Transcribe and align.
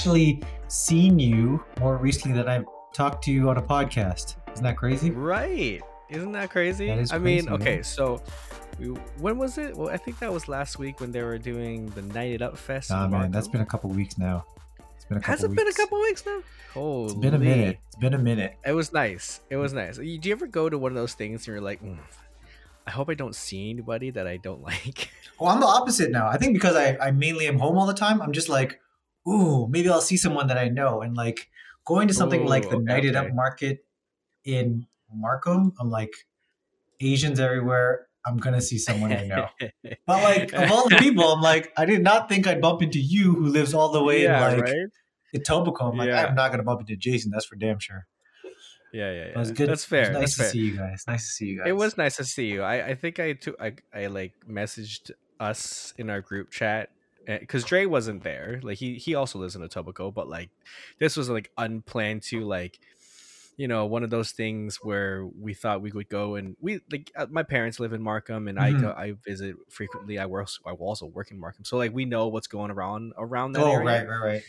Actually 0.00 0.40
seen 0.68 1.18
you 1.18 1.62
more 1.78 1.98
recently 1.98 2.34
than 2.34 2.48
I've 2.48 2.64
talked 2.94 3.22
to 3.24 3.30
you 3.30 3.50
on 3.50 3.58
a 3.58 3.62
podcast. 3.62 4.36
Isn't 4.50 4.64
that 4.64 4.78
crazy? 4.78 5.10
Right. 5.10 5.82
Isn't 6.08 6.32
that 6.32 6.48
crazy? 6.48 6.86
That 6.86 6.98
is 6.98 7.12
I 7.12 7.18
mean, 7.18 7.44
crazy, 7.44 7.54
okay, 7.62 7.82
so 7.82 8.22
we, 8.78 8.86
when 9.18 9.36
was 9.36 9.58
it? 9.58 9.76
Well, 9.76 9.90
I 9.90 9.98
think 9.98 10.18
that 10.20 10.32
was 10.32 10.48
last 10.48 10.78
week 10.78 11.00
when 11.00 11.12
they 11.12 11.22
were 11.22 11.36
doing 11.36 11.84
the 11.90 12.00
Night 12.00 12.32
It 12.32 12.40
Up 12.40 12.56
Fest. 12.56 12.88
Nah, 12.88 13.08
man, 13.08 13.30
that's 13.30 13.46
been 13.46 13.60
a 13.60 13.66
couple 13.66 13.90
weeks 13.90 14.16
now. 14.16 14.46
It's 14.96 15.04
been 15.04 15.18
a 15.18 15.20
couple 15.20 15.32
Has 15.34 15.44
it 15.44 15.50
weeks. 15.50 15.62
been 15.62 15.68
a 15.70 15.74
couple 15.74 16.00
weeks 16.00 16.24
now? 16.24 16.40
Holy. 16.72 17.04
It's 17.04 17.14
been 17.14 17.34
a 17.34 17.38
minute. 17.38 17.78
It's 17.88 17.96
been 17.96 18.14
a 18.14 18.18
minute. 18.18 18.56
It 18.64 18.72
was 18.72 18.94
nice. 18.94 19.42
It 19.50 19.56
was 19.56 19.74
nice. 19.74 19.98
Do 19.98 20.04
you 20.04 20.32
ever 20.32 20.46
go 20.46 20.70
to 20.70 20.78
one 20.78 20.92
of 20.92 20.96
those 20.96 21.12
things 21.12 21.40
and 21.46 21.48
you're 21.48 21.60
like, 21.60 21.82
"Mm, 21.82 21.98
I 22.86 22.90
hope 22.90 23.10
I 23.10 23.14
don't 23.14 23.34
see 23.34 23.68
anybody 23.68 24.08
that 24.12 24.26
I 24.26 24.38
don't 24.38 24.62
like? 24.72 25.10
Well, 25.38 25.50
I'm 25.50 25.60
the 25.60 25.66
opposite 25.66 26.10
now. 26.10 26.26
I 26.26 26.38
think 26.38 26.54
because 26.54 26.74
I, 26.74 26.96
I 26.96 27.10
mainly 27.10 27.46
am 27.46 27.58
home 27.58 27.76
all 27.76 27.86
the 27.86 27.92
time, 27.92 28.22
I'm 28.22 28.32
just 28.32 28.48
like, 28.48 28.80
ooh, 29.28 29.66
maybe 29.68 29.88
I'll 29.88 30.00
see 30.00 30.16
someone 30.16 30.46
that 30.48 30.58
I 30.58 30.68
know. 30.68 31.02
And 31.02 31.16
like 31.16 31.50
going 31.84 32.08
to 32.08 32.14
something 32.14 32.46
like 32.46 32.68
the 32.70 32.76
okay, 32.76 32.84
Night 32.84 33.04
It 33.04 33.16
Up. 33.16 33.32
Market 33.32 33.84
in 34.44 34.86
Markham, 35.12 35.72
I'm 35.80 35.90
like, 35.90 36.12
Asians 37.00 37.40
everywhere. 37.40 38.06
I'm 38.26 38.36
gonna 38.36 38.60
see 38.60 38.76
someone 38.78 39.12
I 39.12 39.26
know. 39.26 39.48
But 40.06 40.22
like 40.22 40.52
of 40.52 40.70
all 40.70 40.88
the 40.88 40.96
people, 40.96 41.24
I'm 41.32 41.40
like, 41.40 41.72
I 41.76 41.86
did 41.86 42.02
not 42.02 42.28
think 42.28 42.46
I'd 42.46 42.60
bump 42.60 42.82
into 42.82 43.00
you 43.00 43.34
who 43.34 43.46
lives 43.46 43.72
all 43.72 43.90
the 43.90 44.02
way 44.02 44.24
yeah, 44.24 44.50
in 44.50 44.58
like 44.58 44.64
right? 44.64 44.76
Etobicoke. 45.34 45.92
I'm 45.92 45.96
like, 45.96 46.08
Yeah. 46.08 46.26
I'm 46.26 46.34
not 46.34 46.50
gonna 46.50 46.62
bump 46.62 46.80
into 46.80 46.96
Jason. 46.96 47.30
That's 47.30 47.46
for 47.46 47.56
damn 47.56 47.78
sure. 47.78 48.06
Yeah, 48.92 49.10
yeah, 49.10 49.16
yeah. 49.16 49.24
It 49.28 49.36
was 49.36 49.52
good. 49.52 49.70
That's 49.70 49.84
It 49.84 49.88
fair. 49.88 50.00
was 50.00 50.10
nice 50.10 50.20
That's 50.20 50.32
to 50.36 50.42
fair. 50.42 50.50
see 50.50 50.58
you 50.58 50.76
guys. 50.76 51.04
Nice 51.06 51.26
to 51.26 51.32
see 51.32 51.44
you 51.46 51.58
guys. 51.58 51.66
It 51.68 51.76
was 51.76 51.96
nice 51.96 52.16
to 52.16 52.24
see 52.24 52.46
you. 52.46 52.62
I, 52.62 52.88
I 52.88 52.94
think 52.94 53.20
I 53.20 53.32
took 53.32 53.56
I, 53.60 53.72
I 53.94 54.06
like 54.08 54.34
messaged 54.48 55.12
us 55.38 55.94
in 55.96 56.10
our 56.10 56.20
group 56.20 56.50
chat 56.50 56.90
because 57.38 57.64
Dre 57.64 57.86
wasn't 57.86 58.22
there. 58.22 58.60
Like 58.62 58.78
he 58.78 58.96
he 58.96 59.14
also 59.14 59.38
lives 59.38 59.56
in 59.56 59.62
Etobicoke, 59.62 60.14
but 60.14 60.28
like 60.28 60.50
this 60.98 61.16
was 61.16 61.28
like 61.30 61.50
unplanned 61.56 62.22
to 62.24 62.44
like 62.44 62.80
you 63.56 63.68
know 63.68 63.86
one 63.86 64.02
of 64.04 64.10
those 64.10 64.32
things 64.32 64.78
where 64.82 65.26
we 65.26 65.54
thought 65.54 65.82
we 65.82 65.92
would 65.92 66.08
go 66.08 66.36
and 66.36 66.56
we 66.60 66.80
like 66.90 67.10
uh, 67.16 67.26
my 67.30 67.42
parents 67.42 67.80
live 67.80 67.92
in 67.92 68.02
Markham 68.02 68.48
and 68.48 68.58
I 68.60 68.72
Mhm. 68.72 68.74
go 68.74 68.92
I 68.92 69.12
visit 69.12 69.56
frequently. 69.70 70.18
I 70.18 70.26
work 70.26 70.48
I 70.66 70.72
also 70.72 71.06
work 71.06 71.30
in 71.30 71.38
Markham, 71.40 71.64
so 71.64 71.76
like 71.76 71.92
we 71.92 72.04
know 72.06 72.28
what's 72.28 72.48
going 72.48 72.70
around 72.70 73.12
around 73.18 73.52
that 73.52 73.66
Oh 73.66 73.68
area. 73.68 73.82
right, 73.82 74.06
right, 74.08 74.16
right. 74.18 74.44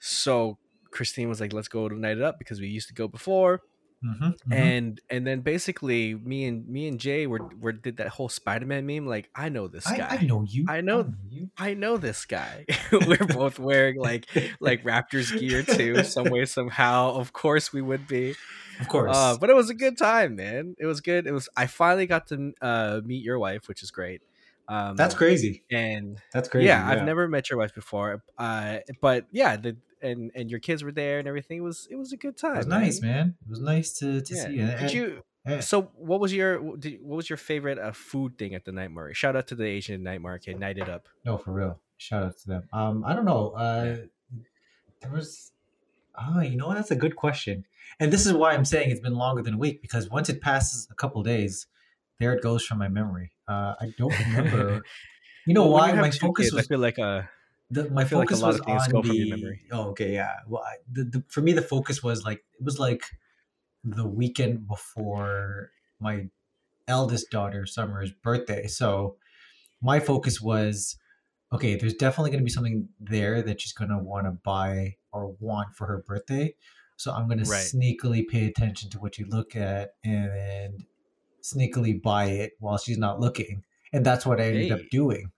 So 0.00 0.58
Christine 0.90 1.28
was 1.28 1.40
like, 1.40 1.52
"Let's 1.52 1.68
go 1.68 1.88
to 1.88 1.94
Night 1.94 2.18
It 2.18 2.22
Up 2.22 2.38
because 2.38 2.60
we 2.60 2.68
used 2.68 2.88
to 2.88 2.94
go 2.94 3.08
before." 3.08 3.62
Mm-hmm, 4.04 4.52
and 4.52 5.00
and 5.10 5.26
then 5.26 5.40
basically 5.40 6.14
me 6.14 6.46
and 6.46 6.66
me 6.66 6.88
and 6.88 6.98
Jay 6.98 7.26
were 7.26 7.50
were 7.60 7.72
did 7.72 7.98
that 7.98 8.08
whole 8.08 8.30
Spider-Man 8.30 8.86
meme 8.86 9.06
like 9.06 9.28
I 9.34 9.50
know 9.50 9.68
this 9.68 9.84
guy. 9.84 10.06
I 10.08 10.24
know 10.24 10.42
you. 10.42 10.64
I 10.68 10.80
know- 10.80 11.12
you. 11.28 11.50
I 11.58 11.74
know 11.74 11.98
this 11.98 12.24
guy. 12.24 12.64
we're 12.92 13.18
both 13.18 13.58
wearing 13.58 13.98
like 13.98 14.26
like 14.58 14.84
Raptors 14.84 15.38
gear 15.38 15.62
too, 15.62 16.02
some 16.04 16.30
way 16.30 16.44
somehow. 16.46 17.12
Of 17.12 17.32
course 17.34 17.72
we 17.74 17.82
would 17.82 18.08
be. 18.08 18.34
Of 18.80 18.88
course. 18.88 19.14
Uh, 19.14 19.36
but 19.38 19.50
it 19.50 19.54
was 19.54 19.68
a 19.68 19.74
good 19.74 19.98
time, 19.98 20.36
man. 20.36 20.74
It 20.78 20.86
was 20.86 21.02
good. 21.02 21.26
It 21.26 21.32
was 21.32 21.50
I 21.54 21.66
finally 21.66 22.06
got 22.06 22.28
to 22.28 22.52
uh, 22.62 23.00
meet 23.04 23.22
your 23.22 23.38
wife, 23.38 23.68
which 23.68 23.82
is 23.82 23.90
great. 23.90 24.22
Um, 24.66 24.96
That's 24.96 25.14
crazy. 25.14 25.64
And 25.70 26.18
That's 26.32 26.48
crazy. 26.48 26.68
yeah, 26.68 26.88
I've 26.88 27.04
never 27.04 27.26
met 27.28 27.50
your 27.50 27.58
wife 27.58 27.74
before. 27.74 28.22
Uh, 28.38 28.78
but 29.02 29.26
yeah, 29.32 29.56
the 29.56 29.76
and 30.02 30.30
and 30.34 30.50
your 30.50 30.60
kids 30.60 30.82
were 30.82 30.92
there 30.92 31.18
and 31.18 31.28
everything. 31.28 31.58
It 31.58 31.62
was 31.62 31.86
it 31.90 31.96
was 31.96 32.12
a 32.12 32.16
good 32.16 32.36
time. 32.36 32.54
It 32.54 32.58
was 32.58 32.66
nice, 32.66 33.00
man. 33.02 33.36
It 33.44 33.50
was 33.50 33.60
nice 33.60 33.92
to, 33.98 34.20
to 34.20 34.34
Yeah. 34.34 34.44
see 34.46 34.52
you. 34.52 34.66
Did 34.66 34.74
And- 34.80 34.92
you? 34.92 35.22
and- 35.44 35.64
So, 35.64 35.82
what 35.96 36.20
was 36.20 36.32
your 36.34 36.60
what 36.60 37.16
was 37.16 37.28
your 37.30 37.36
favorite 37.36 37.78
uh, 37.78 37.92
food 37.92 38.36
thing 38.38 38.54
at 38.54 38.64
the 38.64 38.72
night 38.72 38.90
market? 38.90 39.16
Shout 39.16 39.36
out 39.36 39.46
to 39.48 39.54
the 39.54 39.64
Asian 39.64 40.02
night 40.02 40.20
market, 40.20 40.58
night 40.58 40.78
it 40.78 40.88
up. 40.88 41.06
No, 41.24 41.38
for 41.38 41.52
real. 41.52 41.80
Shout 41.96 42.22
out 42.24 42.38
to 42.38 42.46
them. 42.48 42.62
Um, 42.72 43.04
I 43.04 43.14
don't 43.14 43.24
know. 43.26 43.50
Uh, 43.50 43.96
there 45.00 45.10
was. 45.10 45.52
Oh, 46.22 46.40
you 46.40 46.56
know 46.56 46.66
what? 46.66 46.74
That's 46.74 46.90
a 46.90 46.96
good 46.96 47.16
question. 47.16 47.64
And 47.98 48.12
this 48.12 48.26
is 48.26 48.32
why 48.32 48.52
I'm 48.52 48.64
saying 48.64 48.90
it's 48.90 49.00
been 49.00 49.14
longer 49.14 49.42
than 49.42 49.54
a 49.54 49.58
week 49.58 49.80
because 49.80 50.10
once 50.10 50.28
it 50.28 50.40
passes 50.42 50.86
a 50.90 50.94
couple 50.94 51.22
days, 51.22 51.66
there 52.18 52.32
it 52.34 52.42
goes 52.42 52.64
from 52.64 52.78
my 52.78 52.88
memory. 52.88 53.30
Uh, 53.48 53.74
I 53.80 53.94
don't 53.96 54.18
remember. 54.26 54.82
you 55.46 55.54
know 55.54 55.62
Well, 55.64 55.72
why 55.72 55.90
you 55.92 55.96
my 55.96 56.10
focus 56.10 56.46
kids, 56.46 56.54
was 56.54 56.64
I 56.66 56.68
feel 56.68 56.78
like 56.78 56.98
uh, 56.98 57.22
the, 57.70 57.88
my 57.90 58.02
I 58.02 58.04
feel 58.04 58.18
like 58.18 58.30
a 58.30 58.36
focus 58.36 58.42
lot 58.42 58.66
was 58.66 58.88
on 58.88 59.02
the. 59.02 59.08
from 59.08 59.16
your 59.16 59.36
memory. 59.36 59.60
Oh, 59.70 59.90
okay, 59.90 60.12
yeah. 60.12 60.36
Well, 60.48 60.62
I, 60.66 60.76
the, 60.90 61.04
the 61.04 61.24
for 61.28 61.40
me 61.40 61.52
the 61.52 61.62
focus 61.62 62.02
was 62.02 62.24
like 62.24 62.38
it 62.58 62.64
was 62.64 62.78
like 62.78 63.04
the 63.84 64.06
weekend 64.06 64.66
before 64.66 65.70
my 66.00 66.26
eldest 66.88 67.30
daughter 67.30 67.66
Summer's 67.66 68.12
birthday. 68.12 68.66
So 68.66 69.16
my 69.80 70.00
focus 70.00 70.40
was 70.40 70.96
okay. 71.52 71.76
There's 71.76 71.94
definitely 71.94 72.30
going 72.30 72.40
to 72.40 72.44
be 72.44 72.50
something 72.50 72.88
there 73.00 73.40
that 73.42 73.60
she's 73.60 73.72
going 73.72 73.90
to 73.90 73.98
want 73.98 74.26
to 74.26 74.32
buy 74.32 74.96
or 75.12 75.34
want 75.38 75.74
for 75.76 75.86
her 75.86 76.02
birthday. 76.06 76.54
So 76.96 77.12
I'm 77.12 77.28
going 77.28 77.38
to 77.38 77.44
sneakily 77.44 78.28
pay 78.28 78.46
attention 78.46 78.90
to 78.90 78.98
what 78.98 79.16
you 79.16 79.26
look 79.26 79.56
at 79.56 79.94
and 80.04 80.84
sneakily 81.42 82.02
buy 82.02 82.26
it 82.26 82.52
while 82.58 82.76
she's 82.76 82.98
not 82.98 83.20
looking, 83.20 83.64
and 83.92 84.04
that's 84.04 84.26
what 84.26 84.40
I 84.40 84.48
ended 84.48 84.72
up 84.72 84.80
doing. 84.90 85.30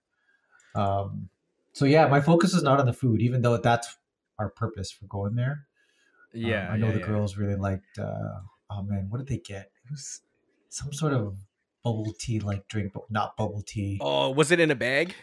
Um, 0.74 1.28
so 1.72 1.84
yeah, 1.84 2.06
my 2.06 2.20
focus 2.20 2.54
is 2.54 2.62
not 2.62 2.78
on 2.78 2.86
the 2.86 2.92
food, 2.92 3.20
even 3.20 3.42
though 3.42 3.56
that's 3.56 3.96
our 4.38 4.50
purpose 4.50 4.90
for 4.90 5.06
going 5.06 5.34
there. 5.34 5.66
Um, 6.34 6.40
yeah, 6.40 6.68
I 6.70 6.76
know 6.76 6.86
yeah, 6.86 6.92
the 6.92 7.00
yeah. 7.00 7.06
girls 7.06 7.36
really 7.36 7.56
liked. 7.56 7.98
Uh, 7.98 8.40
oh 8.70 8.82
man, 8.82 9.06
what 9.08 9.18
did 9.18 9.28
they 9.28 9.38
get? 9.38 9.70
It 9.84 9.90
was 9.90 10.20
some 10.68 10.92
sort 10.92 11.12
of 11.12 11.36
bubble 11.82 12.12
tea 12.18 12.40
like 12.40 12.68
drink, 12.68 12.92
but 12.92 13.10
not 13.10 13.36
bubble 13.36 13.62
tea. 13.66 13.98
Oh, 14.00 14.30
was 14.30 14.50
it 14.50 14.60
in 14.60 14.70
a 14.70 14.74
bag? 14.74 15.14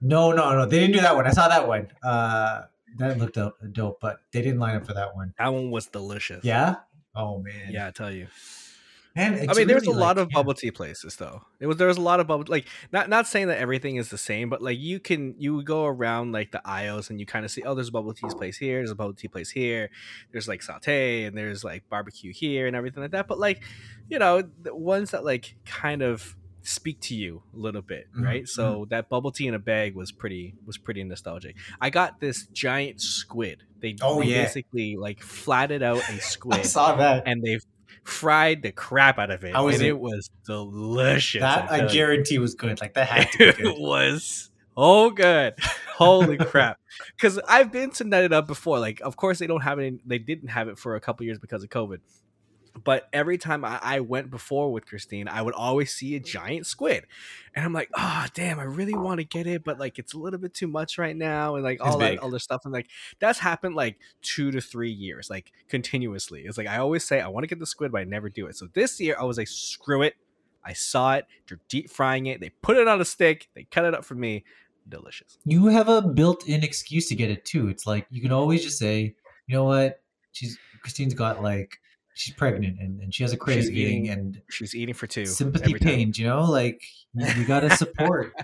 No, 0.00 0.32
no, 0.32 0.54
no, 0.54 0.66
they 0.66 0.80
didn't 0.80 0.94
do 0.94 1.00
that 1.00 1.14
one. 1.14 1.26
I 1.26 1.30
saw 1.30 1.48
that 1.48 1.66
one. 1.66 1.88
Uh, 2.02 2.62
that 2.98 3.18
looked 3.18 3.38
dope, 3.72 3.98
but 4.00 4.18
they 4.32 4.42
didn't 4.42 4.60
line 4.60 4.76
up 4.76 4.86
for 4.86 4.94
that 4.94 5.14
one. 5.16 5.34
That 5.38 5.52
one 5.52 5.70
was 5.70 5.86
delicious. 5.86 6.44
Yeah. 6.44 6.76
Oh 7.14 7.38
man. 7.38 7.70
yeah, 7.70 7.88
I 7.88 7.90
tell 7.90 8.12
you. 8.12 8.26
Man, 9.16 9.48
I 9.48 9.54
mean, 9.54 9.68
there's 9.68 9.84
a 9.86 9.90
really 9.90 10.00
lot 10.00 10.18
of 10.18 10.28
yeah. 10.30 10.34
bubble 10.34 10.54
tea 10.54 10.72
places 10.72 11.14
though. 11.16 11.42
It 11.60 11.68
was 11.68 11.76
there 11.76 11.86
was 11.86 11.98
a 11.98 12.00
lot 12.00 12.18
of 12.18 12.26
bubble 12.26 12.46
like 12.48 12.66
not 12.92 13.08
not 13.08 13.28
saying 13.28 13.46
that 13.46 13.58
everything 13.58 13.94
is 13.96 14.08
the 14.10 14.18
same, 14.18 14.48
but 14.50 14.60
like 14.60 14.78
you 14.78 14.98
can 14.98 15.36
you 15.38 15.62
go 15.62 15.84
around 15.86 16.32
like 16.32 16.50
the 16.50 16.60
aisles 16.64 17.10
and 17.10 17.20
you 17.20 17.26
kind 17.26 17.44
of 17.44 17.50
see 17.52 17.62
oh 17.62 17.74
there's 17.74 17.88
a 17.88 17.92
bubble 17.92 18.12
tea 18.12 18.26
place 18.36 18.56
here, 18.56 18.78
there's 18.78 18.90
a 18.90 18.96
bubble 18.96 19.14
tea 19.14 19.28
place 19.28 19.50
here, 19.50 19.88
there's 20.32 20.48
like 20.48 20.62
saute 20.62 21.24
and 21.24 21.38
there's 21.38 21.62
like 21.62 21.88
barbecue 21.88 22.32
here 22.32 22.66
and 22.66 22.74
everything 22.74 23.02
like 23.02 23.12
that. 23.12 23.28
But 23.28 23.38
like 23.38 23.62
you 24.08 24.18
know 24.18 24.42
the 24.62 24.74
ones 24.74 25.12
that 25.12 25.24
like 25.24 25.54
kind 25.64 26.02
of 26.02 26.34
speak 26.62 26.98
to 27.02 27.14
you 27.14 27.42
a 27.54 27.58
little 27.58 27.82
bit, 27.82 28.08
Mhm, 28.16 28.24
right? 28.24 28.48
So 28.48 28.86
that 28.90 29.08
bubble 29.10 29.30
tea 29.30 29.46
in 29.46 29.54
a 29.54 29.58
bag 29.60 29.94
was 29.94 30.10
pretty 30.10 30.54
was 30.66 30.76
pretty 30.76 31.04
nostalgic. 31.04 31.54
I 31.80 31.90
got 31.90 32.18
this 32.18 32.46
giant 32.46 33.00
squid. 33.00 33.62
They, 33.80 33.96
Oh, 34.00 34.22
yeah. 34.22 34.42
basically 34.44 34.96
like 34.96 35.20
flatted 35.20 35.82
out 35.82 35.98
a 36.08 36.18
squid 36.20 36.58
i 36.60 36.62
saw 36.62 36.96
that. 36.96 37.24
and 37.26 37.42
they 37.42 37.58
fried 38.02 38.62
the 38.62 38.72
crap 38.72 39.18
out 39.18 39.30
of 39.30 39.44
it. 39.44 39.54
Was 39.54 39.76
and 39.76 39.84
it? 39.84 39.98
was 39.98 40.30
delicious. 40.44 41.40
that 41.40 41.70
I 41.70 41.84
I 41.84 41.88
guarantee 41.88 42.38
was 42.38 42.54
good. 42.54 42.80
Like 42.80 42.94
that 42.94 43.08
had 43.08 43.30
to 43.32 43.38
be 43.38 43.44
good. 43.52 43.66
it 43.66 43.80
was 43.80 44.50
oh 44.76 45.10
good. 45.10 45.54
Holy 45.94 46.36
crap. 46.38 46.78
Because 47.16 47.38
I've 47.48 47.70
been 47.70 47.90
to 47.92 48.04
Night 48.04 48.24
It 48.24 48.32
Up 48.32 48.46
before. 48.46 48.78
Like, 48.78 49.00
of 49.00 49.16
course, 49.16 49.38
they 49.38 49.46
don't 49.46 49.62
have 49.62 49.78
it. 49.78 49.84
In, 49.84 50.00
they 50.04 50.18
didn't 50.18 50.48
have 50.48 50.68
it 50.68 50.78
for 50.78 50.96
a 50.96 51.00
couple 51.00 51.24
years 51.24 51.38
because 51.38 51.62
of 51.62 51.70
COVID. 51.70 51.98
But 52.82 53.08
every 53.12 53.38
time 53.38 53.64
I, 53.64 53.78
I 53.80 54.00
went 54.00 54.30
before 54.30 54.72
with 54.72 54.86
Christine, 54.86 55.28
I 55.28 55.42
would 55.42 55.54
always 55.54 55.94
see 55.94 56.16
a 56.16 56.20
giant 56.20 56.66
squid, 56.66 57.06
and 57.54 57.64
I'm 57.64 57.72
like, 57.72 57.88
"Oh, 57.96 58.26
damn! 58.34 58.58
I 58.58 58.64
really 58.64 58.94
want 58.94 59.20
to 59.20 59.24
get 59.24 59.46
it, 59.46 59.62
but 59.62 59.78
like 59.78 59.98
it's 59.98 60.12
a 60.12 60.18
little 60.18 60.40
bit 60.40 60.54
too 60.54 60.66
much 60.66 60.98
right 60.98 61.16
now, 61.16 61.54
and 61.54 61.62
like 61.62 61.80
all 61.80 61.98
that 61.98 62.18
other 62.18 62.40
stuff." 62.40 62.62
And 62.64 62.72
like 62.72 62.88
that's 63.20 63.38
happened 63.38 63.76
like 63.76 63.98
two 64.22 64.50
to 64.50 64.60
three 64.60 64.90
years, 64.90 65.30
like 65.30 65.52
continuously. 65.68 66.42
It's 66.46 66.58
like 66.58 66.66
I 66.66 66.78
always 66.78 67.04
say 67.04 67.20
I 67.20 67.28
want 67.28 67.44
to 67.44 67.48
get 67.48 67.60
the 67.60 67.66
squid, 67.66 67.92
but 67.92 68.00
I 68.00 68.04
never 68.04 68.28
do 68.28 68.46
it. 68.46 68.56
So 68.56 68.66
this 68.72 69.00
year 69.00 69.16
I 69.20 69.24
was 69.24 69.38
like, 69.38 69.48
"Screw 69.48 70.02
it!" 70.02 70.14
I 70.64 70.72
saw 70.72 71.14
it. 71.14 71.26
They're 71.48 71.60
deep 71.68 71.90
frying 71.90 72.26
it. 72.26 72.40
They 72.40 72.50
put 72.50 72.76
it 72.76 72.88
on 72.88 73.00
a 73.00 73.04
stick. 73.04 73.48
They 73.54 73.64
cut 73.64 73.84
it 73.84 73.94
up 73.94 74.04
for 74.04 74.14
me. 74.14 74.44
Delicious. 74.88 75.38
You 75.44 75.66
have 75.66 75.88
a 75.88 76.02
built-in 76.02 76.62
excuse 76.62 77.08
to 77.08 77.14
get 77.14 77.30
it 77.30 77.44
too. 77.44 77.68
It's 77.68 77.86
like 77.86 78.06
you 78.10 78.20
can 78.20 78.32
always 78.32 78.62
just 78.62 78.78
say, 78.78 79.14
you 79.46 79.54
know 79.54 79.64
what, 79.64 80.02
she's 80.32 80.58
Christine's 80.82 81.14
got 81.14 81.42
like 81.42 81.78
she's 82.14 82.34
pregnant 82.34 82.80
and, 82.80 83.00
and 83.00 83.14
she 83.14 83.22
has 83.22 83.32
a 83.32 83.36
craving 83.36 83.74
eating 83.74 84.08
and 84.08 84.42
She's 84.50 84.74
eating 84.74 84.94
for 84.94 85.06
two. 85.06 85.26
sympathy 85.26 85.74
pains. 85.74 86.18
You 86.18 86.26
know, 86.26 86.44
like 86.44 86.82
you, 87.14 87.26
you 87.40 87.46
got 87.46 87.60
to 87.60 87.70
support. 87.76 88.34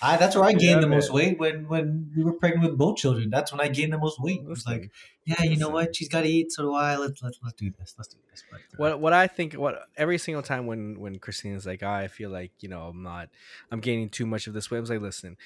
I 0.00 0.16
that's 0.16 0.34
where 0.36 0.44
I 0.44 0.52
gained 0.52 0.62
Yeah, 0.62 0.80
the 0.80 0.86
most 0.88 1.12
weight 1.12 1.38
when 1.38 1.68
when 1.68 2.10
we 2.16 2.22
were 2.24 2.32
pregnant 2.34 2.70
with 2.70 2.78
both 2.78 2.96
children. 2.98 3.30
That's 3.30 3.52
when 3.52 3.60
I 3.60 3.68
gained 3.68 3.92
the 3.92 3.98
most 3.98 4.20
weight. 4.20 4.40
It 4.40 4.46
was 4.48 4.66
like, 4.66 4.90
yeah, 5.24 5.42
you 5.42 5.56
know 5.56 5.68
what, 5.70 5.94
she's 5.96 6.08
got 6.08 6.22
to 6.22 6.28
eat. 6.28 6.52
So 6.52 6.62
do 6.64 6.74
I. 6.74 6.96
Let's 6.96 7.22
let's 7.22 7.38
let's 7.42 7.54
do 7.56 7.70
this. 7.70 7.94
Let's 7.96 8.08
do 8.08 8.18
this. 8.30 8.44
But, 8.50 8.60
uh, 8.60 8.76
what 8.76 9.00
what 9.00 9.12
I 9.12 9.26
think 9.26 9.54
what 9.54 9.86
every 9.96 10.18
single 10.18 10.42
time 10.42 10.66
when 10.66 11.00
when 11.00 11.18
Christina's 11.18 11.66
like 11.66 11.82
"Ah, 11.82 11.96
I 11.96 12.08
feel 12.08 12.30
like 12.30 12.52
you 12.60 12.68
know 12.68 12.82
I'm 12.88 13.02
not 13.02 13.28
I'm 13.70 13.80
gaining 13.80 14.08
too 14.10 14.26
much 14.26 14.46
of 14.46 14.54
this 14.54 14.70
weight 14.70 14.78
I 14.78 14.80
was 14.80 14.90
like 14.90 15.00
listen 15.00 15.36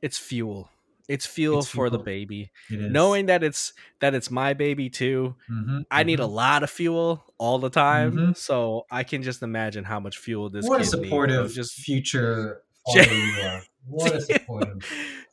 it's 0.00 0.18
fuel 0.18 0.70
it's 1.08 1.24
fuel 1.26 1.60
It's 1.60 1.68
for 1.68 1.88
the 1.90 1.98
baby 1.98 2.50
knowing 2.70 3.26
that 3.26 3.42
it's 3.42 3.72
that 4.00 4.14
it's 4.14 4.30
my 4.30 4.52
baby 4.54 4.90
too 4.90 5.34
Mhm, 5.50 5.84
I 5.90 6.02
need 6.04 6.20
a 6.20 6.24
mhm. 6.24 6.32
lot 6.32 6.62
of 6.62 6.70
fuel 6.70 7.24
all 7.38 7.58
the 7.58 7.70
time 7.70 8.12
Mhm. 8.12 8.36
so 8.36 8.84
I 8.90 9.04
can 9.04 9.22
just 9.22 9.42
imagine 9.42 9.84
how 9.84 10.00
much 10.00 10.18
fuel 10.18 10.50
this 10.50 10.66
what 10.66 10.76
a 10.76 10.78
needs. 10.78 10.90
Supportive 10.90 11.52
just 11.52 11.72
future 11.74 12.62
Jay- 12.92 13.04
father 13.04 13.16
you 13.16 13.40
are. 13.42 13.62
What 13.90 14.14
a 14.14 14.20
supportive. 14.32 14.84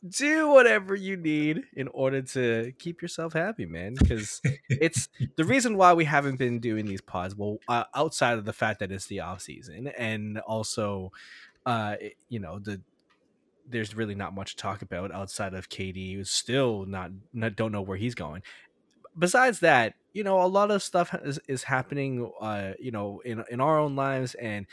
do 0.08 0.48
whatever 0.48 0.94
you 0.94 1.16
need 1.16 1.64
in 1.74 1.88
order 1.88 2.22
to 2.22 2.72
keep 2.78 3.02
yourself 3.02 3.32
happy 3.34 3.66
man 3.66 3.94
because 3.98 4.40
it's 4.70 5.08
the 5.36 5.44
reason 5.44 5.76
why 5.76 5.92
we 5.92 6.04
haven't 6.06 6.36
been 6.38 6.58
doing 6.60 6.86
these 6.86 7.00
pods 7.02 7.34
well 7.36 7.58
uh, 7.68 7.84
outside 7.94 8.38
of 8.38 8.44
the 8.46 8.52
fact 8.52 8.80
that 8.80 8.90
it's 8.90 9.06
the 9.08 9.20
off 9.20 9.42
season 9.42 9.88
and 9.88 10.38
also 10.38 11.12
uh 11.66 11.96
you 12.30 12.38
know 12.38 12.58
the 12.58 12.80
there's 13.68 13.94
really 13.96 14.14
not 14.14 14.34
much 14.34 14.56
to 14.56 14.62
talk 14.62 14.82
about 14.82 15.12
outside 15.12 15.54
of 15.54 15.68
KD 15.68 16.14
who's 16.16 16.30
still 16.30 16.84
not, 16.86 17.10
not 17.32 17.56
don't 17.56 17.72
know 17.72 17.82
where 17.82 17.96
he's 17.96 18.14
going. 18.14 18.42
Besides 19.18 19.60
that 19.60 19.94
you 20.12 20.24
know 20.24 20.40
a 20.42 20.46
lot 20.46 20.70
of 20.70 20.82
stuff 20.82 21.14
is, 21.24 21.38
is 21.46 21.64
happening 21.64 22.30
uh 22.40 22.72
you 22.78 22.90
know 22.90 23.20
in 23.24 23.44
in 23.50 23.60
our 23.60 23.78
own 23.78 23.94
lives 23.96 24.34
and 24.34 24.66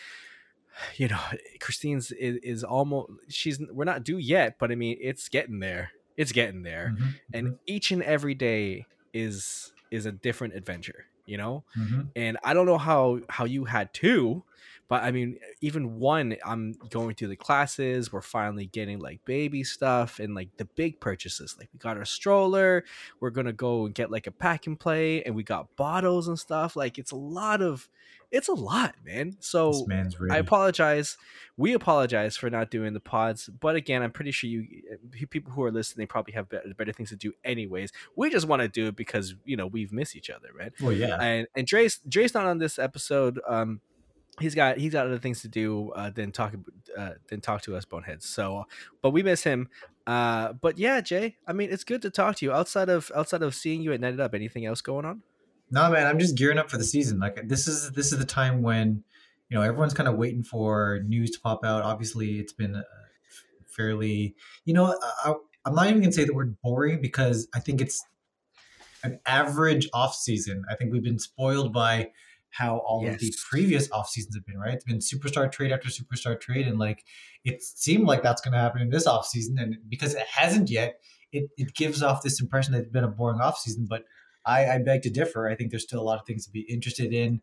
you 0.95 1.07
know 1.07 1.19
Christine's 1.59 2.11
is, 2.11 2.37
is 2.43 2.63
almost 2.63 3.11
she's 3.29 3.59
we're 3.71 3.85
not 3.85 4.03
due 4.03 4.17
yet 4.17 4.55
but 4.59 4.71
I 4.71 4.75
mean 4.75 4.97
it's 5.01 5.29
getting 5.29 5.59
there. 5.59 5.91
It's 6.17 6.31
getting 6.31 6.63
there. 6.63 6.95
Mhm, 6.97 7.13
and 7.33 7.57
each 7.65 7.91
and 7.91 8.03
every 8.03 8.35
day 8.35 8.85
is 9.13 9.71
is 9.91 10.05
a 10.05 10.11
different 10.11 10.55
adventure 10.55 11.05
you 11.25 11.37
know? 11.37 11.63
Mhm. 11.77 12.09
and 12.17 12.37
i 12.43 12.53
don't 12.53 12.65
know 12.65 12.77
how 12.77 13.21
how 13.29 13.45
you 13.45 13.63
had 13.63 13.93
two 13.93 14.43
but 14.93 15.01
i 15.03 15.09
mean 15.09 15.39
even 15.59 15.97
one 15.97 16.35
i'm 16.45 16.73
going 16.91 17.15
through 17.15 17.27
the 17.27 17.35
classes 17.35 18.13
we're 18.13 18.21
finally 18.21 18.67
getting 18.67 18.99
like 18.99 19.19
baby 19.25 19.63
stuff 19.63 20.19
and 20.19 20.35
like 20.35 20.49
the 20.57 20.65
big 20.65 20.99
purchases 20.99 21.55
like 21.57 21.67
we 21.73 21.79
got 21.79 21.97
our 21.97 22.05
stroller 22.05 22.83
we're 23.19 23.31
gonna 23.31 23.51
go 23.51 23.87
and 23.87 23.95
get 23.95 24.11
like 24.11 24.27
a 24.27 24.31
pack 24.31 24.67
and 24.67 24.79
play 24.79 25.23
and 25.23 25.33
we 25.33 25.41
got 25.41 25.75
bottles 25.75 26.27
and 26.27 26.37
stuff 26.37 26.75
like 26.75 26.99
it's 26.99 27.09
a 27.09 27.15
lot 27.15 27.59
of 27.59 27.89
it's 28.29 28.47
a 28.47 28.53
lot 28.53 28.93
man 29.03 29.35
so. 29.39 29.73
I 30.31 30.37
apologize. 30.37 31.17
We 31.55 31.73
apologize 31.73 32.35
for 32.35 32.49
not 32.49 32.71
doing 32.71 32.93
the 32.93 32.99
pods, 32.99 33.47
but 33.47 33.75
again, 33.75 34.01
I'm 34.01 34.09
pretty 34.09 34.31
sure 34.31 34.49
you 34.49 34.65
uh, 34.91 35.25
people 35.29 35.53
who 35.53 35.61
are 35.63 35.71
listening 35.71 36.07
probably 36.07 36.33
have 36.33 36.49
better, 36.49 36.73
better 36.75 36.91
things 36.91 37.09
to 37.09 37.15
do 37.15 37.33
anyways. 37.43 37.91
We 38.15 38.31
just 38.31 38.47
want 38.47 38.63
to 38.63 38.67
do 38.67 38.87
it 38.87 38.95
because 38.95 39.35
you 39.45 39.55
know 39.55 39.67
we've 39.67 39.93
missed 39.93 40.15
each 40.15 40.31
other, 40.31 40.47
right? 40.57 40.71
well, 40.81 40.93
yeah. 40.93 41.21
And 41.21 41.45
and 41.55 41.67
Dre's 41.67 41.99
Dre's 42.09 42.33
not 42.33 42.47
on 42.47 42.57
this 42.57 42.79
episode. 42.79 43.39
Um, 43.47 43.81
he's 44.39 44.55
got 44.55 44.77
he's 44.77 44.93
got 44.93 45.05
other 45.05 45.19
things 45.19 45.41
to 45.41 45.47
do 45.47 45.91
uh, 45.91 46.09
than 46.09 46.31
talk 46.31 46.53
uh, 46.97 47.11
than 47.29 47.41
talk 47.41 47.61
to 47.63 47.75
us 47.75 47.85
boneheads. 47.85 48.27
So, 48.27 48.65
but 49.01 49.11
we 49.11 49.23
miss 49.23 49.43
him. 49.43 49.69
Uh, 50.05 50.53
but 50.53 50.77
yeah, 50.77 50.99
Jay. 51.01 51.37
I 51.47 51.53
mean, 51.53 51.69
it's 51.71 51.83
good 51.83 52.01
to 52.01 52.09
talk 52.09 52.35
to 52.37 52.45
you 52.45 52.51
outside 52.51 52.89
of 52.89 53.11
outside 53.15 53.41
of 53.41 53.55
seeing 53.55 53.81
you 53.81 53.93
at 53.93 54.01
Night 54.01 54.13
It 54.15 54.19
Up. 54.19 54.33
Anything 54.33 54.65
else 54.65 54.81
going 54.81 55.05
on? 55.05 55.21
No, 55.71 55.89
man, 55.89 56.05
I'm 56.05 56.19
just 56.19 56.37
gearing 56.37 56.57
up 56.57 56.69
for 56.69 56.77
the 56.77 56.83
season. 56.83 57.19
Like 57.19 57.47
this 57.47 57.67
is 57.67 57.91
this 57.91 58.11
is 58.11 58.19
the 58.19 58.25
time 58.25 58.61
when 58.61 59.03
you 59.49 59.57
know 59.57 59.63
everyone's 59.63 59.93
kind 59.93 60.09
of 60.09 60.15
waiting 60.17 60.43
for 60.43 60.99
news 61.05 61.31
to 61.31 61.39
pop 61.39 61.63
out. 61.63 61.83
Obviously, 61.83 62.39
it's 62.39 62.53
been 62.53 62.75
uh, 62.75 62.83
fairly, 63.67 64.35
you 64.65 64.73
know, 64.73 64.85
I, 65.25 65.31
I- 65.31 65.35
I'm 65.65 65.75
not 65.75 65.87
even 65.87 66.01
gonna 66.01 66.11
say 66.11 66.25
the 66.25 66.33
word 66.33 66.57
boring 66.61 66.99
because 67.01 67.47
I 67.55 67.61
think 67.61 67.79
it's 67.79 68.03
an 69.03 69.19
average 69.25 69.87
off 69.93 70.13
season. 70.13 70.63
I 70.69 70.75
think 70.75 70.91
we've 70.91 71.03
been 71.03 71.19
spoiled 71.19 71.71
by 71.71 72.11
how 72.53 72.77
all 72.79 73.07
of 73.07 73.19
the 73.19 73.33
previous 73.49 73.91
off 73.91 74.09
seasons 74.09 74.35
have 74.35 74.45
been. 74.45 74.57
Right, 74.57 74.73
it's 74.73 74.85
been 74.85 74.99
superstar 74.99 75.51
trade 75.51 75.71
after 75.71 75.89
superstar 75.89 76.39
trade, 76.39 76.67
and 76.67 76.79
like 76.79 77.03
it 77.43 77.61
seemed 77.61 78.05
like 78.05 78.23
that's 78.23 78.41
gonna 78.41 78.59
happen 78.59 78.81
in 78.81 78.89
this 78.89 79.07
off 79.07 79.25
season, 79.25 79.57
and 79.59 79.77
because 79.89 80.15
it 80.15 80.25
hasn't 80.27 80.69
yet, 80.69 80.99
it 81.31 81.49
it 81.57 81.73
gives 81.73 82.01
off 82.01 82.23
this 82.23 82.39
impression 82.39 82.73
that 82.73 82.81
it's 82.81 82.91
been 82.91 83.03
a 83.03 83.09
boring 83.09 83.41
off 83.41 83.57
season, 83.57 83.87
but 83.89 84.03
I, 84.45 84.67
I 84.67 84.77
beg 84.79 85.01
to 85.03 85.09
differ. 85.09 85.47
I 85.49 85.55
think 85.55 85.71
there's 85.71 85.83
still 85.83 86.01
a 86.01 86.03
lot 86.03 86.19
of 86.19 86.25
things 86.25 86.45
to 86.45 86.51
be 86.51 86.61
interested 86.61 87.13
in. 87.13 87.41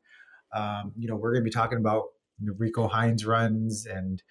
Um, 0.52 0.92
you 0.96 1.08
know, 1.08 1.16
we're 1.16 1.32
going 1.32 1.42
to 1.42 1.48
be 1.48 1.50
talking 1.50 1.78
about 1.78 2.04
the 2.40 2.52
Rico 2.52 2.88
Hines 2.88 3.24
runs, 3.26 3.86
and 3.86 4.22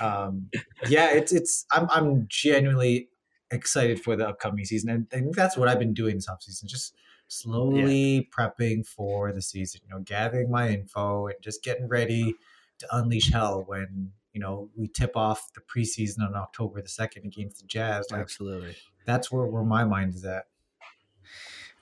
um, 0.00 0.48
yeah, 0.88 1.12
it's 1.12 1.32
it's. 1.32 1.66
I'm 1.70 1.88
I'm 1.90 2.26
genuinely 2.28 3.08
excited 3.50 4.00
for 4.00 4.16
the 4.16 4.28
upcoming 4.28 4.64
season, 4.64 4.90
and 4.90 5.06
I 5.12 5.16
think 5.16 5.36
that's 5.36 5.56
what 5.56 5.68
I've 5.68 5.78
been 5.78 5.94
doing 5.94 6.16
this 6.16 6.28
off 6.28 6.42
season, 6.42 6.68
just 6.68 6.94
slowly 7.34 8.28
prepping 8.36 8.86
for 8.86 9.32
the 9.32 9.42
season. 9.42 9.80
You 9.84 9.94
know, 9.94 10.02
gathering 10.02 10.50
my 10.50 10.68
info 10.68 11.26
and 11.26 11.36
just 11.40 11.62
getting 11.62 11.88
ready 11.88 12.34
to 12.78 12.96
unleash 12.96 13.32
hell 13.32 13.64
when 13.66 14.12
you 14.32 14.40
know 14.40 14.68
we 14.76 14.88
tip 14.88 15.16
off 15.16 15.52
the 15.54 15.60
preseason 15.60 16.20
on 16.26 16.34
October 16.34 16.80
the 16.82 16.88
second 16.88 17.26
against 17.26 17.60
the 17.60 17.66
Jazz. 17.66 18.06
Like 18.10 18.22
Absolutely. 18.22 18.76
that's 19.04 19.30
where 19.30 19.46
where 19.46 19.64
my 19.64 19.84
mind 19.84 20.14
is 20.14 20.24
at. 20.24 20.46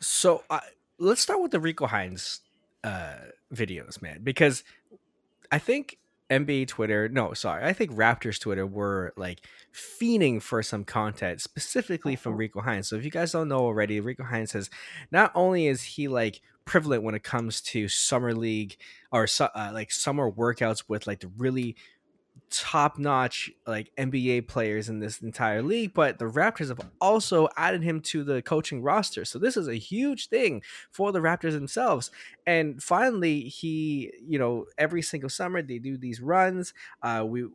So 0.00 0.42
uh, 0.50 0.60
let's 0.98 1.20
start 1.20 1.40
with 1.40 1.52
the 1.52 1.60
Rico 1.60 1.86
Hines 1.86 2.40
uh, 2.84 3.14
videos, 3.54 4.02
man, 4.02 4.20
because 4.22 4.64
I 5.50 5.58
think 5.58 5.98
NBA 6.32 6.68
Twitter, 6.68 7.08
no, 7.08 7.32
sorry, 7.34 7.64
I 7.64 7.72
think 7.72 7.92
Raptors 7.92 8.40
Twitter 8.40 8.66
were 8.66 9.12
like 9.16 9.46
fiending 9.74 10.40
for 10.42 10.62
some 10.62 10.84
content 10.84 11.40
specifically 11.40 12.16
from 12.16 12.36
Rico 12.36 12.60
Hines. 12.60 12.88
So 12.88 12.96
if 12.96 13.04
you 13.04 13.10
guys 13.10 13.32
don't 13.32 13.48
know 13.48 13.60
already, 13.60 14.00
Rico 14.00 14.24
Hines 14.24 14.52
says 14.52 14.70
not 15.10 15.32
only 15.34 15.66
is 15.66 15.82
he 15.82 16.08
like 16.08 16.40
prevalent 16.64 17.02
when 17.02 17.14
it 17.14 17.22
comes 17.22 17.60
to 17.60 17.88
summer 17.88 18.34
league 18.34 18.76
or 19.10 19.26
uh, 19.40 19.70
like 19.72 19.90
summer 19.90 20.30
workouts 20.30 20.84
with 20.88 21.06
like 21.06 21.20
the 21.20 21.30
really 21.36 21.76
top 22.52 22.98
notch 22.98 23.50
like 23.66 23.90
NBA 23.96 24.42
players 24.42 24.88
in 24.88 25.00
this 25.00 25.20
entire 25.20 25.62
league, 25.62 25.94
but 25.94 26.18
the 26.18 26.26
Raptors 26.26 26.68
have 26.68 26.80
also 27.00 27.48
added 27.56 27.82
him 27.82 28.00
to 28.02 28.22
the 28.22 28.42
coaching 28.42 28.82
roster. 28.82 29.24
So 29.24 29.38
this 29.38 29.56
is 29.56 29.66
a 29.68 29.74
huge 29.74 30.28
thing 30.28 30.62
for 30.90 31.10
the 31.12 31.20
Raptors 31.20 31.52
themselves. 31.52 32.10
And 32.46 32.82
finally, 32.82 33.40
he, 33.42 34.12
you 34.26 34.38
know, 34.38 34.66
every 34.78 35.02
single 35.02 35.30
summer 35.30 35.62
they 35.62 35.78
do 35.78 35.96
these 35.96 36.20
runs. 36.20 36.74
Uh, 37.02 37.24
we, 37.26 37.46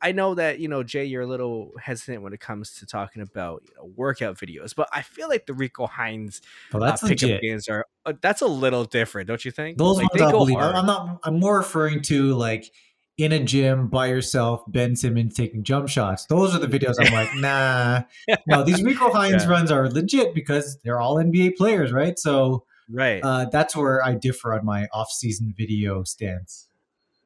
I 0.00 0.12
know 0.12 0.34
that 0.34 0.58
you 0.58 0.68
know 0.68 0.82
Jay, 0.82 1.04
you're 1.04 1.22
a 1.22 1.26
little 1.26 1.72
hesitant 1.78 2.22
when 2.22 2.32
it 2.32 2.40
comes 2.40 2.76
to 2.78 2.86
talking 2.86 3.20
about 3.20 3.62
you 3.68 3.74
know, 3.76 3.84
workout 3.94 4.38
videos, 4.38 4.74
but 4.74 4.88
I 4.92 5.02
feel 5.02 5.28
like 5.28 5.44
the 5.46 5.52
Rico 5.52 5.86
Hines 5.86 6.40
uh, 6.72 6.78
that's 6.78 7.02
pickup 7.02 7.40
games 7.42 7.68
are 7.68 7.84
uh, 8.06 8.14
that's 8.22 8.40
a 8.40 8.46
little 8.46 8.84
different, 8.84 9.28
don't 9.28 9.44
you 9.44 9.50
think? 9.50 9.76
Those 9.76 9.98
Like, 9.98 10.10
ones 10.12 10.22
I 10.22 10.30
believe. 10.30 10.58
hard. 10.58 10.74
I'm 10.76 10.86
not. 10.86 11.20
I'm 11.24 11.38
more 11.38 11.58
referring 11.58 12.00
to 12.02 12.34
like 12.34 12.72
in 13.18 13.32
a 13.32 13.38
gym 13.42 13.88
by 13.88 14.06
yourself, 14.06 14.62
Ben 14.68 14.94
Simmons 14.94 15.34
taking 15.34 15.62
jump 15.62 15.88
shots. 15.88 16.26
Those 16.26 16.54
are 16.54 16.58
the 16.58 16.66
videos 16.66 16.94
I'm 16.98 17.12
like, 17.12 17.34
nah. 17.36 18.02
No, 18.46 18.62
these 18.62 18.82
Rico 18.82 19.10
Hines 19.10 19.44
Yeah. 19.44 19.50
runs 19.50 19.70
are 19.70 19.88
legit 19.88 20.34
because 20.34 20.78
they're 20.84 21.00
all 21.00 21.16
NBA 21.16 21.56
players, 21.56 21.92
right? 21.92 22.18
So 22.18 22.64
right. 22.90 23.20
uh, 23.22 23.46
that's 23.46 23.74
where 23.74 24.04
I 24.04 24.14
differ 24.14 24.52
on 24.54 24.64
my 24.64 24.86
off-season 24.92 25.54
video 25.56 26.02
stance. 26.04 26.68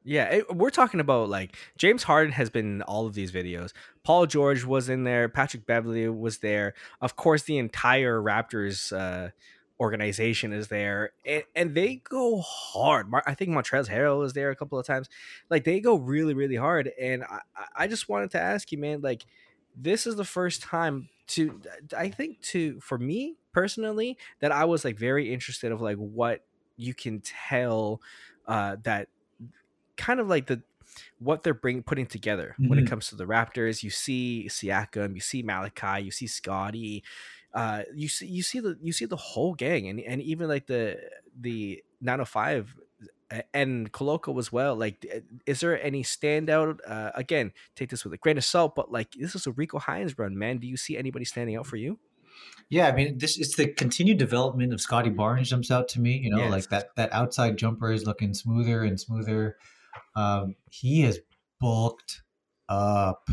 Yeah, 0.03 0.25
it, 0.29 0.55
we're 0.55 0.71
talking 0.71 0.99
about 0.99 1.29
like 1.29 1.55
James 1.77 2.03
Harden 2.03 2.31
has 2.31 2.49
been 2.49 2.65
in 2.65 2.81
all 2.81 3.05
of 3.05 3.13
these 3.13 3.31
videos. 3.31 3.71
Paul 4.03 4.25
George 4.25 4.63
was 4.63 4.89
in 4.89 5.03
there. 5.03 5.29
Patrick 5.29 5.67
Beverley 5.67 6.09
was 6.09 6.39
there. 6.39 6.73
Of 7.01 7.15
course, 7.15 7.43
the 7.43 7.59
entire 7.59 8.19
Raptors 8.19 8.91
uh, 8.97 9.29
organization 9.81 10.53
is 10.53 10.67
there, 10.67 11.11
and, 11.25 11.43
and 11.55 11.75
they 11.75 11.95
go 11.95 12.39
hard. 12.39 13.11
I 13.25 13.33
think 13.33 13.49
Montrezl 13.49 13.89
Harrell 13.89 14.19
was 14.19 14.33
there 14.33 14.51
a 14.51 14.55
couple 14.55 14.77
of 14.77 14.85
times. 14.85 15.09
Like 15.49 15.63
they 15.63 15.79
go 15.79 15.95
really, 15.95 16.35
really 16.35 16.55
hard. 16.55 16.91
And 17.01 17.23
I, 17.23 17.39
I 17.75 17.87
just 17.87 18.07
wanted 18.07 18.29
to 18.31 18.39
ask 18.39 18.71
you, 18.71 18.77
man, 18.77 19.01
like 19.01 19.25
this 19.75 20.05
is 20.05 20.15
the 20.15 20.23
first 20.23 20.61
time 20.61 21.09
to 21.27 21.59
I 21.97 22.09
think 22.09 22.41
to 22.41 22.79
for 22.81 22.97
me 22.97 23.37
personally 23.53 24.17
that 24.39 24.51
I 24.51 24.65
was 24.65 24.85
like 24.85 24.97
very 24.97 25.33
interested 25.33 25.71
of 25.71 25.81
like 25.81 25.97
what 25.97 26.43
you 26.77 26.93
can 26.93 27.21
tell 27.21 28.01
uh, 28.47 28.75
that 28.83 29.07
kind 29.97 30.19
of 30.19 30.27
like 30.27 30.45
the 30.45 30.61
what 31.19 31.41
they're 31.41 31.53
bringing 31.53 31.83
putting 31.83 32.05
together 32.05 32.53
mm-hmm. 32.53 32.69
when 32.69 32.77
it 32.77 32.83
mm-hmm. 32.83 32.89
comes 32.89 33.07
to 33.09 33.15
the 33.15 33.25
Raptors. 33.25 33.81
You 33.81 33.89
see 33.89 34.45
Siakam, 34.47 35.15
you 35.15 35.21
see 35.21 35.41
Malachi, 35.41 36.03
you 36.03 36.11
see 36.11 36.27
Scottie, 36.27 37.03
uh, 37.53 37.83
you 37.93 38.07
see 38.07 38.27
you 38.27 38.43
see 38.43 38.59
the 38.59 38.77
you 38.81 38.93
see 38.93 39.05
the 39.05 39.15
whole 39.15 39.53
gang, 39.53 39.87
and 39.87 39.99
and 39.99 40.21
even 40.21 40.47
like 40.47 40.67
the 40.67 40.99
the 41.39 41.83
905 42.01 42.75
and 43.53 43.91
Koloko 43.91 44.37
as 44.39 44.51
well. 44.51 44.75
Like, 44.75 45.23
is 45.45 45.59
there 45.61 45.81
any 45.81 46.03
standout? 46.03 46.79
Uh, 46.87 47.11
again, 47.15 47.51
take 47.75 47.89
this 47.89 48.03
with 48.03 48.13
a 48.13 48.17
grain 48.17 48.37
of 48.37 48.43
salt, 48.43 48.75
but 48.75 48.91
like 48.91 49.11
this 49.13 49.35
is 49.35 49.47
a 49.47 49.51
Rico 49.51 49.79
Hines 49.79 50.17
run, 50.17 50.37
man. 50.37 50.57
Do 50.57 50.67
you 50.67 50.77
see 50.77 50.97
anybody 50.97 51.25
standing 51.25 51.55
out 51.55 51.65
for 51.65 51.77
you? 51.77 51.99
Yeah, 52.69 52.87
I 52.87 52.93
mean, 52.93 53.17
this 53.17 53.37
it's 53.37 53.55
the 53.55 53.67
continued 53.67 54.17
development 54.17 54.73
of 54.73 54.81
Scottie 54.81 55.09
Barnes 55.09 55.49
jumps 55.49 55.71
out 55.71 55.89
to 55.89 55.99
me. 55.99 56.17
You 56.17 56.31
know, 56.31 56.43
yes. 56.43 56.51
like 56.51 56.69
that 56.69 56.95
that 56.95 57.13
outside 57.13 57.57
jumper 57.57 57.91
is 57.91 58.05
looking 58.05 58.33
smoother 58.33 58.83
and 58.83 58.99
smoother. 58.99 59.57
Um, 60.15 60.55
he 60.69 61.01
has 61.01 61.19
bulked 61.59 62.21
up. 62.69 63.29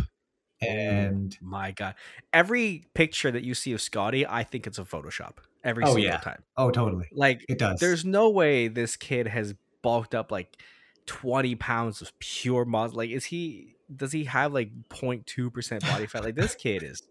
Mm. 0.63 0.69
And 0.69 1.39
oh, 1.41 1.47
my 1.47 1.71
God, 1.71 1.95
every 2.33 2.85
picture 2.95 3.31
that 3.31 3.45
you 3.45 3.55
see 3.55 3.73
of 3.73 3.81
Scottie, 3.81 4.27
I 4.27 4.43
think 4.43 4.67
it's 4.67 4.79
a 4.79 4.85
Photoshop 4.85 5.37
every 5.65 5.85
oh, 5.85 5.89
single 5.89 6.05
yeah. 6.05 6.19
time. 6.19 6.43
Oh, 6.57 6.71
totally. 6.71 7.09
Like 7.13 7.45
it 7.49 7.59
does. 7.59 7.81
There's 7.81 8.05
no 8.05 8.31
way 8.31 8.69
this 8.69 8.97
kid 8.97 9.29
has 9.29 9.55
bulked 9.83 10.15
up 10.15 10.33
like 10.33 10.57
20 11.07 11.55
pounds 11.57 12.03
of 12.03 12.17
pure 12.19 12.65
muscle. 12.65 12.99
Like, 12.99 13.11
is 13.11 13.27
he? 13.27 13.75
Does 13.95 14.13
he 14.13 14.25
have 14.25 14.53
like 14.53 14.71
0.2 14.91 15.53
percent 15.53 15.83
body 15.83 16.07
fat? 16.07 16.25
Like 16.25 16.35
this 16.35 16.55
kid 16.55 16.83
is 16.83 17.03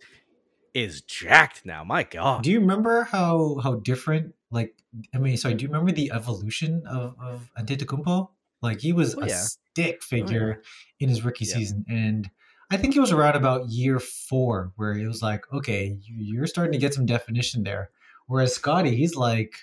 is 0.73 1.01
jacked 1.01 1.65
now. 1.65 1.83
My 1.83 2.03
God. 2.03 2.43
Do 2.43 2.51
you 2.51 2.59
remember 2.59 3.03
how 3.03 3.59
how 3.63 3.75
different? 3.75 4.35
Like, 4.51 4.75
I 5.13 5.17
mean, 5.17 5.35
sorry. 5.37 5.55
Do 5.55 5.63
you 5.63 5.69
remember 5.69 5.91
the 5.91 6.11
evolution 6.13 6.83
of 6.85 7.15
of 7.19 7.49
Antetokounmpo? 7.57 8.29
Like 8.61 8.79
he 8.81 8.93
was 8.93 9.15
oh, 9.15 9.21
a 9.21 9.27
yeah. 9.27 9.41
stick 9.41 10.03
figure 10.03 10.59
oh, 10.59 10.61
yeah. 10.99 11.05
in 11.05 11.09
his 11.09 11.23
rookie 11.25 11.45
yeah. 11.45 11.55
season, 11.55 11.85
and 11.89 12.29
I 12.69 12.77
think 12.77 12.95
it 12.95 12.99
was 12.99 13.11
around 13.11 13.35
about 13.35 13.69
year 13.69 13.99
four 13.99 14.73
where 14.75 14.91
it 14.91 15.07
was 15.07 15.21
like, 15.21 15.45
okay, 15.53 15.97
you're 16.03 16.47
starting 16.47 16.73
to 16.73 16.77
get 16.77 16.93
some 16.93 17.05
definition 17.05 17.63
there. 17.63 17.91
Whereas 18.27 18.53
Scottie, 18.53 18.95
he's 18.95 19.15
like, 19.15 19.53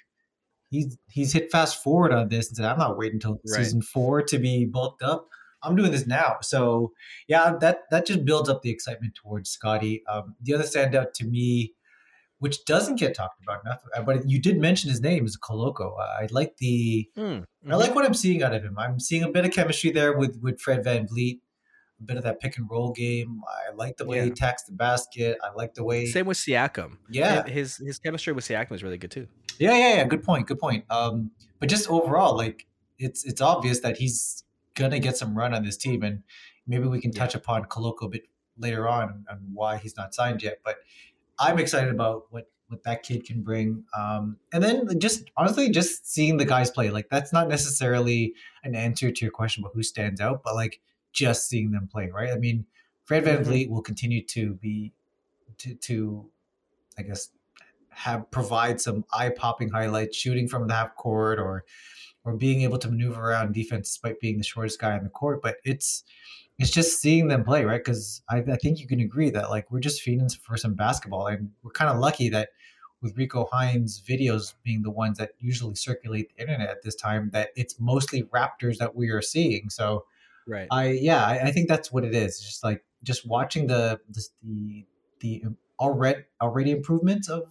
he's 0.71 0.97
he's 1.09 1.33
hit 1.33 1.53
fast 1.53 1.83
forward 1.83 2.13
on 2.13 2.29
this 2.29 2.49
and 2.49 2.57
said, 2.57 2.67
I'm 2.67 2.79
not 2.79 2.97
waiting 2.97 3.17
until 3.17 3.33
right. 3.33 3.57
season 3.57 3.83
four 3.83 4.23
to 4.23 4.39
be 4.39 4.65
bulked 4.65 5.03
up. 5.03 5.29
I'm 5.63 5.77
doing 5.77 5.93
this 5.93 6.07
now. 6.07 6.39
So 6.43 6.93
yeah, 7.29 7.57
that 7.61 7.83
that 7.91 8.07
just 8.07 8.25
builds 8.25 8.49
up 8.49 8.63
the 8.63 8.71
excitement 8.71 9.15
towards 9.15 9.51
Scottie. 9.51 10.03
Um, 10.07 10.35
the 10.41 10.55
other 10.55 10.65
standout 10.65 11.13
to 11.15 11.25
me 11.25 11.75
which 12.45 12.65
doesn't 12.67 12.97
get 12.97 13.15
talked 13.15 13.43
about 13.43 13.65
enough. 13.65 13.83
Uh, 13.97 14.03
but 14.03 14.29
you 14.29 14.39
did 14.39 14.59
mention 14.59 14.91
his 14.91 15.01
name 15.01 15.25
is 15.25 15.39
Koloko. 15.39 15.99
I 15.99 16.29
like 16.31 16.59
the 16.59 17.09
mm, 17.17 17.23
mm-hmm. 17.25 17.73
I 17.73 17.77
like 17.77 17.95
what 17.95 18.05
I'm 18.05 18.13
seeing 18.13 18.43
out 18.43 18.53
of 18.53 18.63
him. 18.63 18.79
I'm 18.79 19.01
seeing 19.01 19.23
a 19.23 19.31
bit 19.31 19.47
of 19.47 19.53
chemistry 19.53 19.91
there 19.91 20.17
with 20.17 20.39
with 20.43 20.61
Fred 20.61 20.85
VanVleet, 20.85 21.41
a 22.01 22.03
bit 22.03 22.17
of 22.17 22.25
that 22.25 22.41
pick 22.41 22.57
and 22.59 22.69
roll 22.71 22.93
game. 22.93 23.41
I 23.47 23.75
like 23.75 23.97
the 23.97 24.05
way 24.05 24.19
yeah. 24.19 24.25
he 24.25 24.31
attacks 24.31 24.65
the 24.65 24.73
basket. 24.73 25.39
I 25.43 25.53
like 25.55 25.75
the 25.75 25.85
way 25.85 26.07
Same 26.07 26.27
with 26.27 26.39
Siakam. 26.39 26.99
Yeah. 27.11 27.47
His 27.47 27.77
his 27.77 27.99
chemistry 27.99 28.33
with 28.33 28.45
Siakam 28.45 28.73
is 28.73 28.83
really 28.83 28.99
good 28.99 29.11
too. 29.11 29.27
Yeah, 29.59 29.77
yeah, 29.77 29.95
yeah. 29.97 30.05
Good 30.05 30.23
point. 30.23 30.47
Good 30.47 30.59
point. 30.59 30.85
Um, 30.91 31.31
but 31.61 31.69
just 31.69 31.89
overall, 31.89 32.37
like 32.37 32.67
it's 32.99 33.25
it's 33.25 33.41
obvious 33.41 33.81
that 33.81 33.97
he's 33.97 34.45
gonna 34.75 34.99
get 34.99 35.17
some 35.17 35.37
run 35.37 35.55
on 35.55 35.65
this 35.65 35.77
team 35.77 36.03
and 36.03 36.23
maybe 36.67 36.87
we 36.87 37.01
can 37.01 37.13
touch 37.13 37.35
upon 37.35 37.65
Koloko 37.65 38.05
a 38.05 38.09
bit 38.09 38.23
later 38.59 38.89
on 38.89 39.25
and 39.29 39.41
why 39.53 39.77
he's 39.77 39.97
not 39.97 40.15
signed 40.15 40.43
yet. 40.43 40.59
But 40.65 40.77
I'm 41.39 41.59
excited 41.59 41.93
about 41.93 42.25
what 42.31 42.49
what 42.69 42.83
that 42.85 43.03
kid 43.03 43.25
can 43.25 43.43
bring. 43.43 43.85
Um, 43.97 44.39
and 44.53 44.63
then 44.63 44.99
just 44.99 45.31
honestly, 45.37 45.71
just 45.71 46.11
seeing 46.11 46.39
the 46.39 46.45
guys 46.45 46.71
play, 46.71 46.91
like 46.91 47.09
that's 47.11 47.33
not 47.33 47.49
necessarily 47.49 48.35
an 48.63 48.75
answer 48.75 49.11
to 49.11 49.25
your 49.25 49.33
question 49.33 49.63
about 49.63 49.75
who 49.75 49.83
stands 49.83 50.21
out, 50.21 50.43
but 50.43 50.55
like 50.55 50.81
just 51.15 51.49
seeing 51.49 51.71
them 51.71 51.89
play, 51.91 52.11
right? 52.13 52.31
I 52.31 52.37
mean, 52.37 52.67
Fred 53.05 53.25
Van 53.25 53.37
mm-hmm. 53.37 53.45
Vliet 53.45 53.71
will 53.71 53.83
continue 53.83 54.23
to 54.27 54.55
be 54.55 54.93
to 55.59 55.75
to 55.75 56.31
I 56.99 57.03
guess 57.03 57.31
have 57.91 58.31
provide 58.31 58.81
some 58.81 59.05
eye 59.13 59.31
popping 59.31 59.71
highlights, 59.71 60.17
shooting 60.17 60.49
from 60.49 60.69
the 60.69 60.75
half 60.75 60.95
court 60.97 61.39
or 61.39 61.65
or 62.25 62.35
being 62.35 62.63
able 62.63 62.79
to 62.79 62.89
maneuver 62.89 63.21
around 63.21 63.53
defense 63.53 63.91
despite 63.91 64.21
being 64.21 64.39
the 64.39 64.45
shortest 64.45 64.81
guy 64.81 64.93
on 64.93 65.05
the 65.05 65.11
court. 65.11 65.41
But 65.43 65.57
it's 65.65 66.05
it's 66.59 66.71
just 66.71 67.01
seeing 67.01 67.29
them 67.29 67.45
play, 67.45 67.65
right? 67.65 67.83
Because 67.85 68.23
I, 68.29 68.39
I, 68.39 68.57
think 68.57 68.79
you 68.79 68.87
can 68.87 69.01
agree 69.01 69.31
that 69.31 69.51
like 69.51 69.71
we're 69.73 69.81
just 69.81 70.03
feeding 70.03 70.29
for 70.29 70.57
some 70.57 70.75
basketball, 70.75 71.27
and 71.27 71.51
we're 71.63 71.73
kind 71.73 71.91
of 71.91 71.99
lucky 71.99 72.29
that 72.29 72.51
with 73.03 73.17
Rico 73.19 73.49
Hines 73.53 74.01
videos 74.01 74.55
being 74.63 74.83
the 74.83 74.91
ones 74.91 75.19
that 75.19 75.33
usually 75.39 75.75
circulate 75.75 76.31
the 76.35 76.41
internet 76.41 76.71
at 76.71 76.83
this 76.83 76.95
time, 76.95 77.31
that 77.33 77.51
it's 77.57 77.79
mostly 77.81 78.23
Raptors 78.25 78.79
that 78.79 78.95
we 78.95 79.11
are 79.11 79.21
seeing. 79.21 79.69
So, 79.69 80.07
right, 80.47 80.69
I 80.71 80.91
yeah, 80.91 81.25
I, 81.25 81.47
I 81.47 81.51
think 81.51 81.69
that's 81.69 81.93
what 81.93 82.05
it 82.05 82.15
is. 82.15 82.41
just 82.41 82.65
like 82.65 82.85
just 83.03 83.27
watching 83.27 83.67
the 83.67 84.01
the 84.09 84.27
the, 84.43 84.87
the 85.21 85.43
already 85.79 86.23
already 86.41 86.71
improvements 86.71 87.29
of 87.29 87.51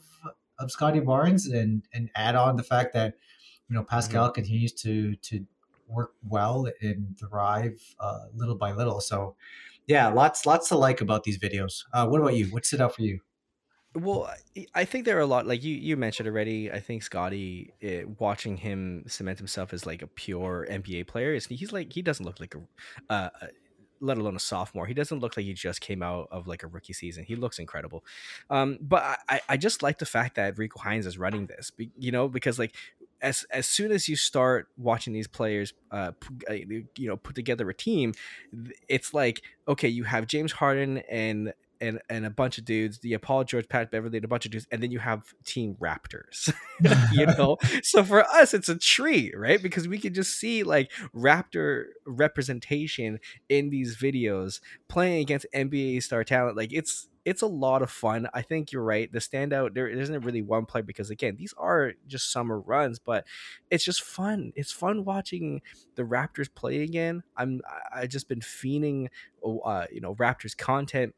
of 0.60 0.72
Scottie 0.72 1.00
Barnes, 1.00 1.48
and 1.48 1.84
and 1.94 2.10
add 2.16 2.36
on 2.36 2.56
the 2.56 2.64
fact 2.64 2.94
that 2.94 3.16
you 3.70 3.76
know 3.76 3.84
Pascal 3.84 4.26
mm-hmm. 4.26 4.34
continues 4.34 4.74
to 4.74 5.16
to 5.18 5.46
work 5.88 6.14
well 6.28 6.68
and 6.82 7.18
thrive 7.18 7.80
uh, 8.00 8.26
little 8.34 8.56
by 8.56 8.72
little. 8.72 9.00
So, 9.02 9.36
yeah, 9.88 10.08
lots 10.10 10.46
lots 10.46 10.70
to 10.70 10.78
like 10.78 11.02
about 11.02 11.24
these 11.24 11.38
videos. 11.38 11.84
Uh, 11.94 12.08
what 12.08 12.20
about 12.20 12.36
you? 12.36 12.48
What 12.48 12.66
stood 12.66 12.82
out 12.82 12.96
for 12.96 13.02
you? 13.02 13.20
Well, 13.96 14.34
I 14.74 14.86
think 14.86 15.06
there 15.06 15.18
are 15.18 15.22
a 15.22 15.26
lot 15.26 15.46
like 15.46 15.64
you 15.64 15.76
you 15.76 15.96
mentioned 15.98 16.28
already. 16.28 16.72
I 16.72 16.80
think 16.80 17.04
Scottie 17.04 17.74
it, 17.80 17.88
eh, 17.88 18.04
watching 18.18 18.58
him 18.58 19.04
cement 19.08 19.38
himself 19.38 19.72
as 19.72 19.86
like 19.86 20.02
a 20.02 20.08
pure 20.08 20.66
NBA 20.70 21.06
player, 21.08 21.34
is 21.36 21.46
he's 21.46 21.72
like 21.72 21.94
he 21.94 22.02
doesn't 22.02 22.26
look 22.26 22.40
like 22.40 22.56
a, 22.56 23.14
uh, 23.14 23.30
let 24.00 24.18
alone 24.18 24.36
a 24.36 24.40
sophomore. 24.40 24.88
He 24.88 24.96
doesn't 24.96 25.20
look 25.20 25.38
like 25.38 25.46
he 25.46 25.54
just 25.54 25.80
came 25.80 26.02
out 26.02 26.28
of 26.32 26.48
like 26.48 26.64
a 26.64 26.68
rookie 26.68 26.94
season. 26.94 27.24
He 27.24 27.36
looks 27.36 27.60
incredible. 27.60 28.04
Um, 28.50 28.80
but 28.82 29.20
I, 29.30 29.42
I 29.48 29.58
just 29.58 29.84
like 29.84 30.00
the 30.00 30.08
fact 30.08 30.36
that 30.36 30.58
Rico 30.58 30.80
Hines 30.80 31.06
is 31.06 31.20
running 31.20 31.46
this, 31.46 31.72
you 31.98 32.12
know, 32.12 32.28
because 32.28 32.58
like 32.58 32.76
as 33.22 33.46
as 33.52 33.68
soon 33.68 33.92
as 33.92 34.10
you 34.10 34.16
start 34.16 34.70
watching 34.76 35.14
these 35.14 35.28
players, 35.28 35.74
uh, 35.92 36.12
uh 36.50 36.54
you 36.54 36.86
know, 36.98 37.16
put 37.16 37.36
together 37.36 37.70
a 37.70 37.74
team, 37.74 38.14
it's 38.88 39.14
like 39.14 39.44
okay, 39.68 39.88
you 39.88 40.04
have 40.04 40.26
James 40.26 40.52
Harden 40.52 40.98
and 41.10 41.54
and 41.84 42.00
and 42.10 42.26
a 42.26 42.30
bunch 42.30 42.58
of 42.58 42.66
dudes, 42.66 43.00
the 43.00 43.16
Paul 43.18 43.44
George, 43.44 43.68
Pat 43.68 43.92
Beverley, 43.92 44.18
and 44.18 44.26
a 44.26 44.28
bunch 44.28 44.46
of 44.46 44.52
dudes, 44.52 44.68
and 44.72 44.82
then 44.82 44.92
you 44.92 45.00
have 45.00 45.34
Team 45.44 45.76
Raptors. 45.80 46.54
you 47.12 47.26
know, 47.26 47.58
so 47.84 48.04
for 48.04 48.24
us, 48.24 48.54
it's 48.54 48.70
a 48.70 48.78
treat, 48.78 49.38
right? 49.38 49.62
Because 49.62 49.88
we 49.88 50.00
can 50.00 50.14
just 50.14 50.40
see 50.40 50.64
like 50.64 50.92
Raptor 51.16 51.86
representation 52.06 53.20
in 53.50 53.70
these 53.70 53.98
videos 53.98 54.62
playing 54.88 55.22
against 55.22 55.46
NBA 55.54 56.02
star 56.04 56.24
talent. 56.24 56.56
Like 56.56 56.72
it's 56.72 57.10
it's 57.26 57.42
a 57.42 57.48
lot 57.48 57.82
of 57.82 57.90
fun. 57.90 58.28
I 58.34 58.42
think 58.42 58.72
you're 58.72 58.84
right. 58.84 59.12
The 59.12 59.20
standout 59.20 59.74
there 59.74 59.88
isn't 59.88 60.26
really 60.26 60.42
one 60.42 60.66
player 60.66 60.84
because 60.84 61.10
again, 61.10 61.36
these 61.38 61.54
are 61.58 61.94
just 62.08 62.32
summer 62.32 62.60
runs, 62.60 63.00
but 63.00 63.26
it's 63.70 63.84
just 63.84 64.04
fun. 64.04 64.52
It's 64.56 64.72
fun 64.72 65.06
watching 65.06 65.62
the 65.96 66.04
Raptors 66.04 66.54
play 66.54 66.82
again. 66.82 67.24
I'm 67.38 67.62
I 67.94 68.08
just 68.08 68.28
been 68.28 68.42
fiending, 68.42 69.08
uh, 69.44 69.86
you 69.92 70.02
know, 70.02 70.16
Raptors 70.16 70.56
content. 70.56 71.16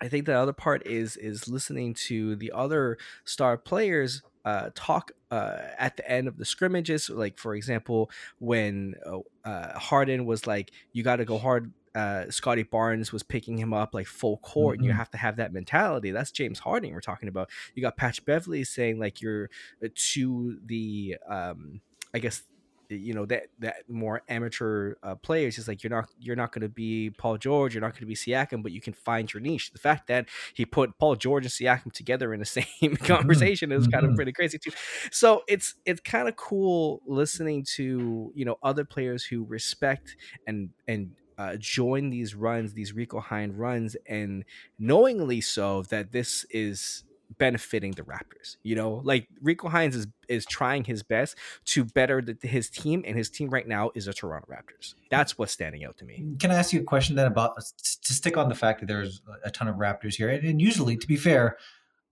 I 0.00 0.08
think 0.08 0.26
the 0.26 0.38
other 0.38 0.52
part 0.52 0.86
is 0.86 1.16
is 1.16 1.48
listening 1.48 1.94
to 2.06 2.36
the 2.36 2.52
other 2.52 2.98
star 3.24 3.56
players 3.56 4.22
uh, 4.44 4.70
talk 4.74 5.12
uh, 5.30 5.58
at 5.78 5.96
the 5.96 6.08
end 6.10 6.28
of 6.28 6.36
the 6.36 6.44
scrimmages. 6.44 7.10
Like 7.10 7.38
for 7.38 7.54
example, 7.54 8.10
when 8.38 8.94
uh, 9.04 9.18
uh 9.44 9.78
Harden 9.78 10.26
was 10.26 10.46
like, 10.46 10.70
"You 10.92 11.02
got 11.02 11.16
to 11.16 11.24
go 11.24 11.38
hard 11.38 11.72
uh, 11.96 12.30
Scottie 12.30 12.62
Barnes 12.62 13.10
was 13.10 13.22
picking 13.22 13.56
him 13.56 13.72
up 13.72 13.94
like 13.94 14.06
full 14.06 14.36
court, 14.38 14.74
mm-hmm. 14.74 14.80
and 14.80 14.84
you 14.84 14.90
mm-hmm. 14.90 14.98
have 14.98 15.10
to 15.12 15.16
have 15.16 15.36
that 15.36 15.52
mentality. 15.52 16.10
That's 16.10 16.30
James 16.30 16.58
Harden 16.58 16.92
we're 16.92 17.00
talking 17.00 17.28
about. 17.28 17.48
You 17.74 17.80
got 17.80 17.96
Patch 17.96 18.22
Beverley 18.24 18.64
saying 18.64 18.98
like 18.98 19.22
you're 19.22 19.48
uh, 19.82 19.88
to 20.12 20.58
the, 20.66 21.16
um, 21.26 21.80
I 22.12 22.18
guess 22.18 22.42
you 22.88 23.14
know 23.14 23.26
that 23.26 23.44
that 23.58 23.88
more 23.88 24.22
amateur 24.28 24.94
uh, 25.02 25.14
players 25.14 25.58
is 25.58 25.68
like 25.68 25.82
you're 25.82 25.90
not 25.90 26.08
you're 26.18 26.36
not 26.36 26.52
going 26.52 26.62
to 26.62 26.68
be 26.68 27.10
Paul 27.10 27.38
George, 27.38 27.74
you're 27.74 27.80
not 27.80 27.92
going 27.92 28.00
to 28.00 28.06
be 28.06 28.14
Siakam, 28.14 28.62
but 28.62 28.72
you 28.72 28.80
can 28.80 28.92
find 28.92 29.32
your 29.32 29.40
niche. 29.40 29.72
The 29.72 29.78
fact 29.78 30.08
that 30.08 30.28
he 30.54 30.64
put 30.64 30.98
Paul 30.98 31.16
George 31.16 31.44
and 31.44 31.52
Siakam 31.52 31.92
together 31.92 32.32
in 32.32 32.40
the 32.40 32.46
same 32.46 32.64
mm-hmm. 32.82 33.04
conversation 33.04 33.72
is 33.72 33.84
mm-hmm. 33.84 33.92
kind 33.92 34.06
of 34.06 34.14
pretty 34.14 34.32
crazy 34.32 34.58
too. 34.58 34.72
So 35.10 35.42
it's 35.48 35.74
it's 35.84 36.00
kind 36.00 36.28
of 36.28 36.36
cool 36.36 37.02
listening 37.06 37.64
to 37.74 38.32
you 38.34 38.44
know 38.44 38.58
other 38.62 38.84
players 38.84 39.24
who 39.24 39.44
respect 39.44 40.16
and 40.46 40.70
and 40.86 41.12
uh, 41.38 41.56
join 41.58 42.10
these 42.10 42.34
runs, 42.34 42.72
these 42.72 42.94
Rico 42.94 43.20
Hines 43.20 43.54
runs, 43.54 43.96
and 44.06 44.44
knowingly 44.78 45.40
so 45.40 45.82
that 45.82 46.12
this 46.12 46.46
is 46.50 47.04
benefiting 47.38 47.92
the 47.92 48.02
Raptors. 48.02 48.56
You 48.62 48.76
know, 48.76 49.00
like 49.04 49.28
Rico 49.42 49.68
Hines 49.68 49.96
is 49.96 50.06
is 50.28 50.44
trying 50.44 50.84
his 50.84 51.02
best 51.02 51.36
to 51.66 51.84
better 51.84 52.20
the, 52.20 52.36
his 52.46 52.68
team, 52.68 53.04
and 53.06 53.16
his 53.16 53.30
team 53.30 53.50
right 53.50 53.66
now 53.66 53.90
is 53.94 54.06
the 54.06 54.12
Toronto 54.12 54.46
Raptors. 54.50 54.94
That's 55.10 55.38
what's 55.38 55.52
standing 55.52 55.84
out 55.84 55.96
to 55.98 56.04
me. 56.04 56.24
Can 56.38 56.50
I 56.50 56.54
ask 56.54 56.72
you 56.72 56.80
a 56.80 56.84
question 56.84 57.16
then 57.16 57.26
about 57.26 57.56
to 57.56 58.12
stick 58.12 58.36
on 58.36 58.48
the 58.48 58.54
fact 58.54 58.80
that 58.80 58.86
there's 58.86 59.22
a 59.44 59.50
ton 59.50 59.68
of 59.68 59.76
Raptors 59.76 60.14
here, 60.14 60.28
and, 60.28 60.44
and 60.44 60.60
usually, 60.60 60.96
to 60.96 61.06
be 61.06 61.16
fair, 61.16 61.56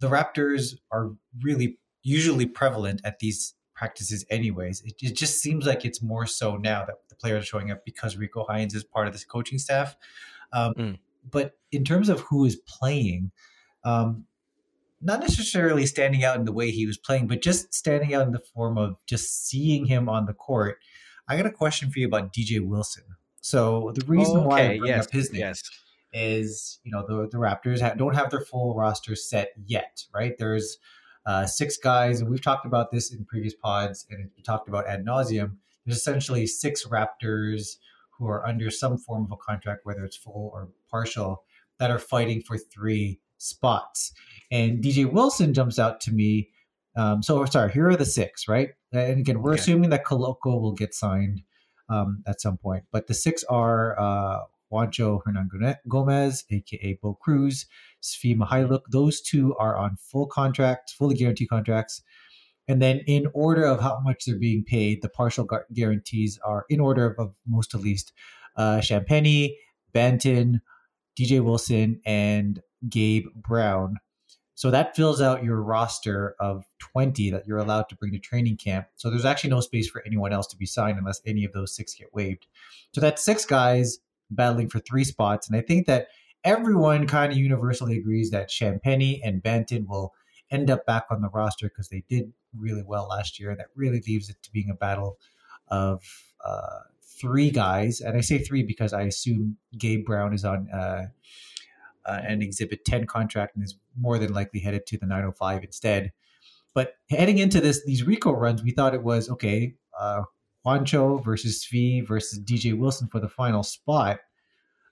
the 0.00 0.09
Raptors 0.09 0.76
are 0.90 1.11
really 1.42 1.78
usually 2.02 2.47
prevalent 2.47 3.00
at 3.04 3.18
these 3.18 3.54
practices 3.75 4.25
anyways. 4.30 4.83
It, 4.83 4.94
it, 5.00 5.16
just 5.16 5.40
seems 5.40 5.66
like 5.66 5.85
it's 5.85 6.02
more 6.02 6.26
so 6.26 6.56
now 6.56 6.85
that 6.85 6.94
the 7.09 7.16
players 7.16 7.42
are 7.42 7.47
showing 7.47 7.71
up 7.71 7.85
because 7.85 8.16
Rico 8.16 8.44
Hines 8.49 8.75
is 8.75 8.85
part 8.85 9.06
of 9.06 9.12
this 9.12 9.25
coaching 9.25 9.59
staff. 9.59 9.97
Um, 10.52 10.75
mm. 10.75 10.99
But 11.28 11.52
in 11.73 11.85
terms 11.85 12.09
of 12.09 12.21
who 12.21 12.44
is 12.44 12.56
playing, 12.56 13.33
um, 13.85 14.26
not 15.05 15.21
necessarily 15.21 15.85
standing 15.85 16.25
out 16.25 16.37
in 16.37 16.47
the 16.47 16.53
way 16.53 16.71
he 16.71 16.87
was 16.87 16.97
playing, 16.97 17.27
but 17.27 17.43
just 17.43 17.75
standing 17.75 18.15
out 18.15 18.27
in 18.27 18.33
the 18.33 18.41
form 18.41 18.79
of 18.79 18.97
just 19.07 19.47
seeing 19.47 19.85
him 19.85 20.09
on 20.09 20.25
the 20.25 20.33
court. 20.33 20.79
I 21.29 21.37
got 21.37 21.47
a 21.47 21.51
question 21.51 21.91
for 21.91 21.99
you 21.99 22.07
about 22.07 22.33
DJ 22.33 22.67
Wilson. 22.67 23.05
So 23.41 23.93
the 23.95 24.05
reason 24.07 24.39
okay, 24.39 24.47
why 24.47 24.63
I 24.63 24.79
bring 24.79 24.87
yes, 24.87 25.07
up 25.07 25.13
his 25.13 25.31
name 25.31 25.41
yes. 25.41 25.63
is, 26.15 26.81
you 26.85 26.91
know, 26.91 27.05
the 27.07 27.29
the 27.29 27.37
Raptors 27.37 27.97
don't 27.99 28.15
have 28.15 28.31
their 28.31 28.41
full 28.41 28.75
roster 28.75 29.15
set 29.15 29.53
yet, 29.67 30.05
right? 30.15 30.37
There's 30.39 30.79
uh, 31.27 31.45
six 31.47 31.77
guys, 31.77 32.21
and 32.21 32.31
we've 32.31 32.43
talked 32.43 32.65
about 32.65 32.91
this 32.91 33.13
in 33.13 33.27
previous 33.27 33.55
pods, 33.55 34.07
and 34.11 34.31
we 34.37 34.43
talked 34.43 34.69
about 34.69 34.87
ad 34.87 35.05
nauseum. 35.05 35.57
There's 35.85 35.99
essentially 35.99 36.47
six 36.47 36.87
Raptors 36.87 37.77
who 38.11 38.27
are 38.27 38.47
under 38.47 38.71
some 38.71 38.97
form 38.97 39.25
of 39.25 39.33
a 39.33 39.37
contract, 39.37 39.85
whether 39.85 40.05
it's 40.05 40.17
full 40.17 40.51
or 40.55 40.69
partial, 40.91 41.45
that 41.79 41.91
are 41.91 41.99
fighting 41.99 42.41
for 42.41 42.57
three 42.57 43.21
spots. 43.45 44.13
And 44.51 44.83
DJ 44.83 45.11
Wilson 45.11 45.55
jumps 45.55 45.79
out 45.79 46.01
to 46.03 46.13
me. 46.13 46.51
Um, 46.97 47.23
so 47.23 47.45
sorry, 47.47 47.73
here 47.73 47.89
are 47.89 47.97
the 47.97 48.07
six, 48.07 48.47
right? 48.49 48.71
And 48.93 49.21
again, 49.21 49.43
we're 49.43 49.53
okay. 49.53 49.61
assuming 49.61 49.91
that 49.91 50.05
Koloko 50.05 50.61
will 50.61 50.75
get 50.75 50.95
signed 50.95 51.43
um, 51.89 52.23
at 52.27 52.41
some 52.41 52.57
point, 52.57 52.85
but 52.93 53.09
the 53.09 53.15
six 53.15 53.45
are 53.45 53.99
uh, 53.99 54.39
Juancho 54.73 55.21
Hernan 55.25 55.49
Gomez, 55.89 56.45
aka 56.51 56.99
Bo 57.03 57.15
Cruz, 57.15 57.67
Svi 58.03 58.37
Mykhailiuk. 58.37 58.83
Those 58.91 59.21
two 59.21 59.55
are 59.57 59.77
on 59.77 59.97
full 59.97 60.27
contracts, 60.27 60.93
fully 60.93 61.15
guaranteed 61.15 61.49
contracts. 61.49 62.03
And 62.67 62.81
then, 62.81 63.01
in 63.07 63.27
order 63.35 63.65
of 63.65 63.81
how 63.81 64.01
much 64.01 64.25
they're 64.25 64.39
being 64.39 64.65
paid, 64.65 65.03
the 65.03 65.11
partial 65.11 65.47
guarantees 65.75 66.39
are 66.45 66.65
in 66.71 66.81
order 66.81 67.15
of 67.19 67.35
most 67.47 67.73
to 67.73 67.79
least 67.79 68.13
uh, 68.57 68.79
Champagnie, 68.79 69.57
Banton, 69.95 70.61
DJ 71.19 71.43
Wilson, 71.43 72.01
and 72.07 72.61
Gabe 72.88 73.26
Brown. 73.35 73.99
So 74.57 74.71
that 74.71 74.95
fills 74.95 75.21
out 75.21 75.43
your 75.43 75.61
roster 75.61 76.37
of 76.38 76.64
20 76.79 77.31
that 77.31 77.47
you're 77.47 77.59
allowed 77.59 77.88
to 77.88 77.97
bring 77.97 78.12
to 78.12 78.19
training 78.19 78.57
camp. 78.57 78.87
So 78.97 79.11
there's 79.11 79.25
actually 79.25 79.50
no 79.50 79.61
space 79.61 79.88
for 79.88 80.03
anyone 80.07 80.33
else 80.33 80.47
to 80.49 80.57
be 80.57 80.67
signed 80.67 80.97
unless 80.97 81.21
any 81.26 81.45
of 81.45 81.53
those 81.53 81.75
six 81.75 81.95
get 81.95 82.14
waived. 82.14 82.47
So 82.93 83.00
that's 83.00 83.25
six 83.25 83.45
guys 83.45 83.99
battling 84.31 84.69
for 84.69 84.79
three 84.79 85.05
spots. 85.05 85.49
And 85.49 85.57
I 85.57 85.61
think 85.61 85.87
that 85.87 86.09
everyone 86.45 87.07
kind 87.07 87.33
of 87.33 87.38
universally 87.38 87.99
agrees 87.99 88.31
that 88.31 88.49
Champagnie 88.49 89.21
and 89.25 89.43
Banton 89.43 89.87
will 89.88 90.12
end 90.50 90.71
up 90.71 90.87
back 90.87 91.07
on 91.11 91.21
the 91.21 91.31
roster 91.31 91.69
because 91.69 91.88
they 91.88 92.05
did 92.09 92.33
really 92.57 92.85
well 92.87 93.09
last 93.09 93.41
year. 93.41 93.50
And 93.50 93.59
that 93.59 93.69
really 93.75 94.03
leaves 94.07 94.31
it 94.31 94.37
to 94.43 94.53
being 94.53 94.71
a 94.71 94.75
battle 94.75 95.19
of 95.69 96.05
uh, 96.45 96.81
three 97.03 97.50
guys. 97.50 98.00
And 98.00 98.17
I 98.17 98.21
say 98.21 98.38
three 98.38 98.62
because 98.62 98.93
I 98.93 99.03
assume 99.03 99.57
Gabe 99.76 100.05
Brown 100.05 100.33
is 100.33 100.45
on. 100.45 100.71
Uh, 100.71 101.07
uh, 102.07 102.21
an 102.27 102.43
Exhibit 102.43 102.85
10 102.85 103.07
contract 103.07 103.57
and 103.57 103.65
is 103.65 103.77
more 103.99 104.19
than 104.19 104.33
likely 104.33 104.61
headed 104.61 104.87
to 104.87 104.99
the 104.99 105.07
905 105.07 105.65
instead. 105.65 106.13
But 106.75 106.97
heading 107.09 107.39
into 107.39 107.61
this, 107.61 107.85
these 107.85 108.05
Rico 108.05 108.33
runs, 108.33 108.63
we 108.63 108.73
thought 108.73 108.95
it 108.95 109.03
was 109.03 109.31
okay. 109.31 109.75
Uh, 109.99 110.23
Juancho 110.67 111.23
versus 111.25 111.65
Svi 111.65 112.07
versus 112.07 112.41
DJ 112.41 112.77
Wilson 112.77 113.09
for 113.09 113.21
the 113.21 113.29
final 113.29 113.62
spot. 113.62 114.21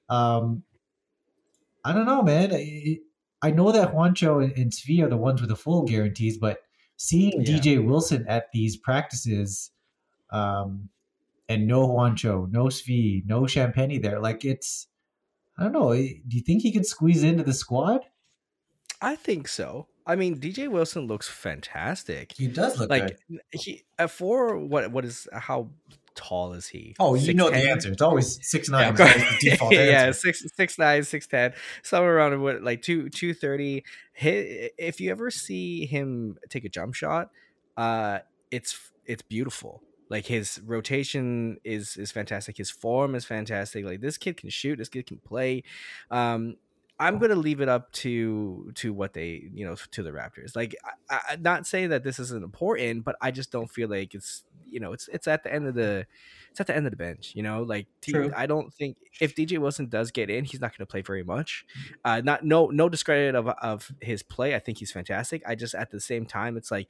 Um, 0.09 0.63
I 1.85 1.93
don't 1.93 2.07
know, 2.07 2.23
man. 2.23 2.53
I, 2.53 2.99
I 3.41 3.51
know 3.51 3.73
that 3.73 3.93
Juancho 3.93 4.43
and, 4.45 4.53
and 4.57 4.71
Svi 4.71 5.03
are 5.03 5.09
the 5.09 5.17
ones 5.17 5.41
with 5.41 5.51
the 5.51 5.57
full 5.57 5.83
guarantees, 5.83 6.39
but 6.39 6.59
seeing 6.97 7.43
yeah. 7.43 7.59
DJ 7.59 7.85
Wilson 7.85 8.25
at 8.29 8.53
these 8.53 8.77
practices, 8.77 9.71
um, 10.31 10.89
and 11.49 11.67
no 11.67 11.89
Juancho, 11.89 12.51
no 12.51 12.67
Svi, 12.67 13.27
no 13.27 13.43
Champagnie 13.43 14.01
there, 14.01 14.21
like 14.21 14.45
it's 14.45 14.87
I 15.59 15.65
don't 15.65 15.73
know. 15.73 15.91
Eh, 15.91 16.15
do 16.27 16.37
you 16.37 16.43
think 16.43 16.63
he 16.63 16.73
could 16.73 16.87
squeeze 16.87 17.23
into 17.23 17.43
the 17.43 17.53
squad? 17.53 18.01
I 19.01 19.17
think 19.17 19.49
so. 19.49 19.89
I 20.07 20.17
mean, 20.17 20.41
DJ 20.41 20.69
Wilson 20.69 21.07
looks 21.07 21.29
fantastic. 21.29 22.33
He 22.33 22.49
does 22.49 22.79
look 22.79 22.91
like 22.91 23.19
good. 23.29 23.41
he 23.53 23.85
uh, 23.99 24.09
for 24.09 24.59
what 24.59 24.91
what 24.91 25.05
is 25.05 25.29
how 25.33 25.71
tall 26.15 26.53
is 26.53 26.67
he? 26.67 26.97
Oh, 26.99 27.15
you 27.15 27.35
know 27.35 27.51
the 27.51 27.71
answer. 27.71 27.93
It's 27.93 28.03
always 28.03 28.39
six 28.43 28.69
nine. 28.69 28.97
Yeah, 28.99 29.37
default 29.41 29.73
yeah 29.73 30.11
six 30.11 30.45
six 30.57 30.79
nine, 30.79 31.05
six 31.05 31.27
ten, 31.27 31.53
somewhere 31.83 32.17
around 32.17 32.41
what 32.43 32.63
like 32.63 32.83
two 32.83 33.09
two 33.11 33.33
thirty. 33.35 33.85
If 34.17 35.01
you 35.01 35.11
ever 35.11 35.31
see 35.31 35.87
him 35.87 36.37
take 36.49 36.65
a 36.65 36.69
jump 36.69 36.95
shot, 36.95 37.31
uh, 37.77 38.21
it's 38.51 38.79
it's 39.07 39.23
beautiful. 39.23 39.83
Like 40.13 40.27
his 40.27 40.61
rotation 40.67 41.57
is 41.65 41.97
is 41.97 42.13
fantastic. 42.13 42.59
His 42.59 42.71
form 42.71 43.15
is 43.15 43.25
fantastic. 43.25 43.87
Like 43.87 44.03
this 44.03 44.19
kid 44.19 44.37
can 44.37 44.51
shoot. 44.51 44.77
This 44.77 44.91
kid 44.91 45.07
can 45.07 45.17
play. 45.17 45.63
Um, 46.11 46.57
I'm 46.99 47.19
gonna 47.19 47.35
leave 47.35 47.63
it 47.63 47.69
up 47.71 47.91
to 47.93 48.71
to 48.75 48.93
what 48.93 49.15
they 49.15 49.49
you 49.55 49.65
know 49.65 49.75
to 49.93 50.03
the 50.03 50.11
Raptors. 50.11 50.55
Like, 50.55 50.77
I, 51.09 51.19
I, 51.31 51.37
not 51.37 51.67
saying 51.67 51.89
that 51.89 52.05
this 52.05 52.19
isn't 52.19 52.45
important, 52.45 53.05
but 53.05 53.17
I 53.23 53.31
just 53.31 53.51
don't 53.51 53.71
feel 53.71 53.89
like 53.89 54.15
it's 54.15 54.45
you 54.69 54.81
know 54.81 54.93
it's 54.93 55.09
it's 55.09 55.27
at 55.27 55.45
the 55.45 55.53
end 55.53 55.67
of 55.67 55.75
the 55.75 56.07
it's 56.51 56.61
at 56.61 56.67
the 56.67 56.77
end 56.77 56.87
of 56.87 56.93
the 56.93 56.99
bench. 56.99 57.33
You 57.35 57.43
know, 57.43 57.63
like 57.63 57.87
True. 58.03 58.31
I 58.37 58.45
don't 58.45 58.73
think 58.75 58.99
if 59.19 59.35
DJ 59.35 59.57
Wilson 59.57 59.89
does 59.89 60.11
get 60.11 60.29
in, 60.29 60.45
he's 60.45 60.61
not 60.61 60.77
gonna 60.77 60.87
play 60.87 61.01
very 61.01 61.25
much. 61.25 61.65
Uh, 62.05 62.21
not 62.21 62.45
no 62.45 62.67
no 62.67 62.91
discredit 62.91 63.35
of 63.35 63.49
of 63.49 63.91
his 64.03 64.23
play. 64.23 64.55
I 64.55 64.59
think 64.59 64.77
he's 64.77 64.93
fantastic. 64.93 65.43
I 65.47 65.55
just 65.55 65.75
at 65.75 65.91
the 65.91 66.01
same 66.01 66.27
time, 66.27 66.59
it's 66.59 66.71
like 66.71 66.89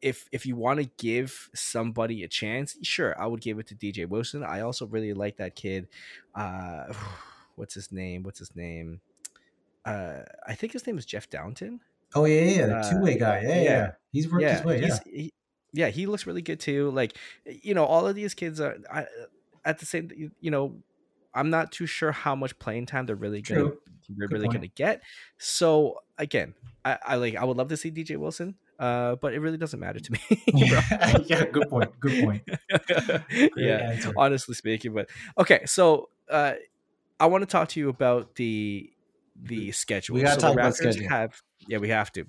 if 0.00 0.28
if 0.32 0.46
you 0.46 0.56
want 0.56 0.80
to 0.80 0.90
give 0.96 1.50
somebody 1.54 2.22
a 2.22 2.28
chance, 2.28 2.76
sure, 2.82 3.20
I 3.20 3.26
would 3.26 3.40
give 3.40 3.58
it 3.58 3.66
to 3.68 3.74
DJ 3.74 4.08
Wilson. 4.08 4.42
I 4.42 4.60
also 4.60 4.86
really 4.86 5.12
like 5.12 5.36
that 5.38 5.54
kid. 5.54 5.88
Uh, 6.34 6.92
what's 7.56 7.74
his 7.74 7.90
name? 7.92 8.22
What's 8.22 8.38
his 8.38 8.54
name? 8.54 9.00
Uh, 9.84 10.20
I 10.46 10.54
think 10.54 10.72
his 10.72 10.86
name 10.86 10.98
is 10.98 11.06
Jeff 11.06 11.28
Dowtin. 11.30 11.80
Oh 12.14 12.24
yeah, 12.24 12.40
yeah, 12.42 12.66
the 12.66 12.76
uh, 12.76 12.90
two 12.90 13.00
way 13.00 13.18
guy. 13.18 13.42
Yeah, 13.42 13.48
yeah, 13.48 13.62
yeah, 13.62 13.90
he's 14.12 14.30
worked 14.30 14.42
yeah, 14.42 14.56
his 14.56 14.64
way. 14.64 14.80
Yeah. 14.82 14.98
He, 15.04 15.32
yeah, 15.72 15.88
he 15.88 16.06
looks 16.06 16.26
really 16.26 16.42
good 16.42 16.60
too. 16.60 16.90
Like, 16.90 17.16
you 17.44 17.74
know, 17.74 17.84
all 17.84 18.06
of 18.06 18.14
these 18.14 18.34
kids 18.34 18.60
are 18.60 18.78
I, 18.92 19.06
at 19.64 19.78
the 19.78 19.86
same. 19.86 20.32
You 20.40 20.50
know, 20.50 20.76
I'm 21.34 21.50
not 21.50 21.72
too 21.72 21.86
sure 21.86 22.12
how 22.12 22.34
much 22.34 22.58
playing 22.58 22.86
time 22.86 23.06
they're 23.06 23.16
really 23.16 23.42
gonna 23.42 23.72
they're 24.16 24.28
really 24.28 24.46
point. 24.46 24.54
gonna 24.54 24.66
get. 24.68 25.02
So 25.36 26.00
again, 26.16 26.54
I, 26.84 26.98
I 27.06 27.14
like 27.16 27.36
I 27.36 27.44
would 27.44 27.56
love 27.56 27.68
to 27.68 27.76
see 27.76 27.90
DJ 27.90 28.16
Wilson. 28.16 28.54
Uh, 28.78 29.16
but 29.16 29.34
it 29.34 29.40
really 29.40 29.56
doesn't 29.56 29.80
matter 29.80 29.98
to 29.98 30.12
me. 30.12 30.20
yeah, 31.26 31.44
good 31.46 31.68
point. 31.68 31.98
Good 31.98 32.24
point. 32.24 32.42
yeah, 33.56 33.90
answer. 33.92 34.12
honestly 34.16 34.54
speaking. 34.54 34.92
But 34.92 35.10
okay, 35.36 35.62
so 35.66 36.10
uh, 36.30 36.54
I 37.18 37.26
want 37.26 37.42
to 37.42 37.46
talk 37.46 37.68
to 37.70 37.80
you 37.80 37.88
about 37.88 38.36
the 38.36 38.90
the 39.40 39.72
schedule. 39.72 40.14
We 40.14 40.22
gotta 40.22 40.40
so 40.40 40.48
talk 40.48 40.56
about 40.56 40.76
schedule. 40.76 41.08
Have 41.08 41.42
yeah, 41.66 41.78
we 41.78 41.88
have 41.88 42.12
to. 42.12 42.26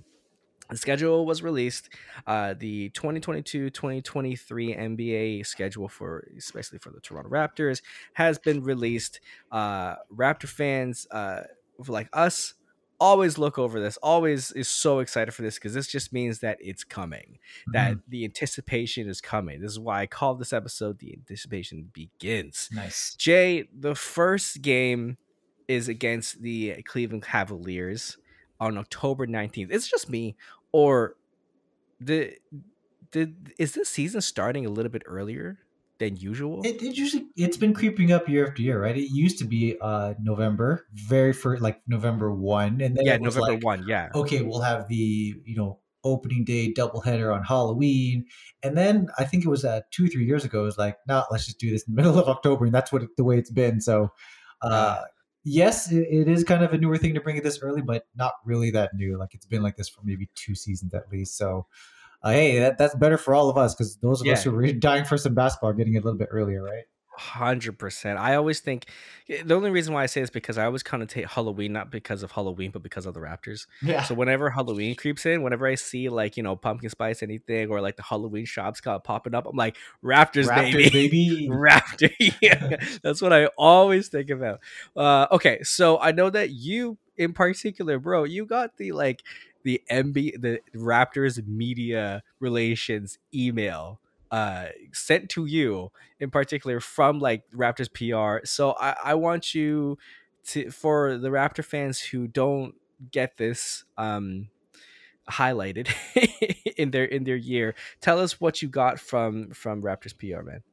The 0.70 0.78
schedule 0.78 1.26
was 1.26 1.42
released. 1.42 1.90
Uh, 2.28 2.54
the 2.58 2.92
2022-2023 2.92 4.80
NBA 4.80 5.46
schedule 5.46 5.88
for 5.88 6.28
especially 6.38 6.78
for 6.78 6.92
the 6.92 7.00
Toronto 7.00 7.30
Raptors 7.30 7.82
has 8.14 8.38
been 8.38 8.62
released. 8.62 9.20
Uh, 9.52 9.96
Raptor 10.16 10.48
fans, 10.48 11.08
uh, 11.10 11.42
like 11.88 12.08
us, 12.14 12.54
always 13.00 13.38
look 13.38 13.58
over 13.58 13.80
this 13.80 13.98
always 13.98 14.52
is 14.52 14.68
so 14.68 15.00
excited 15.00 15.34
for 15.34 15.42
this 15.42 15.56
because 15.56 15.74
this 15.74 15.88
just 15.88 16.12
means 16.12 16.40
that 16.40 16.58
it's 16.60 16.84
coming 16.84 17.40
mm-hmm. 17.62 17.72
that 17.72 17.98
the 18.08 18.24
anticipation 18.24 19.08
is 19.08 19.22
coming. 19.22 19.62
This 19.62 19.72
is 19.72 19.80
why 19.80 20.02
i 20.02 20.08
call 20.08 20.36
this 20.36 20.54
episode 20.54 21.00
the 21.00 21.14
anticipation 21.14 21.90
begins. 21.94 22.70
Nice. 22.72 23.16
Jay 23.16 23.68
the 23.78 23.96
first 23.96 24.62
game 24.62 25.18
is 25.68 25.88
against 25.88 26.42
the 26.42 26.82
cleveland 26.84 27.24
cavaliers 27.24 28.18
on 28.60 28.78
october 28.78 29.26
19th 29.26 29.68
it's 29.70 29.88
just 29.88 30.10
me 30.10 30.36
or 30.72 31.16
the 32.02 32.34
did 33.12 33.54
is 33.58 33.74
this 33.74 33.90
season 33.90 34.22
starting 34.22 34.66
a 34.66 34.70
little 34.70 34.92
bit 34.92 35.04
earlier 35.06 35.60
than 36.00 36.16
usual? 36.16 36.62
It, 36.66 36.82
it 36.82 36.98
usually 36.98 37.28
it's 37.36 37.58
been 37.58 37.74
creeping 37.74 38.12
up 38.12 38.28
year 38.28 38.48
after 38.48 38.62
year, 38.62 38.82
right? 38.82 38.98
It 38.98 39.12
used 39.12 39.38
to 39.40 39.46
be 39.46 39.78
uh 39.80 40.16
November, 40.20 40.88
very 40.94 41.34
first 41.34 41.62
like 41.62 41.82
November 41.88 42.34
one, 42.34 42.82
and 42.82 42.98
then 42.98 43.06
yeah, 43.06 43.16
it 43.16 43.22
was 43.22 43.36
November 43.36 43.56
like, 43.56 43.64
one. 43.64 43.86
Yeah. 43.88 44.10
okay, 44.16 44.42
we'll 44.42 44.62
have 44.62 44.88
the 44.88 45.36
you 45.46 45.56
know 45.56 45.80
opening 46.04 46.46
day 46.46 46.74
doubleheader 46.74 47.34
on 47.34 47.44
Halloween, 47.44 48.26
and 48.64 48.78
then 48.78 49.08
I 49.18 49.26
think 49.26 49.46
it 49.46 49.50
was 49.50 49.66
uh, 49.66 49.82
two 49.92 50.08
three 50.08 50.26
years 50.26 50.46
ago. 50.46 50.62
It 50.62 50.66
was 50.66 50.78
like, 50.78 50.98
nah, 51.08 51.26
let's 51.30 51.46
just 51.46 51.60
do 51.60 51.70
this 51.70 51.84
in 51.88 51.94
the 51.94 52.02
middle 52.02 52.18
of 52.18 52.28
October, 52.28 52.66
and 52.66 52.74
that's 52.74 52.92
what 52.92 53.04
the 53.18 53.24
way 53.24 53.38
it's 53.38 53.52
been. 53.52 53.82
So, 53.82 54.12
uh, 54.62 55.02
yes, 55.44 55.92
it, 55.92 56.08
it 56.10 56.28
is 56.28 56.44
kind 56.44 56.64
of 56.64 56.74
a 56.74 56.78
newer 56.78 56.98
thing 56.98 57.14
to 57.14 57.22
bring 57.22 57.38
it 57.38 57.44
this 57.44 57.60
early, 57.62 57.82
but 57.82 58.06
not 58.16 58.34
really 58.46 58.72
that 58.72 58.92
new. 58.96 59.18
Like 59.18 59.34
it's 59.34 59.46
been 59.46 59.62
like 59.62 59.76
this 59.76 59.90
for 59.90 60.02
maybe 60.04 60.30
two 60.36 60.56
seasons 60.56 60.94
at 60.94 61.12
least. 61.12 61.38
So. 61.38 61.68
Uh, 62.22 62.32
hey, 62.32 62.60
that, 62.60 62.78
that's 62.78 62.96
better 62.96 63.18
for 63.18 63.34
all 63.34 63.50
of 63.50 63.58
us 63.58 63.74
because 63.74 63.96
those 63.98 64.22
of 64.22 64.28
us 64.28 64.44
who 64.44 64.56
are 64.56 64.72
dying 64.74 65.06
for 65.06 65.18
some 65.18 65.34
basketball 65.34 65.70
are 65.70 65.74
getting 65.74 65.96
it 65.96 66.00
a 66.00 66.04
little 66.04 66.20
bit 66.20 66.30
earlier, 66.32 66.62
right? 66.62 66.84
Hundred 67.20 67.78
percent. 67.78 68.18
I 68.18 68.36
always 68.36 68.62
think 68.62 68.86
eh, 69.28 69.44
the 69.44 69.54
only 69.54 69.72
reason 69.72 69.94
why 69.94 70.04
I 70.04 70.06
say 70.06 70.22
is 70.22 70.30
because 70.30 70.58
I 70.58 70.64
always 70.64 70.84
connotate 70.84 71.26
Halloween 71.26 71.74
not 71.74 71.92
because 71.92 72.24
of 72.24 72.32
Halloween, 72.32 72.72
but 72.72 72.82
because 72.82 73.06
of 73.06 73.14
the 73.14 73.20
Raptors. 73.20 73.68
Yeah. 73.82 74.04
So 74.04 74.16
whenever 74.16 74.50
Halloween 74.50 74.96
creeps 74.96 75.26
in, 75.26 75.44
whenever 75.44 75.68
I 75.68 75.76
see 75.76 76.08
like 76.08 76.38
you 76.38 76.44
know 76.44 76.56
pumpkin 76.56 76.90
spice 76.90 77.22
anything 77.22 77.72
or 77.72 77.82
like 77.82 77.98
the 77.98 78.04
Halloween 78.04 78.46
shops 78.46 78.80
kind 78.80 78.96
of 78.96 79.04
popping 79.04 79.36
up, 79.36 79.48
I'm 79.48 79.58
like 79.58 79.76
Raptors, 80.02 80.48
Raptors, 80.48 80.72
baby. 80.72 80.90
baby. 81.10 81.50
Raptor. 81.52 82.10
Yeah, 82.42 82.78
that's 83.04 83.22
what 83.22 83.34
I 83.34 83.48
always 83.58 84.08
think 84.08 84.30
about. 84.30 84.62
Uh, 84.96 85.28
okay, 85.34 85.62
so 85.64 86.00
I 86.00 86.14
know 86.14 86.30
that 86.30 86.52
you, 86.52 86.98
in 87.18 87.34
particular, 87.34 88.00
bro, 88.00 88.24
you 88.24 88.46
got 88.46 88.78
the 88.78 88.94
like 88.94 89.24
the 89.63 89.82
MB, 89.89 90.41
the 90.41 90.60
Raptors 90.76 91.45
media 91.48 92.24
relations 92.39 93.17
email 93.34 94.00
uh 94.32 94.67
sent 94.93 95.28
to 95.28 95.48
you 95.48 95.91
in 96.19 96.30
particular 96.30 96.80
from 96.80 97.19
like 97.19 97.43
Raptors 97.52 97.91
PR. 97.91 98.45
So 98.45 98.76
I, 98.80 98.95
I 99.04 99.15
want 99.15 99.56
you 99.56 99.98
to 100.48 100.69
for 100.72 101.17
the 101.17 101.30
Raptor 101.30 101.63
fans 101.63 102.00
who 102.00 102.28
don't 102.28 102.76
get 103.12 103.38
this 103.38 103.86
um 103.98 104.50
highlighted 105.30 105.89
in 106.78 106.91
their 106.91 107.06
in 107.06 107.24
their 107.24 107.36
year, 107.36 107.76
tell 108.02 108.19
us 108.19 108.39
what 108.39 108.62
you 108.62 108.67
got 108.67 109.00
from 109.00 109.52
from 109.52 109.82
Raptors 109.82 110.17
PR, 110.17 110.43
man. 110.43 110.63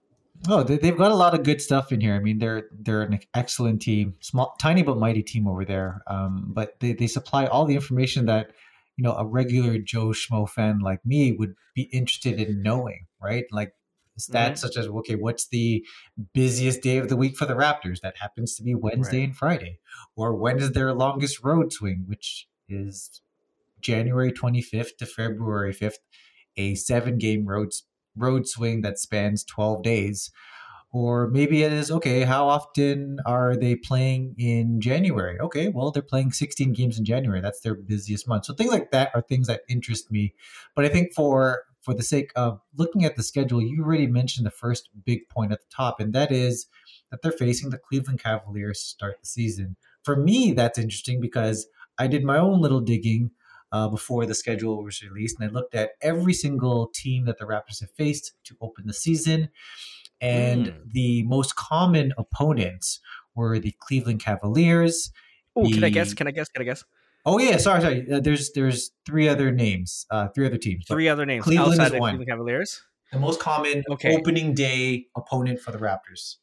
Oh, 0.48 0.62
they, 0.62 0.76
they've 0.76 0.96
got 0.96 1.12
a 1.12 1.14
lot 1.14 1.34
of 1.34 1.44
good 1.44 1.62
stuff 1.62 1.92
in 1.92 2.00
here. 2.00 2.14
I 2.14 2.18
mean, 2.18 2.38
they're 2.38 2.68
they're 2.70 3.02
an 3.02 3.18
excellent 3.34 3.82
team, 3.82 4.14
small, 4.20 4.54
tiny 4.58 4.82
but 4.82 4.98
mighty 4.98 5.22
team 5.22 5.48
over 5.48 5.64
there. 5.64 6.02
Um, 6.06 6.46
but 6.48 6.78
they, 6.80 6.92
they 6.92 7.06
supply 7.06 7.46
all 7.46 7.64
the 7.64 7.74
information 7.74 8.26
that 8.26 8.50
you 8.96 9.04
know 9.04 9.14
a 9.14 9.26
regular 9.26 9.78
Joe 9.78 10.08
Schmo 10.08 10.48
fan 10.48 10.78
like 10.80 11.04
me 11.04 11.32
would 11.32 11.54
be 11.74 11.82
interested 11.92 12.40
in 12.40 12.62
knowing, 12.62 13.06
right? 13.20 13.44
Like 13.50 13.74
stats 14.18 14.52
Mhm. 14.52 14.58
such 14.58 14.76
as 14.78 14.86
okay, 14.86 15.14
what's 15.14 15.48
the 15.48 15.84
busiest 16.32 16.80
day 16.82 16.96
of 16.98 17.08
the 17.08 17.16
week 17.16 17.36
for 17.36 17.46
the 17.46 17.54
Raptors? 17.54 18.00
That 18.00 18.16
happens 18.18 18.56
to 18.56 18.62
be 18.62 18.74
Wednesday 18.74 19.18
Right. 19.20 19.24
and 19.28 19.36
Friday, 19.36 19.78
or 20.16 20.34
when 20.34 20.58
is 20.58 20.72
their 20.72 20.94
longest 20.94 21.42
road 21.44 21.72
swing, 21.72 22.04
which 22.06 22.48
is 22.68 23.20
January 23.80 24.32
twenty 24.32 24.62
fifth 24.62 24.96
to 24.98 25.06
February 25.06 25.72
fifth, 25.72 25.98
a 26.56 26.74
seven 26.74 27.18
game 27.18 27.46
road 27.46 27.72
road 28.16 28.48
swing 28.48 28.80
that 28.80 28.98
spans 28.98 29.44
12 29.44 29.82
days 29.82 30.30
or 30.96 31.28
maybe 31.28 31.62
it 31.62 31.74
is 31.74 31.90
okay 31.90 32.22
how 32.22 32.48
often 32.48 33.18
are 33.26 33.54
they 33.54 33.74
playing 33.74 34.34
in 34.38 34.80
january? 34.80 35.38
Okay 35.38 35.68
well 35.68 35.90
they're 35.90 36.02
playing 36.02 36.32
16 36.32 36.72
games 36.72 36.98
in 36.98 37.04
january. 37.04 37.42
That's 37.42 37.60
their 37.60 37.74
busiest 37.74 38.26
month. 38.26 38.46
So 38.46 38.54
things 38.54 38.70
like 38.70 38.92
that 38.92 39.10
are 39.14 39.20
things 39.20 39.46
that 39.48 39.60
interest 39.68 40.10
me. 40.10 40.32
But 40.74 40.86
i 40.86 40.88
think 40.88 41.12
for 41.12 41.64
for 41.82 41.92
the 41.92 42.02
sake 42.02 42.32
of 42.34 42.60
looking 42.76 43.04
at 43.04 43.14
the 43.14 43.22
schedule 43.22 43.60
you 43.62 43.84
already 43.84 44.06
mentioned 44.06 44.46
the 44.46 44.50
first 44.50 44.88
big 45.04 45.28
point 45.28 45.52
at 45.52 45.60
the 45.60 45.68
top 45.70 46.00
and 46.00 46.14
that 46.14 46.32
is 46.32 46.66
that 47.10 47.20
they're 47.22 47.30
facing 47.30 47.68
the 47.70 47.78
cleveland 47.78 48.20
cavaliers 48.20 48.80
to 48.80 48.86
start 48.86 49.16
the 49.20 49.26
season. 49.26 49.76
For 50.02 50.16
me 50.16 50.52
that's 50.52 50.78
interesting 50.78 51.20
because 51.20 51.66
i 51.98 52.06
did 52.06 52.24
my 52.24 52.38
own 52.38 52.62
little 52.62 52.80
digging 52.80 53.32
uh, 53.72 53.88
before 53.88 54.24
the 54.24 54.34
schedule 54.34 54.82
was 54.82 55.02
released, 55.02 55.38
and 55.40 55.50
I 55.50 55.52
looked 55.52 55.74
at 55.74 55.90
every 56.00 56.32
single 56.32 56.86
team 56.94 57.24
that 57.24 57.36
the 57.38 57.44
Raptors 57.44 57.80
have 57.80 57.90
faced 57.90 58.32
to 58.44 58.56
open 58.60 58.86
the 58.86 58.94
season, 58.94 59.48
and 60.20 60.66
Mm. 60.66 60.92
the 60.92 61.22
most 61.24 61.56
common 61.56 62.12
opponents 62.18 63.00
were 63.34 63.58
the 63.58 63.72
Cleveland 63.80 64.20
Cavaliers. 64.20 65.10
Oh, 65.54 65.68
can 65.68 65.84
I 65.84 65.90
guess? 65.90 66.14
Can 66.14 66.26
I 66.26 66.30
guess? 66.30 66.48
Can 66.48 66.62
I 66.62 66.64
guess? 66.64 66.84
Oh 67.24 67.38
yeah, 67.38 67.56
sorry, 67.56 67.80
sorry. 67.80 68.10
Uh, 68.10 68.20
there's 68.20 68.52
there's 68.52 68.92
three 69.04 69.28
other 69.28 69.50
names, 69.50 70.06
uh, 70.10 70.28
three 70.28 70.46
other 70.46 70.58
teams. 70.58 70.86
Three 70.86 71.08
other 71.08 71.26
names 71.26 71.44
Cleveland 71.44 71.74
is 71.74 71.80
outside 71.80 71.94
of 71.94 72.00
one. 72.00 72.10
Cleveland 72.16 72.28
Cavaliers. 72.30 72.82
The 73.12 73.18
most 73.18 73.40
common 73.40 73.82
Okay. 73.90 74.14
opening 74.16 74.54
day 74.54 75.06
opponent 75.16 75.60
for 75.60 75.72
the 75.72 75.78
Raptors. 75.78 76.36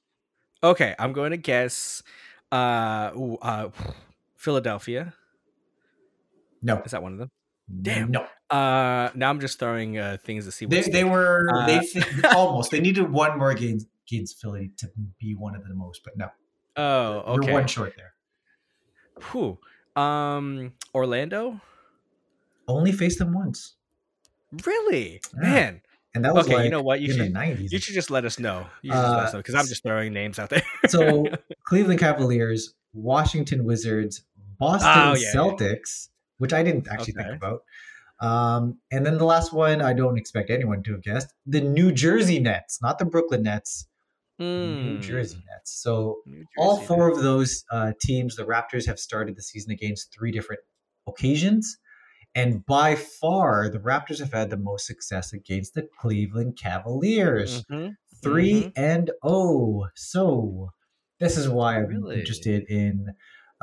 Okay, 0.63 0.95
I'm 0.99 1.11
going 1.13 1.31
to 1.31 1.37
guess. 1.37 2.03
Uh, 2.51 3.11
ooh, 3.15 3.37
uh, 3.41 3.69
Philadelphia. 4.35 5.13
No, 6.61 6.81
Is 6.85 6.91
that 6.91 7.03
one 7.03 7.13
of 7.13 7.19
them? 7.19 7.31
Damn. 7.81 8.11
no. 8.11 8.27
Uh, 8.49 9.09
now 9.15 9.29
I'm 9.29 9.39
just 9.39 9.57
throwing 9.57 9.97
uh 9.97 10.17
things 10.23 10.45
to 10.45 10.51
see. 10.51 10.65
They, 10.65 10.77
What's 10.77 10.89
they 10.89 11.03
were 11.03 11.47
Uh, 11.53 11.65
they 11.65 11.81
almost 12.35 12.71
they 12.71 12.79
needed 12.79 13.09
one 13.11 13.37
more 13.37 13.51
against 13.51 13.87
against 14.07 14.39
Philly 14.41 14.71
to 14.77 14.89
be 15.19 15.33
one 15.35 15.55
of 15.55 15.67
the 15.67 15.73
most, 15.73 16.01
but 16.03 16.15
no, 16.17 16.29
Oh, 16.75 17.33
okay. 17.35 17.45
you're 17.47 17.53
one 17.53 17.67
short 17.67 17.93
there. 17.95 18.13
Whew. 19.31 19.57
Um, 19.95 20.73
Orlando. 20.93 21.61
Only 22.67 22.91
faced 22.91 23.19
them 23.19 23.33
once, 23.33 23.75
Really, 24.65 25.21
Yeah. 25.35 25.49
man. 25.49 25.81
and 26.15 26.25
that 26.25 26.33
was 26.33 26.45
Okay, 26.45 26.55
like 26.55 26.63
you 26.65 26.69
know 26.71 26.81
what? 26.81 27.01
You 27.01 27.11
in 27.11 27.17
should 27.17 27.25
the 27.27 27.29
nineties. 27.29 27.71
you 27.73 27.79
should 27.79 27.93
just 27.95 28.11
let 28.11 28.23
us 28.25 28.39
know. 28.39 28.67
You 28.81 28.91
should 28.91 28.97
just 29.01 29.11
let 29.15 29.19
us 29.25 29.33
Uh, 29.33 29.37
because 29.37 29.55
I'm 29.55 29.67
just 29.67 29.83
throwing 29.83 30.13
names 30.13 30.37
out 30.39 30.49
there. 30.49 30.63
so 30.87 31.25
Cleveland 31.65 31.99
Cavaliers, 31.99 32.73
Washington 32.93 33.63
Wizards, 33.65 34.23
Boston 34.59 34.91
Oh, 34.93 35.15
yeah. 35.15 35.33
Celtics, 35.33 36.09
which 36.37 36.53
I 36.53 36.63
didn't 36.63 36.87
actually 36.87 37.13
Okay. 37.13 37.23
think 37.23 37.33
about. 37.33 37.63
Um, 38.21 38.79
and 38.91 39.05
then 39.05 39.17
the 39.17 39.25
last 39.25 39.53
one, 39.53 39.81
I 39.81 39.93
don't 39.93 40.17
expect 40.17 40.49
anyone 40.49 40.83
to 40.83 40.93
have 40.93 41.03
guessed 41.03 41.33
the 41.45 41.61
New 41.61 41.91
Jersey 41.91 42.39
Nets, 42.39 42.81
not 42.81 42.99
the 42.99 43.05
Brooklyn 43.05 43.43
Nets, 43.43 43.87
the 44.55 44.67
New 44.67 44.97
Hmm. 44.97 44.99
Jersey 44.99 45.43
Nets. 45.49 45.73
So 45.81 46.19
New 46.25 46.45
all 46.57 46.77
four 46.77 47.07
Nets. 47.07 47.17
of 47.17 47.23
those 47.23 47.65
uh, 47.71 47.93
teams, 48.01 48.35
the 48.35 48.45
Raptors 48.45 48.85
have 48.87 48.99
started 48.99 49.35
the 49.35 49.41
season 49.41 49.71
against 49.71 50.13
three 50.13 50.31
different 50.31 50.61
occasions. 51.07 51.77
And 52.35 52.65
by 52.65 52.95
far, 52.95 53.69
the 53.69 53.79
Raptors 53.79 54.19
have 54.19 54.33
had 54.33 54.49
the 54.49 54.57
most 54.57 54.87
success 54.87 55.33
against 55.33 55.73
the 55.75 55.87
Cleveland 55.99 56.57
Cavaliers 56.57 57.65
Mhm. 57.69 57.95
3 58.23 58.71
and 58.75 59.11
0. 59.25 59.89
So 59.95 60.71
this 61.19 61.37
is 61.37 61.49
why 61.49 61.77
I'm 61.77 62.03
Really? 62.03 62.15
interested 62.15 62.63
in 62.69 63.07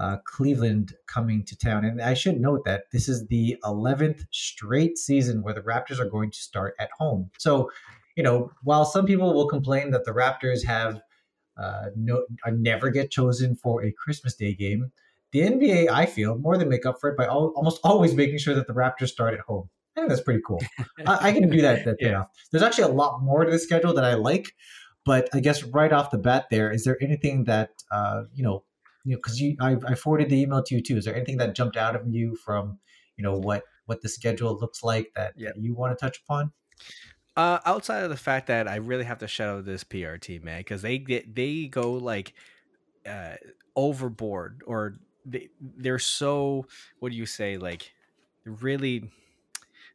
uh, 0.01 0.17
Cleveland 0.25 0.95
coming 1.07 1.45
to 1.45 1.57
town. 1.57 1.85
And 1.85 2.01
I 2.01 2.15
should 2.15 2.41
note 2.41 2.65
that 2.65 2.85
this 2.91 3.07
is 3.09 3.27
the 3.27 3.59
11th 3.65 4.25
straight 4.31 4.97
season 4.97 5.43
where 5.43 5.53
the 5.53 5.61
Raptors 5.61 5.99
are 6.01 6.09
going 6.09 6.31
to 6.31 6.39
start 6.39 6.75
at 6.81 6.89
home. 6.99 7.31
So, 7.39 7.71
you 8.17 8.23
know, 8.23 8.51
while 8.65 8.87
some 8.87 9.05
people 9.05 9.35
will 9.35 9.47
complain 9.47 9.91
that 9.91 10.07
the 10.07 10.13
Raptors 10.13 10.65
have 10.65 11.03
uh, 11.59 11.91
no, 11.95 12.25
never 12.49 12.89
get 12.89 13.11
chosen 13.11 13.55
for 13.55 13.85
a 13.85 13.93
Christmas 13.93 14.35
Day 14.35 14.55
game, 14.55 14.91
the 15.33 15.41
NBA, 15.41 15.91
I 15.91 16.07
feel, 16.07 16.39
more 16.39 16.57
than 16.57 16.71
make 16.71 16.87
up 16.87 16.99
for 16.99 17.11
it 17.11 17.19
by 17.19 17.27
al- 17.27 17.53
almost 17.55 17.81
always 17.85 18.15
making 18.15 18.39
sure 18.39 18.55
that 18.55 18.67
the 18.67 18.73
Raptors 18.73 19.09
start 19.09 19.35
at 19.35 19.41
home. 19.41 19.69
I 19.95 20.01
think 20.01 20.09
that's 20.09 20.23
pretty 20.23 20.41
cool. 20.47 20.63
I, 21.07 21.29
I 21.29 21.33
can 21.33 21.51
do 21.51 21.61
that. 21.61 21.85
That 21.85 21.97
Yeah. 22.01 22.25
There's 22.51 22.63
actually 22.63 22.85
a 22.85 22.95
lot 22.95 23.23
more 23.23 23.45
to 23.45 23.51
the 23.51 23.59
schedule 23.59 23.93
that 23.93 24.05
I 24.05 24.15
like, 24.15 24.47
but 25.05 25.29
I 25.35 25.41
guess 25.41 25.63
right 25.63 25.93
off 25.93 26.11
the 26.11 26.19
bat, 26.19 26.47
there 26.51 26.71
is 26.71 26.85
there 26.85 26.97
anything 27.03 27.45
that 27.45 27.71
uh, 27.93 28.23
you 28.35 28.43
know, 28.43 28.65
you 29.05 29.13
know, 29.13 29.17
because 29.19 29.41
you, 29.41 29.57
I, 29.61 29.77
I 29.87 29.95
forwarded 29.95 30.29
the 30.31 30.41
email 30.41 30.63
to 30.63 30.75
you 30.75 30.83
too. 30.83 30.97
Is 30.97 31.05
there 31.05 31.15
anything 31.15 31.39
that 31.39 31.55
jumped 31.55 31.77
out 31.77 31.97
of 31.97 32.07
you 32.09 32.37
from, 32.37 32.79
you 33.17 33.25
know, 33.25 33.37
what 33.39 33.65
what 33.87 34.03
the 34.03 34.09
schedule 34.09 34.57
looks 34.59 34.83
like 34.85 35.11
that, 35.17 35.35
Yeah. 35.37 35.51
that 35.55 35.61
you 35.63 35.75
want 35.75 35.99
to 35.99 36.05
touch 36.05 36.21
upon? 36.23 36.53
Uh, 37.37 37.59
outside 37.65 38.03
of 38.03 38.11
the 38.11 38.17
fact 38.17 38.49
that 38.49 38.69
I 38.69 38.77
really 38.77 39.05
have 39.05 39.19
to 39.19 39.29
shout 39.29 39.57
out 39.57 39.65
this 39.65 39.85
PR 39.85 40.17
team, 40.17 40.45
man, 40.45 40.61
because 40.61 40.83
they 40.83 40.99
get 40.99 41.35
they 41.35 41.67
go 41.67 41.93
like 41.93 42.35
uh, 43.07 43.37
overboard, 43.77 44.63
or 44.67 44.97
they 45.25 45.49
they're 45.61 45.99
so 45.99 46.67
what 46.99 47.11
do 47.13 47.17
you 47.17 47.27
say, 47.27 47.57
like 47.57 47.93
really. 48.45 49.11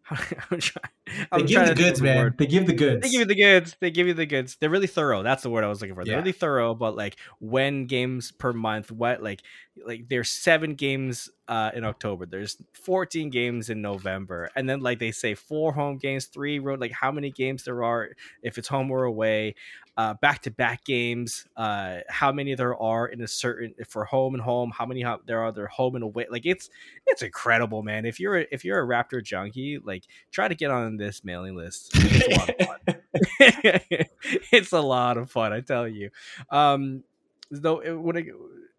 I'm 0.10 0.60
trying. 0.60 0.92
They 1.32 1.44
give 1.44 1.68
the 1.68 1.76
goods, 1.76 2.00
the 2.00 2.06
man. 2.06 2.18
word. 2.18 2.38
They 2.38 2.48
give 2.48 2.66
the 2.66 2.74
goods. 2.74 3.02
They 3.04 3.10
give 3.10 3.20
you 3.20 3.26
the 3.26 3.36
goods. 3.36 3.76
They 3.80 3.92
give 3.92 4.08
you 4.08 4.14
the 4.14 4.26
goods. 4.26 4.58
They're 4.60 4.70
really 4.70 4.88
thorough. 4.88 5.22
That's 5.24 5.44
the 5.44 5.50
word 5.50 5.64
I 5.64 5.68
was 5.68 5.82
looking 5.82 5.96
for. 5.96 6.04
They're 6.04 6.14
Yeah. 6.14 6.20
really 6.20 6.32
thorough, 6.32 6.74
but 6.74 6.96
like 6.96 7.18
when 7.40 7.86
games 7.86 8.32
per 8.32 8.54
month, 8.54 8.92
what 8.92 9.22
like 9.22 9.42
like 9.86 10.08
there's 10.10 10.32
seven 10.32 10.74
games 10.76 11.30
uh 11.48 11.70
in 11.76 11.84
October. 11.84 12.26
There's 12.26 12.58
14 12.74 13.30
games 13.30 13.70
in 13.70 13.82
November. 13.82 14.50
And 14.56 14.68
then 14.70 14.80
like 14.80 15.00
they 15.00 15.12
say 15.12 15.36
four 15.36 15.74
home 15.74 15.98
games, 15.98 16.26
three 16.26 16.60
road, 16.60 16.80
like 16.80 16.94
how 16.94 17.12
many 17.12 17.30
games 17.30 17.66
there 17.66 17.84
are 17.84 18.10
if 18.42 18.58
it's 18.58 18.70
home 18.70 18.90
or 18.90 19.04
away, 19.04 19.56
uh 19.98 20.14
back 20.16 20.42
to 20.44 20.52
back 20.52 20.86
games, 20.86 21.46
uh 21.58 21.98
how 22.10 22.32
many 22.32 22.56
there 22.56 22.76
are 22.82 23.06
in 23.08 23.22
a 23.22 23.28
certain 23.28 23.76
for 23.88 24.06
home 24.06 24.34
and 24.34 24.42
home, 24.44 24.72
how 24.76 24.86
many 24.86 25.02
ho- 25.02 25.22
there 25.28 25.42
are 25.42 25.52
there 25.52 25.68
home 25.68 25.96
and 25.96 26.04
away. 26.06 26.26
Like 26.32 26.46
it's 26.46 26.70
it's 27.06 27.22
incredible, 27.22 27.84
man. 27.84 28.06
If 28.06 28.20
you're 28.20 28.40
a, 28.40 28.46
if 28.52 28.64
you're 28.64 28.82
a 28.82 28.88
Raptor 28.88 29.22
junkie, 29.22 29.78
like 29.84 30.04
try 30.32 30.48
to 30.48 30.56
get 30.56 30.72
on 30.72 30.95
on 30.96 31.06
this 31.06 31.24
mailing 31.24 31.56
list. 31.56 31.92
It's 32.16 32.28
a 32.28 32.40
lot 32.40 32.50
of 32.50 32.68
fun. 32.68 32.96
it's 34.52 34.72
a 34.72 34.82
lot 34.82 35.18
of 35.18 35.32
fun, 35.32 35.54
I 35.54 35.62
tell 35.62 35.88
you. 35.88 36.10
Um, 36.50 37.04
though 37.52 37.80
it, 37.80 37.92
when 37.92 38.16
it 38.16 38.28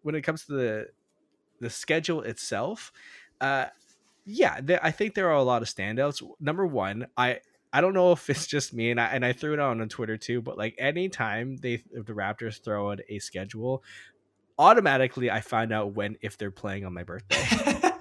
when 0.01 0.15
it 0.15 0.21
comes 0.21 0.45
to 0.45 0.53
the 0.53 0.87
the 1.59 1.69
schedule 1.69 2.21
itself, 2.21 2.91
uh, 3.41 3.65
yeah, 4.25 4.59
there, 4.61 4.79
I 4.83 4.91
think 4.91 5.13
there 5.13 5.29
are 5.29 5.35
a 5.35 5.43
lot 5.43 5.61
of 5.61 5.67
standouts. 5.67 6.21
Number 6.39 6.65
one, 6.65 7.07
I 7.15 7.39
I 7.71 7.81
don't 7.81 7.93
know 7.93 8.11
if 8.11 8.29
it's 8.29 8.47
just 8.47 8.73
me 8.73 8.91
and 8.91 8.99
I 8.99 9.07
and 9.07 9.25
I 9.25 9.33
threw 9.33 9.53
it 9.53 9.59
out 9.59 9.79
on 9.79 9.89
Twitter 9.89 10.17
too, 10.17 10.41
but 10.41 10.57
like 10.57 10.75
anytime 10.77 11.57
they 11.57 11.83
if 11.91 12.05
the 12.05 12.13
Raptors 12.13 12.61
throw 12.61 12.91
out 12.91 12.99
a 13.09 13.19
schedule, 13.19 13.83
automatically 14.57 15.29
I 15.31 15.41
find 15.41 15.71
out 15.71 15.93
when 15.93 16.17
if 16.21 16.37
they're 16.37 16.51
playing 16.51 16.85
on 16.85 16.93
my 16.93 17.03
birthday. 17.03 17.91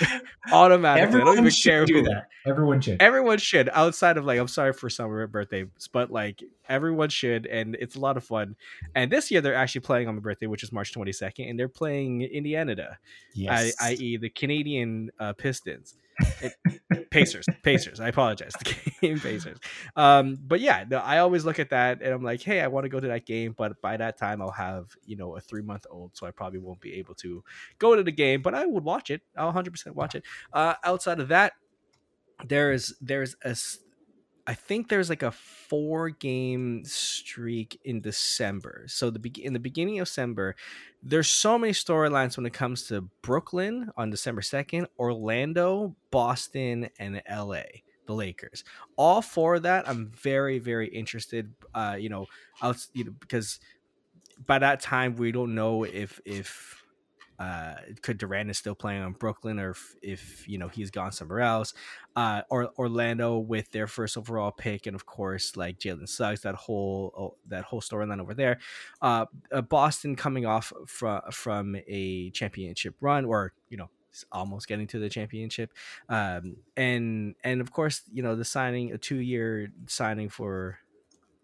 automatically. 0.52 1.02
Everyone 1.02 1.28
I 1.28 1.30
don't 1.32 1.44
even 1.44 1.50
should 1.50 1.70
care 1.70 1.84
do 1.86 1.94
who. 1.94 2.02
that. 2.04 2.28
Everyone 2.46 2.80
should. 2.80 3.02
Everyone 3.02 3.38
should, 3.38 3.68
outside 3.72 4.16
of 4.16 4.24
like, 4.24 4.38
I'm 4.38 4.48
sorry 4.48 4.72
for 4.72 4.88
summer 4.88 5.26
birthdays, 5.26 5.68
but 5.92 6.10
like 6.10 6.42
everyone 6.68 7.08
should, 7.08 7.46
and 7.46 7.76
it's 7.78 7.96
a 7.96 8.00
lot 8.00 8.16
of 8.16 8.24
fun. 8.24 8.56
And 8.94 9.10
this 9.10 9.30
year 9.30 9.40
they're 9.40 9.54
actually 9.54 9.82
playing 9.82 10.08
on 10.08 10.14
my 10.14 10.20
birthday, 10.20 10.46
which 10.46 10.62
is 10.62 10.72
March 10.72 10.92
22nd, 10.94 11.48
and 11.48 11.58
they're 11.58 11.68
playing 11.68 12.22
Indiana, 12.22 12.98
yes. 13.34 13.74
I, 13.80 13.90
i.e., 13.90 14.16
the 14.16 14.30
Canadian 14.30 15.10
uh, 15.18 15.32
Pistons. 15.34 15.96
It, 16.42 17.10
Pacers, 17.10 17.46
Pacers. 17.62 18.00
I 18.00 18.08
apologize, 18.08 18.52
the 18.62 18.74
game 19.00 19.18
Pacers. 19.20 19.58
Um, 19.96 20.38
but 20.40 20.60
yeah, 20.60 20.84
no, 20.88 20.98
I 20.98 21.18
always 21.18 21.44
look 21.44 21.58
at 21.58 21.70
that 21.70 22.02
and 22.02 22.12
I'm 22.12 22.22
like, 22.22 22.42
hey, 22.42 22.60
I 22.60 22.66
want 22.68 22.84
to 22.84 22.88
go 22.88 23.00
to 23.00 23.08
that 23.08 23.26
game, 23.26 23.54
but 23.56 23.80
by 23.80 23.96
that 23.96 24.16
time 24.18 24.40
I'll 24.40 24.50
have 24.50 24.94
you 25.04 25.16
know 25.16 25.36
a 25.36 25.40
three 25.40 25.62
month 25.62 25.86
old, 25.90 26.16
so 26.16 26.26
I 26.26 26.30
probably 26.30 26.58
won't 26.60 26.80
be 26.80 26.94
able 26.94 27.14
to 27.16 27.42
go 27.78 27.94
to 27.96 28.02
the 28.02 28.12
game. 28.12 28.42
But 28.42 28.54
I 28.54 28.66
would 28.66 28.84
watch 28.84 29.10
it. 29.10 29.22
I'll 29.36 29.46
100 29.46 29.70
percent 29.72 29.96
watch 29.96 30.14
it. 30.14 30.24
Uh, 30.52 30.74
outside 30.84 31.20
of 31.20 31.28
that, 31.28 31.52
there's 32.46 32.94
there's 33.00 33.36
a 33.44 33.50
s- 33.50 33.78
I 34.46 34.54
think 34.54 34.88
there's 34.88 35.08
like 35.08 35.22
a 35.22 35.30
four 35.30 36.10
game 36.10 36.84
streak 36.84 37.80
in 37.84 38.00
December. 38.00 38.84
So 38.88 39.10
the 39.10 39.18
be- 39.18 39.44
in 39.44 39.52
the 39.52 39.58
beginning 39.58 40.00
of 40.00 40.06
December, 40.06 40.56
there's 41.02 41.28
so 41.28 41.58
many 41.58 41.72
storylines 41.72 42.36
when 42.36 42.46
it 42.46 42.52
comes 42.52 42.84
to 42.88 43.02
Brooklyn 43.22 43.90
on 43.96 44.10
December 44.10 44.40
2nd, 44.40 44.86
Orlando, 44.98 45.94
Boston, 46.10 46.88
and 46.98 47.22
LA, 47.30 47.62
the 48.06 48.14
Lakers. 48.14 48.64
All 48.96 49.22
four 49.22 49.56
of 49.56 49.62
that, 49.62 49.88
I'm 49.88 50.08
very, 50.08 50.58
very 50.58 50.88
interested. 50.88 51.52
Uh, 51.74 51.96
you 51.98 52.08
know, 52.08 52.26
out 52.62 52.86
you 52.94 53.04
know, 53.04 53.12
because 53.20 53.60
by 54.46 54.58
that 54.58 54.80
time 54.80 55.16
we 55.16 55.32
don't 55.32 55.54
know 55.54 55.84
if 55.84 56.20
if 56.24 56.79
uh, 57.40 57.72
could 58.02 58.18
Durant 58.18 58.50
is 58.50 58.58
still 58.58 58.74
playing 58.74 59.02
on 59.02 59.12
Brooklyn 59.12 59.58
or 59.58 59.70
if, 59.70 59.96
if 60.02 60.46
you 60.46 60.58
know 60.58 60.68
he's 60.68 60.90
gone 60.90 61.10
somewhere 61.10 61.40
else. 61.40 61.72
Uh, 62.14 62.42
or 62.50 62.70
Orlando 62.78 63.38
with 63.38 63.70
their 63.70 63.86
first 63.86 64.18
overall 64.18 64.50
pick, 64.50 64.86
and 64.86 64.94
of 64.94 65.06
course 65.06 65.56
like 65.56 65.78
Jalen 65.78 66.08
Suggs, 66.08 66.42
that 66.42 66.54
whole 66.54 67.14
oh, 67.16 67.36
that 67.48 67.64
whole 67.64 67.80
storyline 67.80 68.20
over 68.20 68.34
there. 68.34 68.58
Uh, 69.00 69.24
uh, 69.50 69.62
Boston 69.62 70.16
coming 70.16 70.44
off 70.44 70.70
from 70.86 71.22
from 71.32 71.76
a 71.88 72.30
championship 72.30 72.94
run, 73.00 73.24
or 73.24 73.54
you 73.70 73.78
know 73.78 73.88
almost 74.30 74.68
getting 74.68 74.86
to 74.88 74.98
the 74.98 75.08
championship, 75.08 75.72
um, 76.10 76.56
and 76.76 77.34
and 77.42 77.62
of 77.62 77.72
course 77.72 78.02
you 78.12 78.22
know 78.22 78.36
the 78.36 78.44
signing 78.44 78.92
a 78.92 78.98
two 78.98 79.16
year 79.16 79.72
signing 79.86 80.28
for 80.28 80.78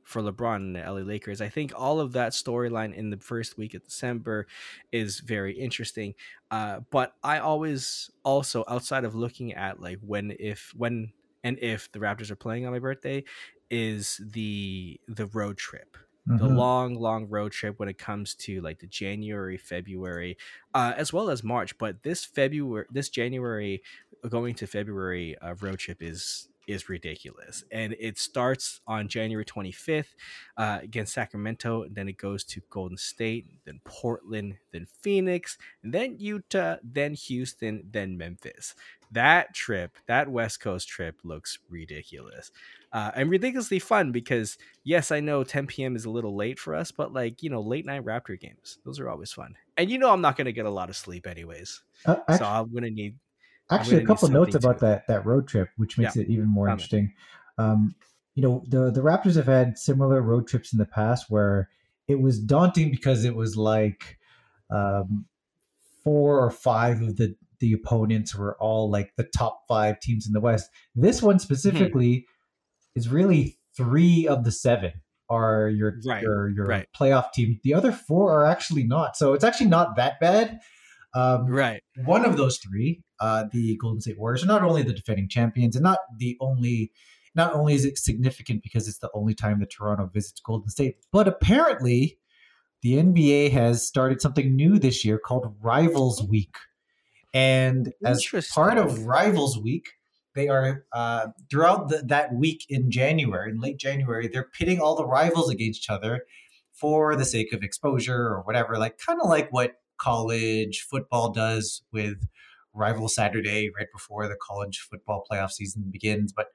for 0.07 0.23
LeBron 0.23 0.57
and 0.57 0.77
the 0.77 0.81
LA 0.81 1.01
Lakers. 1.01 1.40
I 1.40 1.49
think 1.49 1.73
all 1.75 2.01
of 2.01 2.12
that 2.12 2.33
storyline 2.33 2.95
in 2.95 3.11
the 3.11 3.19
first 3.19 3.59
week 3.59 3.75
of 3.75 3.85
December 3.85 4.47
is 4.92 5.21
very 5.21 5.59
interesting. 5.59 6.14
Uh, 6.51 6.81
but 6.90 7.16
I 7.23 7.38
always 7.38 8.11
also 8.25 8.64
outside 8.69 9.05
of 9.05 9.14
looking 9.14 9.53
at 9.55 9.81
like 9.81 9.99
when 10.01 10.35
if 10.38 10.73
when 10.75 11.12
and 11.45 11.59
if 11.61 11.90
the 11.92 11.99
Raptors 11.99 12.31
are 12.31 12.37
playing 12.37 12.66
on 12.66 12.73
my 12.73 12.79
birthday 12.79 13.25
is 13.71 14.21
the 14.25 15.01
the 15.09 15.27
road 15.27 15.59
trip. 15.59 15.97
The 16.38 16.47
Mhm. 16.47 16.55
long, 16.57 16.97
long 16.97 17.29
road 17.31 17.53
trip 17.53 17.79
when 17.79 17.88
it 17.88 17.97
comes 17.97 18.35
to 18.35 18.61
like 18.61 18.81
the 18.81 18.87
January, 18.87 19.57
February, 19.57 20.37
uh, 20.75 20.92
as 20.95 21.11
well 21.11 21.31
as 21.31 21.42
March. 21.42 21.79
But 21.79 22.03
this 22.03 22.27
February, 22.27 22.85
this 22.90 23.09
January, 23.09 23.83
going 24.29 24.55
to 24.57 24.66
February 24.66 25.38
uh, 25.38 25.55
road 25.61 25.79
trip 25.79 26.03
is 26.03 26.49
is 26.66 26.88
ridiculous, 26.88 27.64
and 27.70 27.94
it 27.98 28.18
starts 28.18 28.81
on 28.87 29.09
January 29.09 29.44
25th 29.44 30.14
uh, 30.57 30.81
against 30.83 31.14
Sacramento, 31.14 31.83
and 31.83 31.94
then 31.94 32.09
it 32.09 32.16
goes 32.16 32.44
to 32.44 32.61
Golden 32.70 32.96
State, 32.96 33.46
then 33.64 33.81
Portland, 33.85 34.57
then 34.72 34.87
Phoenix, 35.02 35.59
then 35.83 36.16
Utah, 36.18 36.76
then 36.83 37.14
Houston, 37.14 37.88
then 37.90 38.16
Memphis. 38.16 38.74
That 39.12 39.55
trip, 39.55 39.96
that 40.07 40.29
West 40.29 40.61
Coast 40.61 40.88
trip, 40.88 41.20
looks 41.22 41.59
ridiculous. 41.68 42.50
Uh, 42.92 43.11
and 43.14 43.31
ridiculously 43.31 43.79
fun 43.79 44.11
because 44.11 44.59
yes, 44.83 45.11
I 45.12 45.20
know 45.20 45.44
10 45.44 45.66
p.m. 45.66 45.96
is 45.96 46.07
a 46.07 46.11
little 46.11 46.35
late 46.35 46.59
for 46.59 46.74
us, 46.74 46.90
but 46.90 47.12
like 47.12 47.42
you 47.42 47.50
know, 47.50 47.61
late 47.61 47.85
night 47.87 48.05
Raptor 48.05 48.38
games, 48.38 48.79
those 48.85 48.98
are 48.98 49.09
always 49.09 49.33
fun. 49.33 49.57
And 49.76 49.90
you 49.90 49.98
know, 49.98 50.11
I'm 50.11 50.20
not 50.20 50.37
gonna 50.37 50.52
get 50.52 50.66
a 50.66 50.70
lot 50.70 50.88
of 50.90 50.96
sleep 50.96 51.26
anyways, 51.26 51.83
Uh, 52.05 52.16
so 52.29 52.44
I'm 52.44 52.72
gonna 52.72 52.90
need 52.90 53.14
I'm 53.14 53.18
actually, 53.70 54.02
a 54.02 54.07
couple 54.07 54.29
notes 54.29 54.55
about 54.55 54.81
that 54.81 55.07
that 55.09 55.26
road 55.26 55.48
trip, 55.48 55.70
which 55.76 55.98
makes 55.98 56.16
it 56.16 56.29
even 56.29 56.46
more 56.46 56.68
interesting. 56.68 57.12
Um, 57.59 57.94
you 58.35 58.42
know, 58.42 58.62
the 58.68 58.90
the 58.90 59.00
Raptors 59.00 59.37
have 59.37 59.46
had 59.46 59.79
similar 59.79 60.20
road 60.20 60.46
trips 60.46 60.72
in 60.72 60.79
the 60.79 60.87
past 60.87 61.26
where 61.29 61.70
it 62.09 62.20
was 62.20 62.38
daunting 62.38 62.90
because 62.90 63.24
it 63.24 63.35
was 63.35 63.57
like 63.57 64.18
um, 64.70 65.26
four 66.05 66.38
or 66.38 66.50
five 66.50 67.00
of 67.02 67.16
the 67.16 67.35
the 67.59 67.72
opponents 67.72 68.35
were 68.35 68.57
all 68.61 68.90
like 68.90 69.14
the 69.16 69.24
top 69.24 69.62
five 69.66 69.98
teams 70.00 70.26
in 70.26 70.33
the 70.33 70.40
West. 70.40 70.70
This 70.94 71.22
one 71.22 71.38
specifically 71.38 72.26
is 72.94 73.09
really 73.09 73.59
three 73.76 74.26
of 74.29 74.44
the 74.44 74.52
seven 74.52 74.92
are 75.29 75.68
your 75.68 75.98
Right, 76.05 76.22
your 76.22 76.48
your 76.50 76.66
right. 76.66 76.88
playoff 76.96 77.33
team. 77.33 77.59
The 77.64 77.74
other 77.74 77.92
four 77.92 78.33
are 78.33 78.46
actually 78.46 78.85
not. 78.85 79.16
So 79.16 79.33
it's 79.33 79.44
actually 79.44 79.68
not 79.68 79.96
that 79.96 80.20
bad. 80.20 80.61
Um, 81.16 81.46
right. 81.46 81.83
one 82.05 82.26
of 82.26 82.37
those 82.37 82.59
three, 82.59 83.02
uh, 83.20 83.44
the 83.50 83.76
Golden 83.79 84.02
State 84.02 84.18
Warriors, 84.18 84.44
are 84.44 84.48
not 84.48 84.62
only 84.62 84.83
the 84.83 84.92
defending 84.92 85.29
champions, 85.29 85.74
and 85.74 85.83
not 85.83 85.98
the 86.18 86.37
only. 86.40 86.92
Not 87.35 87.52
only 87.52 87.74
is 87.74 87.85
it 87.85 87.98
significant 87.98 88.62
because 88.62 88.88
it's 88.88 88.96
the 88.96 89.11
only 89.12 89.35
time 89.35 89.61
that 89.61 89.70
Toronto 89.70 90.07
visits 90.07 90.40
Golden 90.40 90.70
State, 90.70 90.96
but 91.12 91.29
apparently, 91.29 92.18
the 92.81 92.94
NBA 92.94 93.50
has 93.52 93.87
started 93.87 94.22
something 94.22 94.57
new 94.57 94.79
this 94.79 95.05
year 95.05 95.18
called 95.18 95.55
Rivals 95.61 96.22
Week, 96.22 96.57
and 97.35 97.92
as 98.05 98.26
part 98.55 98.79
of 98.79 99.05
Rivals 99.05 99.59
Week, 99.59 99.88
they 100.35 100.48
are 100.48 100.85
uh, 100.92 101.29
throughout 101.50 101.88
the, 101.88 102.02
that 102.07 102.35
week 102.35 102.64
in 102.68 102.90
January, 102.90 103.50
in 103.50 103.61
late 103.61 103.79
January, 103.79 104.29
they're 104.29 104.50
pitting 104.52 104.81
all 104.81 104.94
the 104.94 105.07
rivals 105.07 105.50
against 105.50 105.81
each 105.81 105.90
other 105.90 106.24
for 106.72 107.16
the 107.16 107.24
sake 107.24 107.52
of 107.52 107.62
exposure 107.62 108.29
or 108.29 108.42
whatever, 108.42 108.79
like 108.79 108.98
kind 108.98 109.18
of 109.20 109.29
like 109.29 109.50
what 109.50 109.76
college 109.98 110.87
football 110.88 111.30
does 111.32 111.82
with 111.92 112.26
Rival 112.74 113.09
Saturday 113.09 113.70
right 113.76 113.88
before 113.92 114.28
the 114.28 114.37
college 114.40 114.87
football 114.90 115.24
playoff 115.30 115.50
season 115.50 115.85
begins. 115.90 116.32
But 116.32 116.48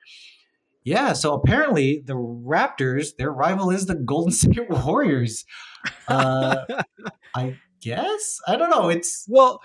yeah, 0.84 1.14
so 1.14 1.34
apparently 1.34 2.02
the 2.06 2.16
Raptors, 2.16 3.16
their 3.18 3.32
rival 3.32 3.70
is 3.70 3.86
the 3.86 3.96
Golden 3.96 4.32
State 4.32 4.70
Warriors. 4.70 5.46
Uh, 6.08 6.58
I 7.36 7.58
guess 7.82 8.40
I 8.48 8.56
don't 8.56 8.70
know. 8.70 8.90
It's 8.90 9.26
Well, 9.28 9.62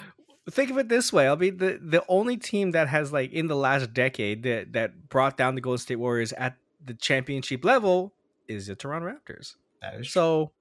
think 0.51 0.71
of 0.71 0.79
it 0.79 0.89
this 0.89 1.13
way. 1.13 1.29
I 1.29 1.35
mean, 1.35 1.59
the 1.59 1.79
the 1.83 2.05
only 2.09 2.37
team 2.37 2.73
that 2.73 2.89
has 2.89 3.13
like 3.13 3.33
in 3.33 3.47
the 3.47 3.57
last 3.57 3.93
decade 3.95 4.43
that 4.43 4.73
that 4.73 5.09
brought 5.09 5.37
down 5.37 5.55
the 5.55 5.61
Golden 5.61 5.79
State 5.79 5.97
Warriors 5.97 6.33
at 6.35 6.57
the 6.85 6.95
championship 6.95 7.65
level 7.65 8.13
is 8.49 8.67
the 8.67 8.77
Toronto 8.77 9.09
Raptors. 9.09 9.57
that 9.83 10.01
is 10.01 10.11
So 10.11 10.53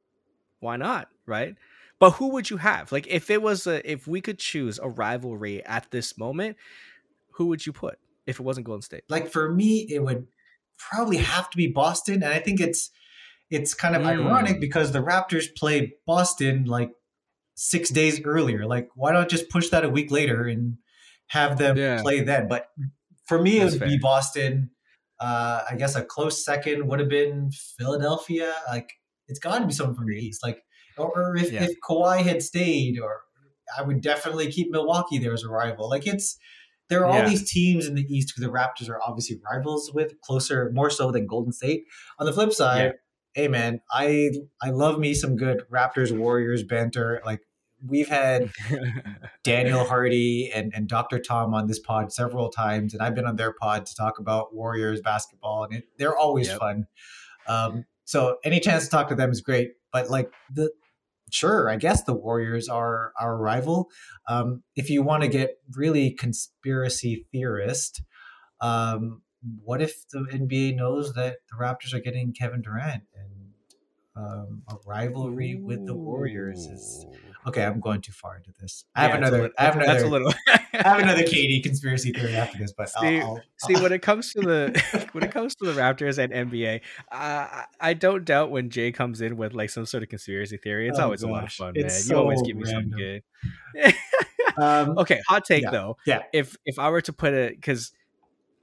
why 0.60 0.78
not, 0.78 1.10
right? 1.26 1.56
But 2.00 2.12
who 2.12 2.30
would 2.30 2.50
you 2.50 2.58
have? 2.58 2.92
Like 2.92 3.08
if 3.08 3.30
it 3.30 3.42
was 3.42 3.68
a 3.68 3.90
if 3.90 4.08
we 4.08 4.22
could 4.22 4.40
choose 4.40 4.80
a 4.82 4.90
rivalry 4.90 5.64
at 5.66 5.90
this 5.92 6.18
moment, 6.18 6.58
who 7.32 7.48
would 7.48 7.66
you 7.66 7.72
put 7.74 7.98
if 8.28 8.40
it 8.40 8.44
wasn't 8.44 8.66
Golden 8.66 8.82
State? 8.82 9.04
like 9.10 9.30
for 9.30 9.52
me, 9.54 9.88
it 9.90 10.04
would 10.04 10.28
probably 10.78 11.18
have 11.18 11.50
to 11.52 11.58
be 11.58 11.68
Boston, 11.68 12.16
and 12.16 12.34
I 12.34 12.40
think 12.40 12.60
it's 12.60 12.92
it's 13.50 13.74
kind 13.74 13.96
of 13.96 14.02
Mm. 14.02 14.08
ironic 14.08 14.60
because 14.60 14.92
the 14.92 15.00
Raptors 15.00 15.54
play 15.56 15.94
Boston 16.08 16.66
like 16.66 16.92
six 17.56 17.90
days 17.90 18.20
earlier. 18.26 18.66
Like, 18.66 18.90
why 18.96 19.12
not 19.14 19.30
just 19.30 19.50
push 19.50 19.70
that 19.70 19.86
a 19.86 19.90
week 19.90 20.12
later 20.12 20.44
and 20.48 20.78
have 21.28 21.58
them 21.58 21.78
Yeah. 21.78 22.02
play 22.02 22.22
then? 22.22 22.48
But 22.50 22.68
for 23.28 23.42
me, 23.42 23.60
That's 23.60 23.76
it 23.76 23.82
would 23.82 23.88
be. 23.88 23.98
Boston. 24.00 24.72
Uh, 25.20 25.62
I 25.72 25.76
guess 25.78 25.96
a 25.96 26.04
close 26.04 26.44
second 26.44 26.88
would 26.88 27.00
have 27.00 27.08
been 27.08 27.50
Philadelphia. 27.78 28.54
Like, 28.68 28.90
it's 29.30 29.40
got 29.40 29.60
to 29.60 29.66
be 29.66 29.72
someone 29.72 29.96
from 29.96 30.08
the 30.08 30.18
East. 30.18 30.44
Like, 30.44 30.62
or, 30.98 31.36
if, 31.36 31.52
Yeah. 31.52 31.64
if 31.64 31.72
Kawhi 31.88 32.22
had 32.24 32.42
stayed, 32.44 33.00
or 33.00 33.22
I 33.78 33.82
would 33.82 34.02
definitely 34.02 34.52
keep 34.52 34.72
Milwaukee 34.72 35.18
there 35.18 35.34
as 35.34 35.44
a 35.44 35.50
rival. 35.50 35.90
Like, 35.90 36.06
it's 36.08 36.38
there 36.88 37.02
are 37.02 37.06
all 37.06 37.18
Yeah. 37.20 37.30
these 37.30 37.50
teams 37.52 37.88
in 37.88 37.96
the 37.96 38.04
East 38.04 38.34
who 38.36 38.42
the 38.46 38.52
Raptors 38.52 38.90
are 38.90 39.00
obviously 39.02 39.40
rivals 39.52 39.92
with, 39.94 40.20
closer, 40.22 40.70
more 40.74 40.90
so 40.92 41.12
than 41.12 41.26
Golden 41.26 41.52
State. 41.52 41.84
On 42.20 42.26
the 42.28 42.34
flip 42.34 42.54
side, 42.54 42.94
hey 43.34 43.48
man, 43.48 43.82
I 43.92 44.30
I 44.62 44.70
love 44.70 45.00
me 45.00 45.14
some 45.16 45.36
good 45.36 45.64
Raptors 45.72 46.16
Warriors 46.16 46.64
banter. 46.64 47.22
Like 47.26 47.42
we've 47.86 48.08
had 48.08 48.52
Daniel 49.44 49.84
Hardy 49.84 50.52
and, 50.54 50.72
and 50.76 50.88
Dr. 50.88 51.20
Tom 51.20 51.54
on 51.54 51.68
this 51.68 51.80
pod 51.80 52.12
several 52.14 52.50
times, 52.50 52.94
and 52.94 53.02
I've 53.02 53.16
been 53.16 53.26
on 53.26 53.36
their 53.36 53.52
pod 53.54 53.86
to 53.88 53.96
talk 53.96 54.20
about 54.20 54.54
Warriors 54.54 55.02
basketball, 55.02 55.64
and 55.66 55.74
it, 55.76 55.86
they're 55.98 56.16
always 56.18 56.48
Yep. 56.48 56.60
fun. 56.60 56.88
Um, 57.48 57.86
so 58.06 58.38
any 58.44 58.60
chance 58.60 58.86
to 58.86 58.90
talk 58.90 59.10
to 59.10 59.16
them 59.16 59.32
is 59.32 59.42
great. 59.42 59.72
But 59.92 60.10
like 60.10 60.32
the 60.54 60.72
sure, 61.36 61.70
I 61.70 61.76
guess 61.76 62.04
the 62.04 62.14
Warriors 62.14 62.70
are 62.70 63.12
our 63.20 63.38
rival. 63.38 63.90
Um, 64.28 64.64
if 64.76 64.90
you 64.90 65.04
want 65.04 65.24
to 65.24 65.30
get 65.30 65.58
really 65.74 66.12
conspiracy 66.12 67.28
theorist, 67.32 68.02
um, 68.62 69.22
what 69.64 69.82
if 69.82 70.08
the 70.12 70.20
NBA 70.32 70.76
knows 70.76 71.14
that 71.14 71.38
the 71.50 71.58
Raptors 71.60 71.94
are 71.94 72.00
getting 72.00 72.34
Kevin 72.34 72.62
Durant 72.62 73.04
and 73.14 73.36
um, 74.16 74.64
a 74.70 74.76
rivalry 74.86 75.56
with 75.56 75.86
the 75.86 75.94
Warriors 75.94 76.66
is 76.68 77.06
Ooh. 77.08 77.35
Okay. 77.48 77.64
I'm 77.64 77.80
going 77.80 78.02
too 78.02 78.12
far 78.12 78.38
into 78.38 78.52
this. 78.60 78.86
I 78.96 79.02
have 79.04 79.12
Yeah, 79.12 79.18
another. 79.18 79.42
lit- 79.44 79.52
I 79.60 79.64
have 79.66 79.76
another. 79.76 79.92
that's 79.94 80.04
a 80.04 80.08
little. 80.08 80.34
I 80.48 80.60
have 80.74 81.00
another 81.00 81.24
KD 81.24 81.62
conspiracy 81.64 82.12
theory 82.12 82.36
after 82.36 82.58
this, 82.58 82.74
but 82.76 82.90
See- 82.90 83.20
I'll, 83.22 83.34
I'll, 83.36 83.42
See, 83.58 83.76
when 83.82 83.92
it 83.94 84.02
comes 84.02 84.32
to 84.34 84.42
the 84.42 85.08
when 85.14 85.24
it 85.24 85.32
comes 85.32 85.56
to 85.56 85.66
the 85.72 85.80
Raptors 85.80 86.18
and 86.18 86.34
NBA, 86.52 86.82
uh, 87.12 87.16
I- 87.16 87.66
I 87.80 87.94
don't 87.94 88.26
doubt 88.26 88.52
when 88.52 88.70
Jay 88.70 88.92
comes 88.92 89.22
in 89.22 89.38
with 89.38 89.54
like 89.54 89.70
some 89.70 89.86
sort 89.86 90.04
of 90.04 90.10
conspiracy 90.10 90.58
theory. 90.58 90.88
It's 90.88 91.00
Oh, 91.00 91.04
always 91.04 91.22
a 91.24 91.28
lot 91.28 91.40
of 91.40 91.44
gosh. 91.46 91.58
fun, 91.58 91.74
man. 91.76 91.86
It's 91.86 92.10
you 92.10 92.16
always 92.18 92.42
give 92.42 92.58
me 92.58 92.66
something 92.66 92.92
good. 92.92 93.24
um, 94.58 94.98
okay, 95.00 95.22
hot 95.28 95.46
take 95.46 95.64
Yeah. 95.64 95.72
though. 95.72 95.98
yeah, 96.06 96.24
If 96.34 96.56
if 96.66 96.80
I 96.80 96.90
were 96.90 97.02
to 97.02 97.14
put 97.14 97.34
it, 97.34 97.56
because 97.56 97.92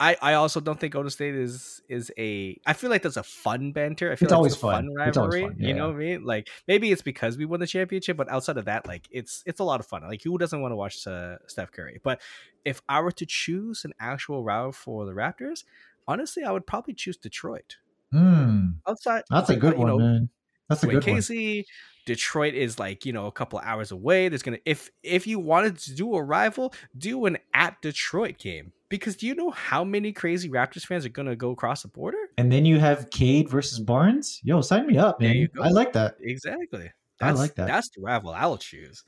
I 0.02 0.16
I 0.20 0.34
also 0.34 0.58
don't 0.60 0.78
think 0.80 0.92
Golden 0.94 1.10
State 1.10 1.34
is 1.36 1.80
is 1.88 2.10
a. 2.18 2.58
I 2.66 2.72
feel 2.72 2.90
like 2.90 3.02
that's 3.02 3.16
a 3.16 3.22
fun 3.22 3.70
banter. 3.72 4.10
I 4.10 4.16
feel 4.16 4.26
It's 4.26 4.30
like 4.32 4.36
always 4.36 4.54
a 4.54 4.58
fun. 4.58 4.88
fun 4.98 5.08
It's 5.08 5.16
always 5.16 5.34
rivalry. 5.34 5.54
fun, 5.54 5.62
You 5.62 5.68
yeah. 5.68 5.74
know 5.76 5.86
what 5.88 5.96
I 5.96 5.98
mean? 5.98 6.24
Like 6.24 6.48
maybe 6.66 6.90
it's 6.90 7.02
because 7.02 7.38
we 7.38 7.44
won 7.44 7.60
the 7.60 7.66
championship, 7.66 8.16
but 8.16 8.28
outside 8.28 8.56
of 8.56 8.64
that, 8.64 8.86
like 8.86 9.06
it's 9.12 9.42
it's 9.46 9.60
a 9.60 9.64
lot 9.64 9.78
of 9.80 9.86
fun. 9.86 10.02
Like 10.02 10.22
who 10.22 10.36
doesn't 10.38 10.60
want 10.60 10.72
to 10.72 10.76
watch 10.76 11.06
uh, 11.06 11.36
Steph 11.46 11.70
Curry? 11.70 12.00
But 12.02 12.20
if 12.64 12.82
I 12.88 13.00
were 13.00 13.12
to 13.12 13.26
choose 13.26 13.84
an 13.84 13.92
actual 14.00 14.42
rival 14.42 14.72
for 14.72 15.06
the 15.06 15.12
Raptors, 15.12 15.62
honestly, 16.08 16.42
I 16.42 16.50
would 16.50 16.66
probably 16.66 16.94
choose 16.94 17.16
Detroit. 17.16 17.76
Hmm, 18.10 18.70
Outside, 18.88 19.22
that's 19.30 19.50
a 19.50 19.56
good 19.56 19.74
you 19.74 19.78
one, 19.78 19.88
know, 19.88 19.98
man. 19.98 20.28
That's 20.68 20.82
a 20.82 20.86
good 20.86 20.94
one. 20.96 21.02
Casey. 21.02 21.66
Detroit 22.04 22.54
is 22.54 22.78
like 22.80 23.06
you 23.06 23.12
know 23.12 23.26
a 23.26 23.32
couple 23.32 23.60
hours 23.60 23.92
away. 23.92 24.28
There's 24.28 24.42
gonna 24.42 24.58
if 24.66 24.90
if 25.04 25.26
you 25.28 25.38
wanted 25.38 25.78
to 25.78 25.94
do 25.94 26.12
a 26.16 26.22
rival, 26.22 26.74
do 26.98 27.24
an 27.26 27.38
at 27.54 27.80
Detroit 27.80 28.38
game 28.38 28.72
because 28.92 29.16
do 29.16 29.26
you 29.26 29.34
know 29.34 29.50
how 29.50 29.82
many 29.84 30.12
crazy 30.12 30.50
Raptors 30.50 30.84
fans 30.84 31.06
are 31.06 31.08
gonna 31.08 31.34
go 31.34 31.50
across 31.50 31.80
the 31.80 31.88
border? 31.88 32.18
And 32.36 32.52
then 32.52 32.66
you 32.66 32.78
have 32.78 33.08
Cade 33.08 33.48
versus 33.48 33.80
Barnes. 33.80 34.38
Yo, 34.44 34.60
sign 34.60 34.86
me 34.86 34.98
up, 34.98 35.18
man. 35.18 35.48
I 35.58 35.70
like 35.70 35.94
that. 35.94 36.16
Exactly. 36.20 36.90
I 37.18 37.28
That's, 37.28 37.38
like 37.38 37.54
that. 37.54 37.68
That's 37.68 37.88
the 37.96 38.02
rival 38.02 38.32
I'll 38.32 38.58
choose. 38.58 39.02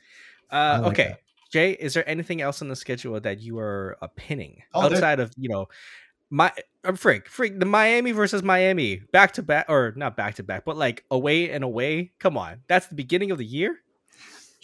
Uh, 0.51 0.55
I 0.55 0.79
like 0.79 0.93
okay, 0.93 1.09
that. 1.09 1.21
Jay, 1.53 1.73
is 1.73 1.93
there 1.93 2.09
anything 2.09 2.41
else 2.41 2.63
on 2.63 2.69
the 2.69 2.77
schedule 2.77 3.21
that 3.21 3.41
you 3.41 3.59
are 3.59 3.99
uh, 4.01 4.09
pinning 4.17 4.63
Oh, 4.73 4.87
outside 4.87 5.21
of 5.21 5.31
you 5.37 5.51
know 5.51 5.69
my 6.31 6.51
uh, 6.83 6.95
freak 6.95 7.29
freak 7.29 7.61
the 7.61 7.67
Miami 7.67 8.13
versus 8.13 8.43
Miami 8.43 9.03
back 9.13 9.33
to 9.33 9.43
back 9.43 9.67
or 9.69 9.93
not 9.97 10.17
back 10.17 10.37
to 10.37 10.43
back, 10.43 10.65
but 10.65 10.79
like 10.79 11.05
away 11.11 11.51
and 11.51 11.63
away? 11.63 12.13
Come 12.19 12.39
on, 12.39 12.63
that's 12.69 12.87
the 12.87 12.95
beginning 12.95 13.31
of 13.33 13.37
the 13.37 13.45
year. 13.45 13.83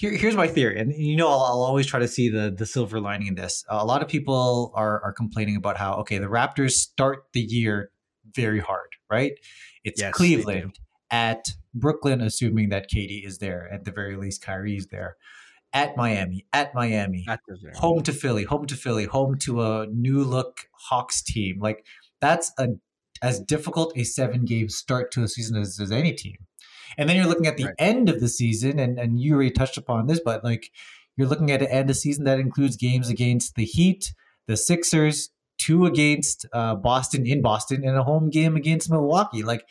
Here, 0.00 0.12
here's 0.12 0.34
my 0.34 0.48
theory, 0.48 0.80
and 0.80 0.94
you 0.94 1.14
know 1.14 1.28
I'll, 1.28 1.42
I'll 1.42 1.62
always 1.62 1.84
try 1.86 2.00
to 2.00 2.08
see 2.08 2.30
the 2.30 2.50
the 2.50 2.64
silver 2.64 3.00
lining 3.00 3.26
in 3.26 3.34
this. 3.34 3.62
a 3.68 3.84
lot 3.84 4.00
of 4.00 4.08
people 4.08 4.72
are 4.74 5.02
are 5.04 5.12
complaining 5.12 5.56
about 5.56 5.76
how 5.76 5.92
okay 5.96 6.16
the 6.16 6.26
Raptors 6.26 6.70
start 6.70 7.24
the 7.34 7.42
year 7.42 7.90
very 8.34 8.60
hard, 8.60 8.88
right? 9.10 9.32
It's 9.84 10.00
Yes. 10.00 10.14
Cleveland 10.14 10.78
at 11.10 11.50
Brooklyn, 11.74 12.22
assuming 12.22 12.70
that 12.70 12.90
KD 12.90 13.26
is 13.26 13.38
there 13.38 13.68
at 13.70 13.84
the 13.84 13.90
very 13.90 14.16
least, 14.16 14.42
Kyrie's 14.42 14.86
there. 14.86 15.16
At 15.74 15.98
Miami, 15.98 16.46
at 16.54 16.74
Miami, 16.74 17.26
very- 17.26 17.74
home 17.74 18.02
to 18.04 18.12
Philly, 18.14 18.44
home 18.44 18.64
to 18.68 18.76
Philly, 18.76 19.04
home 19.04 19.36
to 19.40 19.60
a 19.60 19.86
new 19.86 20.24
look 20.24 20.60
Hawks 20.88 21.20
team. 21.20 21.58
Like 21.60 21.84
that's 22.22 22.52
a 22.58 22.68
as 23.20 23.38
difficult 23.38 23.92
a 23.96 24.04
seven 24.04 24.46
game 24.46 24.70
start 24.70 25.12
to 25.12 25.22
a 25.22 25.28
season 25.28 25.60
as, 25.60 25.78
as 25.78 25.92
any 25.92 26.14
team. 26.14 26.36
And 26.98 27.09
then 27.09 27.16
you're 27.16 27.26
looking 27.26 27.46
at 27.46 27.57
the 27.57 27.64
Right. 27.64 27.74
end 27.79 28.09
of 28.09 28.20
the 28.20 28.29
season, 28.29 28.79
and, 28.79 28.98
and 28.98 29.20
you 29.20 29.35
already 29.35 29.50
touched 29.50 29.76
upon 29.76 30.07
this, 30.07 30.20
but 30.24 30.44
like 30.44 30.70
you're 31.16 31.29
looking 31.29 31.50
at 31.50 31.62
an 31.62 31.68
end 31.68 31.83
of 31.83 31.88
the 31.88 31.94
season 31.94 32.24
that 32.24 32.38
includes 32.40 32.76
games 32.76 33.09
against 33.09 33.55
the 33.55 33.64
Heat, 33.64 34.14
the 34.46 34.57
Sixers, 34.57 35.31
two 35.59 35.87
against 35.87 36.46
uh, 36.53 36.74
Boston 36.74 37.26
in 37.26 37.42
Boston, 37.42 37.85
and 37.85 37.96
a 37.96 38.03
home 38.03 38.31
game 38.31 38.57
against 38.57 38.90
Milwaukee. 38.90 39.42
Like 39.42 39.64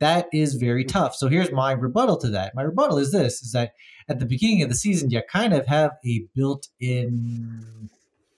that 0.00 0.28
is 0.32 0.54
very 0.54 0.84
tough. 0.84 1.14
So 1.14 1.28
here's 1.28 1.52
my 1.52 1.72
rebuttal 1.72 2.16
to 2.18 2.28
that. 2.30 2.54
My 2.54 2.62
rebuttal 2.62 2.98
is 2.98 3.12
this: 3.12 3.42
is 3.42 3.52
that 3.52 3.72
at 4.08 4.20
the 4.20 4.26
beginning 4.26 4.62
of 4.62 4.68
the 4.68 4.74
season, 4.74 5.10
you 5.10 5.22
kind 5.30 5.52
of 5.54 5.66
have 5.66 5.92
a 6.04 6.26
built-in, 6.34 7.88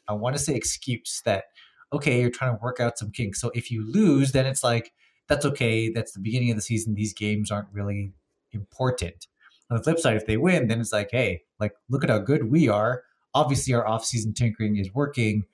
I 0.09 0.12
want 0.12 0.37
to 0.37 0.43
say, 0.43 0.55
excuse 0.55 1.23
that 1.25 1.45
okay, 1.93 2.21
you're 2.21 2.31
trying 2.31 2.57
to 2.57 2.62
work 2.62 2.81
out 2.81 2.99
some 2.99 3.11
kinks. 3.11 3.41
So 3.41 3.51
if 3.55 3.71
you 3.71 3.91
lose, 3.91 4.33
then 4.33 4.47
it's 4.47 4.65
like 4.65 4.93
that's 5.29 5.45
okay. 5.47 5.91
That's 5.91 6.12
the 6.12 6.21
beginning 6.21 6.51
of 6.51 6.57
the 6.57 6.62
season. 6.62 6.95
These 6.95 7.15
games 7.15 7.51
aren't 7.51 7.69
really 7.73 8.12
important. 8.53 9.27
On 9.71 9.77
the 9.77 9.83
flip 9.83 9.99
side, 9.99 10.17
if 10.17 10.27
they 10.27 10.37
win, 10.37 10.69
then 10.69 10.81
it's 10.81 10.93
like, 10.93 11.11
hey, 11.11 11.43
like 11.59 11.73
look 11.89 12.05
at 12.05 12.11
how 12.11 12.19
good 12.19 12.51
we 12.51 12.69
are. 12.69 13.03
Obviously, 13.35 13.75
our 13.75 13.87
off-season 13.87 14.33
tinkering 14.33 14.77
is 14.77 14.95
working. 14.95 15.45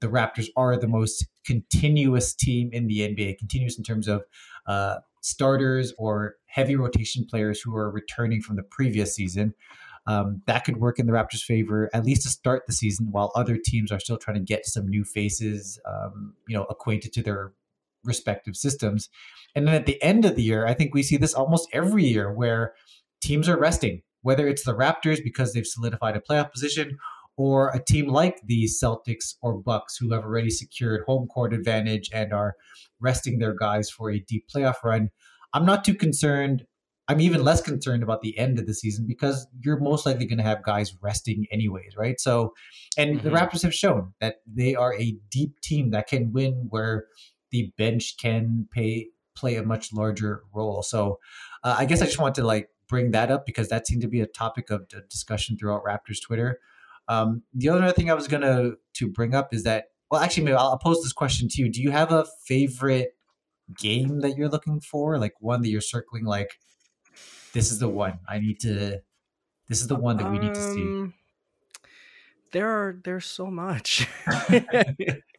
The 0.00 0.08
Raptors 0.08 0.48
are 0.56 0.76
the 0.76 0.88
most 0.88 1.26
continuous 1.46 2.34
team 2.34 2.70
in 2.72 2.86
the 2.86 3.00
NBA. 3.00 3.38
Continuous 3.38 3.78
in 3.78 3.84
terms 3.84 4.08
of 4.08 4.24
uh, 4.66 4.96
starters 5.20 5.92
or 5.98 6.36
heavy 6.46 6.76
rotation 6.76 7.26
players 7.28 7.60
who 7.60 7.74
are 7.76 7.90
returning 7.90 8.42
from 8.42 8.56
the 8.56 8.62
previous 8.62 9.14
season. 9.14 9.54
Um, 10.06 10.42
that 10.46 10.64
could 10.64 10.78
work 10.78 10.98
in 10.98 11.06
the 11.06 11.12
Raptors' 11.12 11.42
favor, 11.42 11.90
at 11.92 12.04
least 12.04 12.22
to 12.22 12.28
start 12.30 12.64
the 12.66 12.72
season, 12.72 13.08
while 13.10 13.30
other 13.34 13.56
teams 13.62 13.92
are 13.92 14.00
still 14.00 14.16
trying 14.16 14.38
to 14.38 14.42
get 14.42 14.66
some 14.66 14.88
new 14.88 15.04
faces, 15.04 15.78
um, 15.86 16.34
you 16.48 16.56
know, 16.56 16.64
acquainted 16.64 17.12
to 17.12 17.22
their 17.22 17.52
respective 18.04 18.56
systems. 18.56 19.08
And 19.54 19.66
then 19.66 19.74
at 19.74 19.86
the 19.86 20.02
end 20.02 20.24
of 20.24 20.36
the 20.36 20.42
year, 20.42 20.66
I 20.66 20.74
think 20.74 20.94
we 20.94 21.02
see 21.02 21.16
this 21.16 21.34
almost 21.34 21.68
every 21.72 22.04
year 22.04 22.32
where 22.32 22.74
teams 23.20 23.48
are 23.48 23.58
resting, 23.58 24.02
whether 24.22 24.46
it's 24.46 24.64
the 24.64 24.76
Raptors 24.76 25.22
because 25.22 25.52
they've 25.52 25.66
solidified 25.66 26.16
a 26.16 26.20
playoff 26.20 26.52
position, 26.52 26.98
or 27.36 27.70
a 27.70 27.82
team 27.82 28.06
like 28.08 28.38
the 28.44 28.64
Celtics 28.64 29.34
or 29.40 29.54
Bucks 29.54 29.96
who 29.96 30.12
have 30.12 30.24
already 30.24 30.50
secured 30.50 31.04
home 31.06 31.26
court 31.26 31.54
advantage 31.54 32.10
and 32.12 32.32
are 32.32 32.54
resting 33.00 33.38
their 33.38 33.54
guys 33.54 33.88
for 33.88 34.10
a 34.10 34.20
deep 34.20 34.44
playoff 34.54 34.82
run. 34.84 35.08
I'm 35.54 35.64
not 35.64 35.84
too 35.84 35.94
concerned. 35.94 36.64
I'm 37.08 37.20
even 37.20 37.42
less 37.42 37.60
concerned 37.60 38.02
about 38.02 38.20
the 38.20 38.38
end 38.38 38.58
of 38.58 38.66
the 38.66 38.74
season 38.74 39.04
because 39.08 39.46
you're 39.64 39.80
most 39.80 40.06
likely 40.06 40.26
going 40.26 40.38
to 40.38 40.44
have 40.44 40.62
guys 40.62 40.94
resting 41.00 41.46
anyways, 41.50 41.96
right? 41.96 42.20
So, 42.20 42.52
and 42.96 43.20
the 43.22 43.30
Mhm. 43.30 43.36
Raptors 43.36 43.62
have 43.62 43.74
shown 43.74 44.12
that 44.20 44.36
they 44.46 44.74
are 44.74 44.94
a 44.94 45.16
deep 45.30 45.60
team 45.60 45.90
that 45.90 46.06
can 46.08 46.32
win 46.32 46.66
where 46.68 47.06
the 47.50 47.72
bench 47.76 48.16
can 48.18 48.68
pay 48.70 49.08
play 49.34 49.56
a 49.56 49.62
much 49.62 49.92
larger 49.92 50.42
role. 50.52 50.82
So, 50.82 51.18
uh, 51.64 51.76
I 51.78 51.84
guess 51.84 52.02
I 52.02 52.06
just 52.06 52.18
want 52.18 52.34
to 52.36 52.44
like 52.44 52.68
bring 52.88 53.12
that 53.12 53.30
up 53.30 53.46
because 53.46 53.68
that 53.68 53.86
seemed 53.86 54.02
to 54.02 54.08
be 54.08 54.20
a 54.20 54.26
topic 54.26 54.70
of 54.70 54.86
discussion 55.08 55.56
throughout 55.56 55.84
Raptors 55.84 56.20
Twitter. 56.22 56.58
Um, 57.08 57.42
the 57.54 57.68
other 57.68 57.90
thing 57.92 58.10
I 58.10 58.14
was 58.14 58.28
gonna 58.28 58.72
to 58.94 59.08
bring 59.08 59.34
up 59.34 59.54
is 59.54 59.64
that 59.64 59.86
well, 60.10 60.20
actually, 60.20 60.44
maybe 60.44 60.56
I'll 60.56 60.76
pose 60.78 61.02
this 61.02 61.12
question 61.12 61.48
to 61.48 61.62
you. 61.62 61.70
Do 61.70 61.80
you 61.80 61.92
have 61.92 62.10
a 62.10 62.26
favorite 62.44 63.14
game 63.78 64.20
that 64.20 64.36
you're 64.36 64.48
looking 64.48 64.80
for, 64.80 65.18
like 65.18 65.34
one 65.38 65.62
that 65.62 65.68
you're 65.68 65.80
circling, 65.80 66.24
like 66.24 66.58
this 67.52 67.70
is 67.70 67.78
the 67.78 67.88
one 67.88 68.18
I 68.28 68.40
need 68.40 68.58
to, 68.60 69.00
this 69.68 69.80
is 69.80 69.86
the 69.86 69.94
one 69.94 70.16
that 70.16 70.30
we 70.30 70.38
need 70.38 70.54
to 70.54 70.62
see. 70.62 70.82
Um, 70.82 71.14
There 72.52 72.68
are 72.68 73.00
there's 73.04 73.26
so 73.26 73.46
much. 73.46 74.08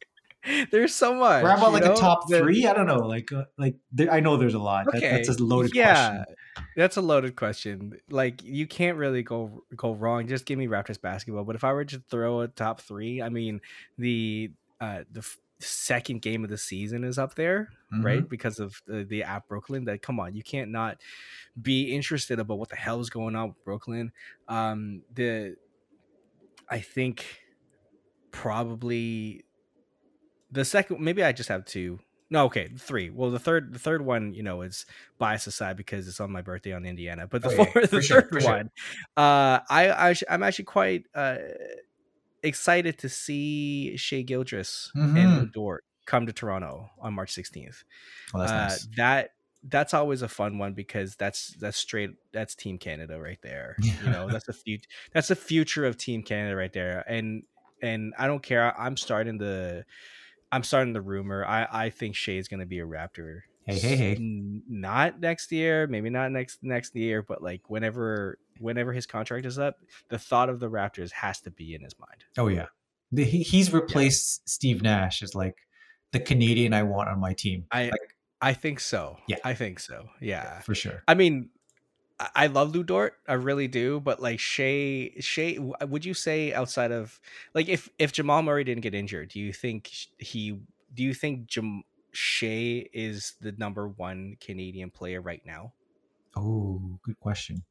there's 0.71 0.93
so 0.93 1.13
much. 1.13 1.43
Or 1.43 1.49
about 1.49 1.73
like 1.73 1.84
know? 1.84 1.93
a 1.93 1.95
top 1.95 2.30
three? 2.30 2.65
I 2.65 2.73
don't 2.73 2.88
know. 2.88 2.99
Like, 2.99 3.32
uh, 3.32 3.45
like 3.58 3.75
there, 3.91 4.12
I 4.12 4.19
know 4.19 4.38
there's 4.38 4.54
a 4.54 4.60
lot. 4.60 4.86
That, 4.91 5.01
that's 5.01 5.30
a 5.30 5.43
loaded 5.43 5.75
yeah, 5.75 5.93
question. 5.93 6.36
That's 6.75 6.97
a 6.97 7.01
loaded 7.01 7.36
question. 7.36 7.93
Like 8.10 8.43
you 8.43 8.67
can't 8.67 8.97
really 8.97 9.23
go 9.23 9.63
go 9.75 9.93
wrong. 9.93 10.27
Just 10.27 10.45
give 10.45 10.58
me 10.58 10.67
Raptors 10.67 10.99
basketball. 10.99 11.43
But 11.43 11.56
if 11.56 11.63
I 11.63 11.73
were 11.73 11.86
to 11.86 12.01
throw 12.10 12.41
a 12.41 12.47
top 12.47 12.82
three, 12.82 13.21
I 13.21 13.30
mean 13.30 13.62
the 13.97 14.51
uh 14.80 15.04
the 15.12 15.19
f- 15.19 15.38
second 15.60 16.21
game 16.23 16.43
of 16.43 16.49
the 16.49 16.58
season 16.58 17.04
is 17.04 17.19
up 17.19 17.36
there, 17.36 17.69
Mm-hmm. 17.93 18.06
right? 18.06 18.27
Because 18.30 18.60
of 18.60 18.82
the, 18.88 19.04
the 19.04 19.23
app 19.23 19.47
Brooklyn. 19.47 19.86
That 19.86 20.01
come 20.01 20.19
on, 20.19 20.34
you 20.34 20.43
can't 20.43 20.71
not 20.71 20.97
be 21.62 21.93
interested 21.93 22.39
about 22.39 22.58
what 22.58 22.69
the 22.69 22.77
hell 22.77 22.99
is 22.99 23.10
going 23.10 23.36
on 23.36 23.49
with 23.49 23.63
Brooklyn. 23.63 24.12
Um, 24.47 25.04
the 25.13 25.56
I 26.69 26.80
think 26.80 27.25
probably 28.32 29.43
the 30.51 30.65
second 30.65 30.99
maybe 31.01 31.23
I 31.23 31.31
just 31.31 31.49
have 31.49 31.65
two. 31.65 31.99
No, 32.29 32.45
okay, 32.45 32.69
three. 32.77 33.09
Well, 33.09 33.29
the 33.29 33.39
third 33.39 33.73
the 33.73 33.79
third 33.79 34.03
one, 34.05 34.33
you 34.33 34.43
know, 34.43 34.61
is 34.61 34.85
bias 35.17 35.47
aside 35.47 35.75
because 35.75 36.07
it's 36.07 36.19
on 36.21 36.31
my 36.31 36.41
birthday 36.41 36.71
on 36.71 36.85
Indiana. 36.85 37.27
But 37.27 37.41
the 37.43 37.49
Oh, 37.49 37.65
fourth, 37.65 37.73
the 37.91 38.01
sure, 38.01 38.21
third 38.31 38.41
sure. 38.41 38.43
one, 38.43 38.71
uh, 39.17 39.59
I, 39.69 40.09
I 40.11 40.15
I'm 40.29 40.43
actually 40.43 40.65
quite 40.65 41.05
uh 41.13 41.37
excited 42.43 42.97
to 42.99 43.09
see 43.09 43.95
Shai 43.97 44.21
Gilgeous 44.21 44.91
and 45.15 45.34
Mhm. 45.34 45.36
Lu 45.36 45.45
Dort 45.47 45.84
come 46.05 46.26
to 46.26 46.34
Toronto 46.34 46.89
on 46.99 47.13
March 47.13 47.34
16th. 47.34 47.84
Well, 48.34 48.41
that's 48.41 48.51
uh, 48.51 48.55
nice. 48.55 48.88
That 48.95 49.30
that's 49.63 49.93
always 49.93 50.23
a 50.23 50.28
fun 50.28 50.57
one 50.57 50.73
because 50.73 51.15
that's 51.15 51.53
that's 51.59 51.78
straight 51.78 52.11
that's 52.32 52.55
Team 52.55 52.78
Canada 52.78 53.19
right 53.21 53.39
there. 53.41 53.78
You 53.99 54.09
know, 54.09 54.30
that's 54.30 54.45
the 54.45 54.53
future 54.53 54.88
that's 55.13 55.28
the 55.28 55.36
future 55.36 55.86
of 55.86 55.97
Team 55.97 56.23
Canada 56.23 56.55
right 56.55 56.73
there. 56.73 57.03
And 57.07 57.43
and 57.82 58.13
I 58.17 58.28
don't 58.28 58.41
care. 58.43 58.80
I'm 58.80 58.97
starting 58.97 59.38
the 59.38 59.86
I'm 60.52 60.64
starting 60.64 60.93
the 60.93 61.02
rumor. 61.02 61.45
I 61.45 61.68
I 61.72 61.89
think 61.89 62.16
Shai's 62.16 62.47
going 62.47 62.60
to 62.60 62.66
be 62.66 62.80
a 62.80 62.86
Raptor. 62.86 63.41
Hey, 63.66 63.78
hey, 63.78 63.95
hey. 63.95 64.18
Not 64.20 65.20
next 65.20 65.52
year, 65.52 65.88
maybe 65.88 66.10
not 66.10 66.32
next 66.32 66.60
next 66.64 66.95
year, 66.95 67.22
but 67.22 67.41
like 67.41 67.70
whenever 67.70 68.39
whenever 68.60 68.91
his 68.93 69.06
contract 69.06 69.45
is 69.45 69.60
up, 69.60 69.78
the 70.10 70.18
thought 70.20 70.49
of 70.49 70.60
the 70.60 70.70
Raptors 70.70 71.12
has 71.12 71.39
to 71.41 71.52
be 71.52 71.76
in 71.76 71.82
his 71.82 71.93
mind. 71.99 72.24
Oh 72.38 72.47
yeah, 72.47 72.68
the, 73.12 73.24
he, 73.24 73.43
he's 73.43 73.72
replaced 73.72 74.47
Steve 74.49 74.82
Nash 74.82 75.22
as 75.22 75.36
like 75.36 75.56
the 76.12 76.20
Canadian 76.20 76.74
I 76.74 76.84
want 76.84 77.10
on 77.10 77.20
my 77.20 77.34
team. 77.34 77.66
I 77.72 77.86
like, 77.86 78.16
I 78.41 78.54
think 78.54 78.80
so. 78.80 79.18
Yeah. 79.28 79.38
I 79.43 79.54
think 79.54 79.80
so. 79.80 80.10
Yeah. 80.20 80.60
for 80.60 80.76
sure. 80.76 81.04
I 81.08 81.14
mean, 81.14 81.49
I- 82.36 82.47
love 82.47 82.74
Lu 82.74 82.84
Dort, 82.84 83.15
I 83.28 83.34
really 83.34 83.67
do, 83.67 83.99
but 83.99 84.22
like 84.22 84.39
Shai, 84.39 85.11
Shai, 85.19 85.57
would 85.88 86.05
you 86.05 86.13
say 86.13 86.53
outside 86.53 86.91
of 86.91 87.19
like 87.53 87.69
if 87.69 87.89
if 87.99 88.11
Jamal 88.11 88.41
Murray 88.43 88.63
didn't 88.63 88.82
get 88.82 88.93
injured, 88.93 89.30
do 89.30 89.39
you 89.39 89.53
think 89.53 89.91
he? 90.17 90.59
Do 90.93 91.03
you 91.03 91.13
think 91.13 91.47
Jam, 91.47 91.84
Shai 92.11 92.88
is 92.93 93.36
the 93.41 93.53
number 93.53 93.88
one 93.88 94.36
Canadian 94.39 94.89
player 94.89 95.22
right 95.22 95.41
now? 95.45 95.74
Oh, 96.36 96.99
good 97.03 97.19
question. 97.19 97.63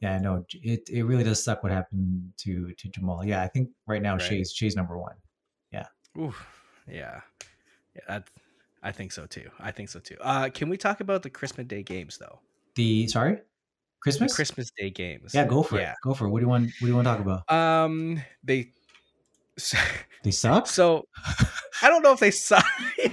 Yeah, 0.00 0.18
no, 0.18 0.44
it 0.52 0.88
it 0.90 1.02
really 1.04 1.24
does 1.24 1.42
suck 1.42 1.62
what 1.62 1.72
happened 1.72 2.32
to 2.38 2.72
to 2.72 2.88
Jamal. 2.88 3.24
Yeah, 3.24 3.42
I 3.42 3.48
think 3.48 3.70
right 3.86 4.02
now 4.02 4.12
Right. 4.14 4.22
Shai's 4.22 4.52
Shai's 4.52 4.76
number 4.76 4.98
one. 4.98 5.16
Ooh, 6.16 6.34
yeah, 6.88 7.22
yeah, 7.94 8.02
that, 8.06 8.30
I 8.82 8.92
think 8.92 9.10
so 9.10 9.26
too. 9.26 9.50
I 9.58 9.72
think 9.72 9.88
so 9.88 9.98
too. 9.98 10.16
Uh, 10.20 10.48
can 10.48 10.68
we 10.68 10.76
talk 10.76 11.00
about 11.00 11.22
the 11.22 11.30
Christmas 11.30 11.66
Day 11.66 11.82
games 11.82 12.18
though? 12.18 12.38
The 12.76 13.06
sorry, 13.08 13.34
The 13.36 13.40
Christmas. 14.00 14.34
Christmas 14.34 14.70
Day 14.76 14.90
games. 14.90 15.32
Yeah, 15.34 15.46
go 15.46 15.62
for 15.62 15.78
Yeah. 15.78 15.92
it. 15.92 15.96
Go 16.02 16.14
for 16.14 16.26
it. 16.26 16.30
What 16.30 16.40
do 16.40 16.44
you 16.44 16.48
want? 16.48 16.64
What 16.64 16.80
do 16.80 16.86
you 16.88 16.94
want 16.94 17.06
to 17.06 17.12
talk 17.14 17.20
about? 17.20 17.50
Um, 17.52 18.22
they. 18.42 18.72
They 20.24 20.30
suck. 20.30 20.66
So 20.66 21.06
I 21.82 21.90
don't 21.90 22.02
know 22.02 22.12
if 22.14 22.18
they 22.20 22.30
saw. 22.30 22.58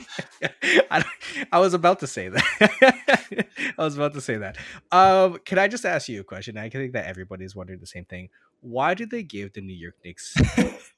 I, 0.89 1.03
I 1.51 1.59
was 1.59 1.74
about 1.74 1.99
to 1.99 2.07
say 2.07 2.30
that. 2.30 3.45
I 3.78 3.84
was 3.84 3.97
about 3.97 4.14
to 4.14 4.22
say 4.22 4.38
that. 4.38 4.55
Um, 4.93 5.38
can 5.43 5.59
I 5.59 5.68
just 5.68 5.84
ask 5.86 6.07
you 6.07 6.22
a 6.22 6.24
question? 6.24 6.57
I 6.57 6.70
think 6.70 6.93
that 6.93 7.05
everybody's 7.05 7.53
wondering 7.53 7.80
the 7.82 7.86
same 7.86 8.05
thing. 8.05 8.30
Why 8.62 8.93
did 8.93 9.09
they 9.09 9.24
give 9.24 9.51
the 9.51 9.59
New 9.59 9.76
York 9.76 9.95
Knicks 10.05 10.34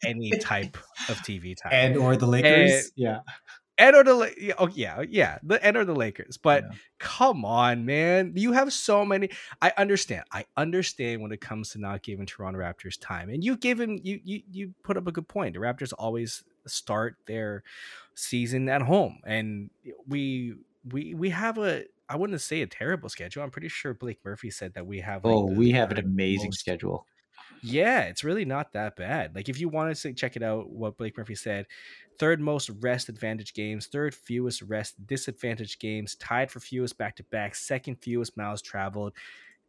any 0.06 0.30
type 0.40 0.78
of 1.10 1.18
TV 1.24 1.58
time? 1.58 1.72
and 1.74 1.98
or 1.98 2.16
the 2.16 2.28
Lakers. 2.28 2.92
yeah. 2.96 3.22
And 3.84 3.96
or 3.96 4.04
the 4.04 4.14
La- 4.14 4.54
oh 4.60 4.70
yeah 4.74 5.02
yeah 5.08 5.38
the 5.44 5.64
and 5.66 5.76
or 5.78 5.86
the 5.86 5.94
Lakers. 5.96 6.38
But 6.38 6.64
Yeah. 6.64 6.78
come 7.00 7.44
on, 7.46 7.86
man, 7.86 8.34
you 8.36 8.52
have 8.54 8.72
so 8.74 9.04
many. 9.06 9.30
I 9.62 9.72
understand. 9.78 10.24
I 10.32 10.46
understand 10.58 11.22
when 11.22 11.32
it 11.32 11.42
comes 11.42 11.70
to 11.72 11.80
not 11.80 12.02
giving 12.04 12.26
Toronto 12.26 12.60
Raptors 12.60 12.98
time, 13.00 13.30
and 13.30 13.44
you 13.44 13.58
give 13.58 13.80
him 13.80 14.00
you 14.04 14.20
you 14.24 14.42
you 14.52 14.74
put 14.84 14.98
up 14.98 15.08
a 15.08 15.12
good 15.12 15.28
point. 15.28 15.54
The 15.54 15.60
Raptors 15.60 15.94
always 15.98 16.44
start 16.66 17.18
their 17.26 17.64
season 18.16 18.70
at 18.70 18.82
home, 18.82 19.20
and 19.26 19.70
we 20.08 20.56
we 20.92 21.14
we 21.14 21.30
have 21.32 21.58
a. 21.58 21.84
I 22.10 22.16
wouldn't 22.18 22.40
say 22.42 22.62
a 22.62 22.68
terrible 22.68 23.10
schedule. 23.10 23.44
I'm 23.44 23.50
pretty 23.50 23.70
sure 23.70 23.94
Blake 23.94 24.20
Murphy 24.24 24.50
said 24.52 24.74
that 24.76 24.86
we 24.86 25.00
have. 25.00 25.24
like, 25.24 25.34
Oh, 25.34 25.48
the 25.50 25.56
we 25.56 25.72
have 25.72 25.90
an 25.92 25.98
amazing 26.00 26.48
most- 26.50 26.60
schedule. 26.60 27.08
Yeah, 27.64 28.02
it's 28.02 28.24
really 28.24 28.46
not 28.46 28.74
that 28.74 28.96
bad. 28.96 29.34
Like 29.36 29.50
if 29.50 29.60
you 29.60 29.70
want 29.70 29.96
to 29.96 30.14
check 30.14 30.36
it 30.36 30.44
out, 30.44 30.70
what 30.70 30.98
Blake 30.98 31.18
Murphy 31.18 31.36
said, 31.36 31.66
third 32.20 32.40
most 32.40 32.70
rest 32.82 33.10
advantage 33.10 33.54
games, 33.54 33.88
third 33.88 34.14
fewest 34.14 34.62
rest 34.64 34.96
disadvantage 35.08 35.80
games, 35.80 36.16
tied 36.16 36.52
for 36.52 36.60
fewest 36.60 36.98
back 36.98 37.16
to 37.18 37.24
back, 37.24 37.56
second 37.56 37.96
fewest 38.02 38.36
miles 38.38 38.62
traveled. 38.62 39.14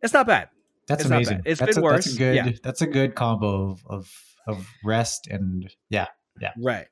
It's 0.02 0.12
not 0.12 0.26
bad. 0.26 0.48
That's 0.86 1.02
It's 1.02 1.10
amazing. 1.10 1.38
bad. 1.38 1.46
It's 1.46 1.60
that's 1.60 1.76
been 1.76 1.84
a, 1.84 1.88
That's 1.88 2.06
worse. 2.06 2.14
a 2.14 2.18
good. 2.18 2.34
Yeah. 2.36 2.52
That's 2.62 2.82
a 2.82 2.86
good 2.86 3.14
combo 3.14 3.70
of 3.70 3.82
of, 3.86 4.12
of 4.46 4.68
rest 4.84 5.28
and 5.28 5.72
yeah. 5.88 6.08
Yeah. 6.40 6.52
Right. 6.58 6.88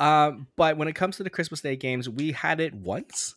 Um, 0.00 0.46
but 0.56 0.76
when 0.76 0.88
it 0.88 0.94
comes 0.94 1.16
to 1.18 1.24
the 1.24 1.30
Christmas 1.30 1.60
Day 1.60 1.76
games, 1.76 2.08
we 2.08 2.32
had 2.32 2.60
it 2.60 2.72
once 2.72 3.34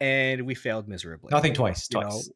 and 0.00 0.46
we 0.46 0.54
failed 0.54 0.88
miserably. 0.88 1.30
Nothing 1.30 1.54
twice. 1.54 1.88
You 1.90 2.00
Twice. 2.00 2.30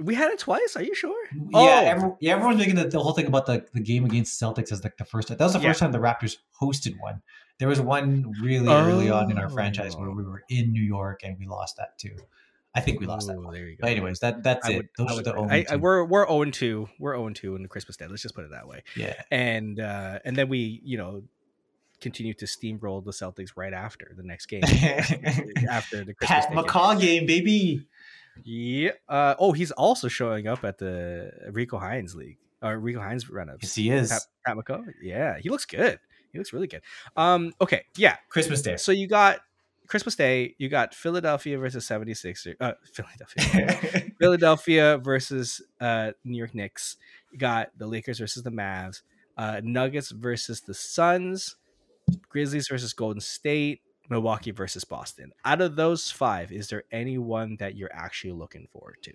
We 0.00 0.14
had 0.14 0.30
it 0.32 0.38
twice. 0.38 0.76
Are 0.76 0.82
you 0.82 0.94
sure? 0.94 1.16
Yeah, 1.34 1.40
Oh. 1.54 1.84
every, 1.84 2.10
yeah. 2.20 2.32
Everyone's 2.34 2.58
making 2.58 2.76
the, 2.76 2.88
the 2.88 3.00
whole 3.00 3.12
thing 3.12 3.26
about 3.26 3.46
the, 3.46 3.66
the 3.74 3.80
game 3.80 4.04
against 4.04 4.40
Celtics 4.40 4.72
as 4.72 4.82
like 4.82 4.96
the 4.96 5.04
first. 5.04 5.28
That 5.28 5.38
was 5.38 5.52
the 5.52 5.58
Yeah. 5.60 5.68
first 5.68 5.80
time 5.80 5.92
the 5.92 5.98
Raptors 5.98 6.36
hosted 6.60 6.98
one. 7.00 7.22
There 7.58 7.68
was 7.68 7.80
one 7.80 8.32
really 8.42 8.68
early 8.68 9.10
on 9.10 9.30
in 9.30 9.36
our 9.38 9.50
franchise 9.50 9.94
where 9.96 10.08
Oh. 10.08 10.14
we 10.14 10.24
were 10.24 10.42
in 10.48 10.72
New 10.72 10.82
York 10.82 11.20
and 11.24 11.38
we 11.38 11.46
lost 11.46 11.76
that 11.76 11.98
too. 11.98 12.16
I 12.74 12.80
think 12.80 13.00
we 13.00 13.06
lost 13.06 13.26
that 13.26 13.36
one. 13.36 13.52
there 13.52 13.66
you 13.66 13.72
go. 13.76 13.80
But 13.82 13.90
anyways, 13.90 14.20
that 14.20 14.42
that's 14.44 14.66
I 14.66 14.70
it. 14.72 14.76
would- 14.76 14.88
Those 14.96 15.10
I 15.10 15.20
are 15.20 15.22
the 15.24 15.34
only. 15.34 15.66
I, 15.68 15.72
I, 15.72 15.76
we're 15.76 16.04
we're 16.04 16.26
0 16.26 16.44
2. 16.50 16.88
We're 16.98 17.14
0 17.16 17.30
2 17.30 17.56
in 17.56 17.62
the 17.62 17.68
Christmas 17.68 17.96
Day. 17.96 18.06
Let's 18.06 18.22
just 18.22 18.34
put 18.34 18.44
it 18.44 18.52
that 18.52 18.66
way. 18.68 18.82
yeah. 18.96 19.14
and 19.30 19.80
uh 19.80 20.20
and 20.24 20.36
then 20.36 20.48
we 20.48 20.80
you 20.84 20.96
know 20.96 21.24
continue 22.00 22.32
to 22.32 22.46
steamroll 22.46 23.04
the 23.04 23.10
Celtics 23.10 23.50
right 23.56 23.74
after 23.74 24.12
the 24.16 24.22
next 24.22 24.46
game 24.46 24.62
after 25.68 26.02
the 26.04 26.14
Christmas 26.14 26.46
Pat 26.46 26.66
Day 26.66 26.96
game. 26.96 26.98
Game, 26.98 27.26
baby. 27.26 27.86
Yeah. 28.44 28.92
Uh, 29.08 29.34
oh, 29.38 29.52
he's 29.52 29.70
also 29.70 30.08
showing 30.08 30.46
up 30.46 30.64
at 30.64 30.78
the 30.78 31.30
Rico 31.50 31.78
Hines 31.78 32.14
League 32.14 32.38
or 32.62 32.78
Rico 32.78 33.00
Hines 33.00 33.28
run 33.30 33.48
ups. 33.48 33.62
Yes, 33.62 33.74
he 33.74 33.90
is. 33.90 34.28
Pat, 34.46 34.56
Pat. 34.66 34.80
Yeah, 35.02 35.38
he 35.38 35.50
looks 35.50 35.64
good. 35.64 35.98
He 36.32 36.38
looks 36.38 36.52
really 36.52 36.68
good. 36.68 36.82
Um. 37.16 37.52
Okay. 37.60 37.84
Yeah. 37.96 38.16
Christmas 38.28 38.62
Day. 38.62 38.76
So 38.76 38.92
you 38.92 39.08
got 39.08 39.40
Christmas 39.86 40.14
Day. 40.14 40.54
You 40.58 40.68
got 40.68 40.94
Philadelphia 40.94 41.58
versus 41.58 41.86
76ers. 41.86 42.54
Uh, 42.60 42.72
Philadelphia. 42.92 44.10
Philadelphia 44.20 44.98
versus 44.98 45.60
uh, 45.80 46.12
New 46.24 46.38
York 46.38 46.54
Knicks. 46.54 46.96
You 47.32 47.38
got 47.38 47.70
the 47.76 47.86
Lakers 47.86 48.20
versus 48.20 48.42
the 48.42 48.50
Mavs. 48.50 49.02
Uh, 49.36 49.60
Nuggets 49.64 50.10
versus 50.10 50.60
the 50.60 50.74
Suns. 50.74 51.56
Grizzlies 52.28 52.68
versus 52.68 52.92
Golden 52.92 53.20
State. 53.20 53.80
Milwaukee 54.10 54.50
versus 54.50 54.84
Boston. 54.84 55.32
Out 55.44 55.60
of 55.60 55.76
those 55.76 56.10
five, 56.10 56.52
is 56.52 56.68
there 56.68 56.84
anyone 56.92 57.56
that 57.60 57.76
you're 57.76 57.94
actually 57.94 58.32
looking 58.32 58.66
forward 58.72 58.96
to? 59.02 59.12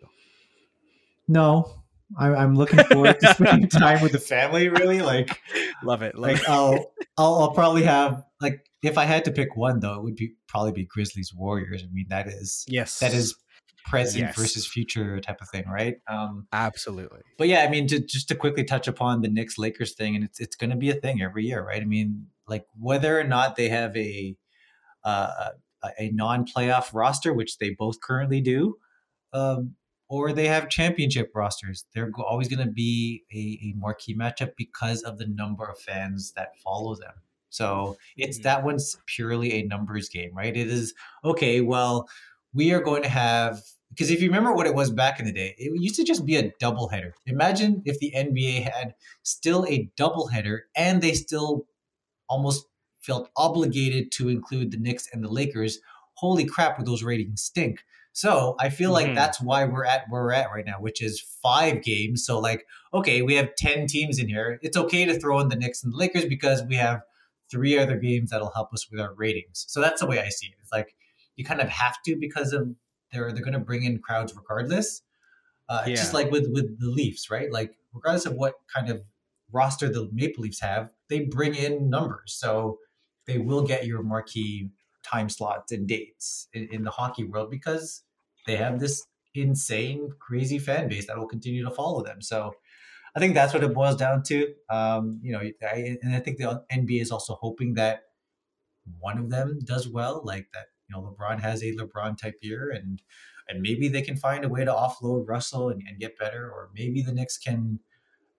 No, 1.27 1.83
I, 2.17 2.29
I'm 2.29 2.55
looking 2.55 2.83
forward 2.85 3.19
to 3.19 3.33
spending 3.33 3.69
time 3.69 4.01
with 4.01 4.11
the 4.13 4.19
family, 4.19 4.69
really? 4.69 5.01
Like, 5.01 5.41
Love 5.83 6.01
it. 6.01 6.15
Love 6.15 6.31
like 6.31 6.41
it. 6.41 6.49
I'll, 6.49 6.91
I'll, 7.17 7.35
I'll 7.35 7.51
probably 7.51 7.83
have 7.83 8.23
like 8.41 8.65
if 8.83 8.97
I 8.97 9.05
had 9.05 9.25
to 9.25 9.31
pick 9.31 9.55
one 9.55 9.79
though, 9.79 9.95
it 9.95 10.03
would 10.03 10.15
be 10.15 10.33
probably 10.47 10.71
be 10.71 10.85
Grizzlies 10.85 11.33
Warriors. 11.33 11.83
I 11.83 11.91
mean, 11.91 12.05
that 12.09 12.27
is 12.27 12.65
yes. 12.67 12.99
that 12.99 13.13
is 13.13 13.35
present 13.85 14.25
Yes. 14.25 14.35
versus 14.35 14.67
future 14.67 15.19
type 15.19 15.41
of 15.41 15.49
thing, 15.49 15.65
right? 15.67 15.97
Um, 16.07 16.47
absolutely. 16.51 17.21
but 17.37 17.47
yeah, 17.47 17.61
I 17.61 17.69
mean, 17.69 17.87
to, 17.87 17.99
just 17.99 18.27
to 18.29 18.35
quickly 18.35 18.63
touch 18.63 18.87
upon 18.87 19.21
the 19.21 19.27
Knicks 19.29 19.57
Lakers 19.57 19.93
thing, 19.93 20.15
and 20.15 20.23
it's 20.23 20.39
it's 20.39 20.55
going 20.55 20.71
to 20.71 20.75
be 20.75 20.89
a 20.89 20.95
thing 20.95 21.21
every 21.21 21.45
year, 21.45 21.63
right? 21.63 21.81
I 21.81 21.85
mean, 21.85 22.27
like 22.47 22.65
whether 22.79 23.19
or 23.19 23.23
not 23.23 23.55
they 23.55 23.69
have 23.69 23.95
a 23.95 24.35
uh, 25.05 25.51
a, 25.83 25.89
a 25.99 26.11
non-playoff 26.11 26.93
roster, 26.93 27.33
which 27.33 27.57
they 27.59 27.69
both 27.69 28.01
currently 28.01 28.41
do, 28.41 28.77
um, 29.33 29.75
or 30.09 30.33
they 30.33 30.47
have 30.47 30.69
championship 30.69 31.31
rosters, 31.33 31.85
they're 31.93 32.11
always 32.17 32.47
going 32.47 32.65
to 32.65 32.71
be 32.71 33.23
a, 33.33 33.69
a 33.69 33.73
marquee 33.79 34.15
matchup 34.15 34.51
because 34.57 35.01
of 35.03 35.17
the 35.17 35.27
number 35.27 35.65
of 35.65 35.79
fans 35.79 36.33
that 36.33 36.57
follow 36.63 36.95
them. 36.95 37.13
So 37.49 37.97
it's 38.17 38.39
Mhm. 38.39 38.43
that 38.43 38.63
one's 38.65 38.97
purely 39.05 39.53
a 39.53 39.63
numbers 39.63 40.09
game, 40.09 40.31
right? 40.35 40.55
It 40.55 40.67
is 40.67 40.93
okay. 41.23 41.61
Well, 41.61 42.09
we 42.53 42.73
are 42.73 42.81
going 42.81 43.03
to 43.03 43.09
have 43.09 43.61
because 43.89 44.11
if 44.11 44.21
you 44.21 44.27
remember 44.27 44.53
what 44.53 44.67
it 44.67 44.75
was 44.75 44.91
back 44.91 45.19
in 45.19 45.25
the 45.25 45.31
day, 45.31 45.55
it 45.57 45.71
used 45.81 45.95
to 45.95 46.03
just 46.03 46.25
be 46.25 46.35
a 46.35 46.51
doubleheader. 46.61 47.11
Imagine 47.25 47.81
if 47.85 47.99
the 47.99 48.11
NBA 48.13 48.61
had 48.63 48.93
still 49.23 49.65
a 49.67 49.89
doubleheader 49.97 50.61
and 50.75 51.01
they 51.01 51.13
still 51.13 51.65
almost 52.29 52.65
felt 53.05 53.29
obligated 53.37 54.11
to 54.13 54.29
include 54.29 54.71
the 54.71 54.77
Knicks 54.77 55.07
and 55.13 55.23
the 55.23 55.29
Lakers. 55.29 55.79
Holy 56.15 56.45
crap, 56.45 56.77
would 56.77 56.87
those 56.87 57.03
ratings 57.03 57.41
stink? 57.41 57.83
So 58.13 58.55
I 58.59 58.69
feel 58.69 58.91
like 58.91 59.07
Mhm. 59.07 59.15
that's 59.15 59.41
why 59.41 59.65
we're 59.65 59.85
at 59.85 60.05
where 60.09 60.23
we're 60.23 60.31
at 60.31 60.49
right 60.49 60.65
now, 60.65 60.79
which 60.79 61.01
is 61.01 61.19
five 61.19 61.83
games. 61.83 62.25
So 62.25 62.39
like, 62.39 62.65
okay, 62.93 63.21
we 63.21 63.35
have 63.35 63.55
ten 63.55 63.87
teams 63.87 64.19
in 64.19 64.29
here. 64.29 64.57
It's 64.61 64.77
okay 64.77 65.03
to 65.05 65.19
throw 65.19 65.39
in 65.41 65.49
the 65.49 65.57
Knicks 65.57 65.83
and 65.83 65.91
the 65.91 65.97
Lakers 65.97 66.25
because 66.25 66.63
we 66.63 66.75
have 66.75 67.01
three 67.51 67.77
other 67.77 67.97
games 67.97 68.29
that'll 68.31 68.51
help 68.51 68.73
us 68.73 68.89
with 68.89 68.99
our 69.01 69.13
ratings. 69.13 69.65
So 69.67 69.81
that's 69.81 69.99
the 70.01 70.07
way 70.07 70.19
I 70.19 70.29
see 70.29 70.47
it. 70.47 70.53
It's 70.61 70.71
like 70.71 70.95
you 71.35 71.43
kind 71.43 71.59
of 71.61 71.67
have 71.67 71.97
to 72.05 72.15
because 72.15 72.53
of 72.53 72.73
they're 73.11 73.31
they're 73.33 73.43
going 73.43 73.53
to 73.53 73.59
bring 73.59 73.83
in 73.83 73.99
crowds 73.99 74.33
regardless. 74.35 75.01
Uh, 75.67 75.83
it's 75.85 75.99
Just 75.99 76.13
like 76.13 76.31
with 76.31 76.47
with 76.51 76.79
the 76.79 76.87
Leafs, 76.87 77.29
right? 77.29 77.51
Like 77.51 77.75
regardless 77.93 78.25
of 78.25 78.33
what 78.35 78.53
kind 78.73 78.89
of 78.89 79.03
roster 79.51 79.89
the 79.89 80.09
Maple 80.13 80.43
Leafs 80.43 80.61
have, 80.61 80.89
they 81.09 81.21
bring 81.25 81.53
in 81.53 81.89
numbers, 81.89 82.33
so 82.33 82.79
they 83.27 83.37
will 83.37 83.63
get 83.63 83.85
your 83.85 84.03
marquee 84.03 84.69
time 85.03 85.29
slots 85.29 85.71
and 85.71 85.87
dates 85.87 86.47
in, 86.53 86.67
in 86.71 86.83
the 86.83 86.91
hockey 86.91 87.23
world 87.23 87.51
because 87.51 88.03
they 88.47 88.55
have 88.55 88.79
this 88.79 89.05
insane, 89.33 90.09
crazy 90.19 90.59
fan 90.59 90.87
base 90.87 91.07
that 91.07 91.17
will 91.17 91.27
continue 91.27 91.63
to 91.63 91.71
follow 91.71 92.03
them. 92.03 92.21
So 92.21 92.53
I 93.15 93.19
think 93.19 93.33
that's 93.33 93.53
what 93.53 93.63
it 93.63 93.73
boils 93.73 93.95
down 93.95 94.23
to. 94.23 94.53
Um, 94.69 95.19
you 95.23 95.31
know, 95.31 95.39
I, 95.39 95.97
and 96.01 96.15
I 96.15 96.19
think 96.19 96.37
the 96.37 96.63
NBA 96.71 97.01
is 97.01 97.11
also 97.11 97.35
hoping 97.35 97.75
that 97.75 98.03
one 98.99 99.17
of 99.17 99.29
them 99.29 99.59
does 99.63 99.87
well, 99.87 100.21
like 100.23 100.47
that 100.53 100.65
you 100.87 100.95
know 100.95 101.01
LeBron 101.01 101.39
has 101.41 101.63
a 101.63 101.75
LeBron 101.75 102.17
type 102.17 102.35
year, 102.41 102.69
and 102.69 103.01
and 103.47 103.61
maybe 103.61 103.87
they 103.87 104.01
can 104.01 104.17
find 104.17 104.43
a 104.43 104.49
way 104.49 104.65
to 104.65 104.71
offload 104.71 105.27
Russell 105.27 105.69
and, 105.69 105.81
and 105.87 105.99
get 105.99 106.19
better, 106.19 106.45
or 106.45 106.69
maybe 106.75 107.01
the 107.01 107.13
Knicks 107.13 107.37
can. 107.37 107.79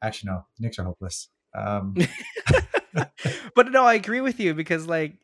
Actually, 0.02 0.32
no, 0.32 0.46
the 0.56 0.62
Knicks 0.62 0.78
are 0.78 0.84
hopeless. 0.84 1.28
Um, 1.54 1.96
but 3.54 3.70
no, 3.70 3.84
I 3.84 3.94
agree 3.94 4.20
with 4.20 4.40
you 4.40 4.54
because 4.54 4.86
like 4.86 5.16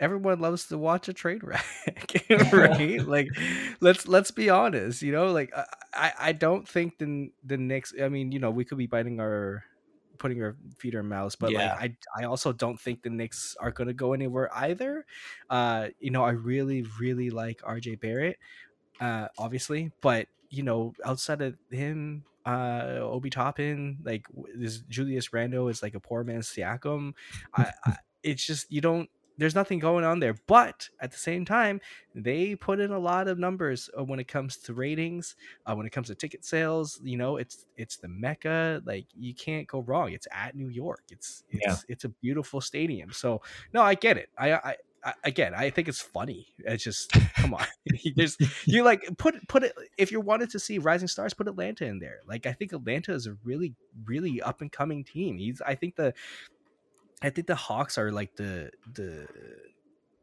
everyone 0.00 0.40
loves 0.40 0.68
to 0.68 0.78
watch 0.78 1.08
a 1.08 1.12
trade 1.12 1.42
wreck, 1.44 1.64
right? 2.52 3.02
like, 3.06 3.28
let's 3.80 4.06
let's 4.08 4.30
be 4.30 4.50
honest. 4.50 5.02
You 5.02 5.12
know, 5.12 5.32
like 5.32 5.52
I 5.94 6.12
I 6.18 6.32
don't 6.32 6.68
think 6.68 6.98
the 6.98 7.30
the 7.44 7.56
Knicks. 7.58 7.92
I 8.00 8.08
mean, 8.08 8.32
you 8.32 8.38
know, 8.38 8.50
we 8.50 8.64
could 8.64 8.78
be 8.78 8.86
biting 8.86 9.20
our 9.20 9.64
putting 10.18 10.42
our 10.42 10.56
feet 10.78 10.94
in 10.94 10.98
our 10.98 11.02
mouths, 11.04 11.36
but 11.36 11.52
Yeah. 11.52 11.58
like 11.58 11.76
I 11.78 11.96
I 12.16 12.24
also 12.24 12.52
don't 12.52 12.80
think 12.80 13.02
the 13.02 13.10
Knicks 13.10 13.56
are 13.60 13.70
going 13.70 13.88
to 13.88 13.94
go 13.94 14.12
anywhere 14.12 14.50
either. 14.54 15.06
Uh, 15.50 15.88
you 16.00 16.10
know, 16.10 16.24
I 16.24 16.30
really 16.30 16.84
really 17.00 17.30
like 17.30 17.60
RJ 17.62 18.00
Barrett, 18.00 18.38
uh, 19.00 19.28
obviously, 19.38 19.92
but 20.00 20.28
you 20.50 20.62
know, 20.62 20.94
outside 21.04 21.42
of 21.42 21.56
him. 21.70 22.24
Uh, 22.46 23.00
Obi 23.02 23.28
Toppin, 23.28 23.98
like 24.04 24.24
this 24.54 24.78
Julius 24.88 25.34
Randle 25.34 25.68
is 25.68 25.82
like 25.82 25.94
a 25.94 26.00
poor 26.00 26.24
man's 26.24 26.48
Siakam. 26.48 27.12
I, 27.54 27.72
I 27.84 27.96
it's 28.22 28.44
just 28.44 28.72
you 28.72 28.80
don't 28.80 29.10
there's 29.36 29.54
nothing 29.54 29.78
going 29.78 30.04
on 30.04 30.18
there 30.18 30.34
but 30.46 30.88
at 31.00 31.12
the 31.12 31.16
same 31.16 31.44
time 31.44 31.80
they 32.14 32.56
put 32.56 32.80
in 32.80 32.90
a 32.90 32.98
lot 32.98 33.28
of 33.28 33.38
numbers 33.38 33.88
uh, 33.96 34.02
when 34.02 34.18
it 34.18 34.26
comes 34.26 34.56
to 34.56 34.74
ratings 34.74 35.36
uh, 35.66 35.74
when 35.74 35.86
it 35.86 35.90
comes 35.90 36.08
to 36.08 36.14
ticket 36.14 36.44
sales 36.44 37.00
you 37.04 37.16
know 37.16 37.36
it's 37.36 37.66
it's 37.76 37.96
the 37.98 38.08
mecca 38.08 38.82
like 38.84 39.06
you 39.16 39.32
can't 39.34 39.68
go 39.68 39.80
wrong 39.82 40.12
it's 40.12 40.26
at 40.32 40.56
new 40.56 40.68
york 40.68 41.04
it's 41.10 41.44
it's 41.50 41.64
Yeah. 41.64 41.76
it's 41.88 42.04
a 42.04 42.08
beautiful 42.08 42.60
stadium 42.60 43.12
so 43.12 43.40
no 43.72 43.80
i 43.82 43.94
get 43.94 44.16
it 44.16 44.28
i 44.36 44.52
i 44.54 44.76
I, 45.04 45.14
again, 45.24 45.54
I 45.54 45.70
think 45.70 45.88
it's 45.88 46.00
funny. 46.00 46.46
It's 46.58 46.82
just 46.84 47.12
come 47.36 47.54
on. 47.54 47.64
There's 48.16 48.36
you 48.66 48.82
like 48.82 49.02
put 49.18 49.36
put 49.48 49.62
it 49.64 49.72
if 49.96 50.10
you 50.12 50.20
wanted 50.20 50.50
to 50.50 50.58
see 50.58 50.78
rising 50.78 51.08
stars, 51.08 51.34
put 51.34 51.48
Atlanta 51.48 51.84
in 51.86 51.98
there. 51.98 52.18
Like 52.26 52.46
I 52.46 52.52
think 52.52 52.72
Atlanta 52.72 53.12
is 53.14 53.26
a 53.26 53.34
really 53.44 53.74
really 54.04 54.40
up 54.42 54.60
and 54.60 54.70
coming 54.72 55.04
team. 55.04 55.38
He's 55.38 55.60
I 55.64 55.74
think 55.74 55.96
the 55.96 56.14
I 57.22 57.30
think 57.30 57.46
the 57.46 57.54
Hawks 57.56 57.98
are 57.98 58.10
like 58.12 58.36
the 58.36 58.70
the 58.94 59.26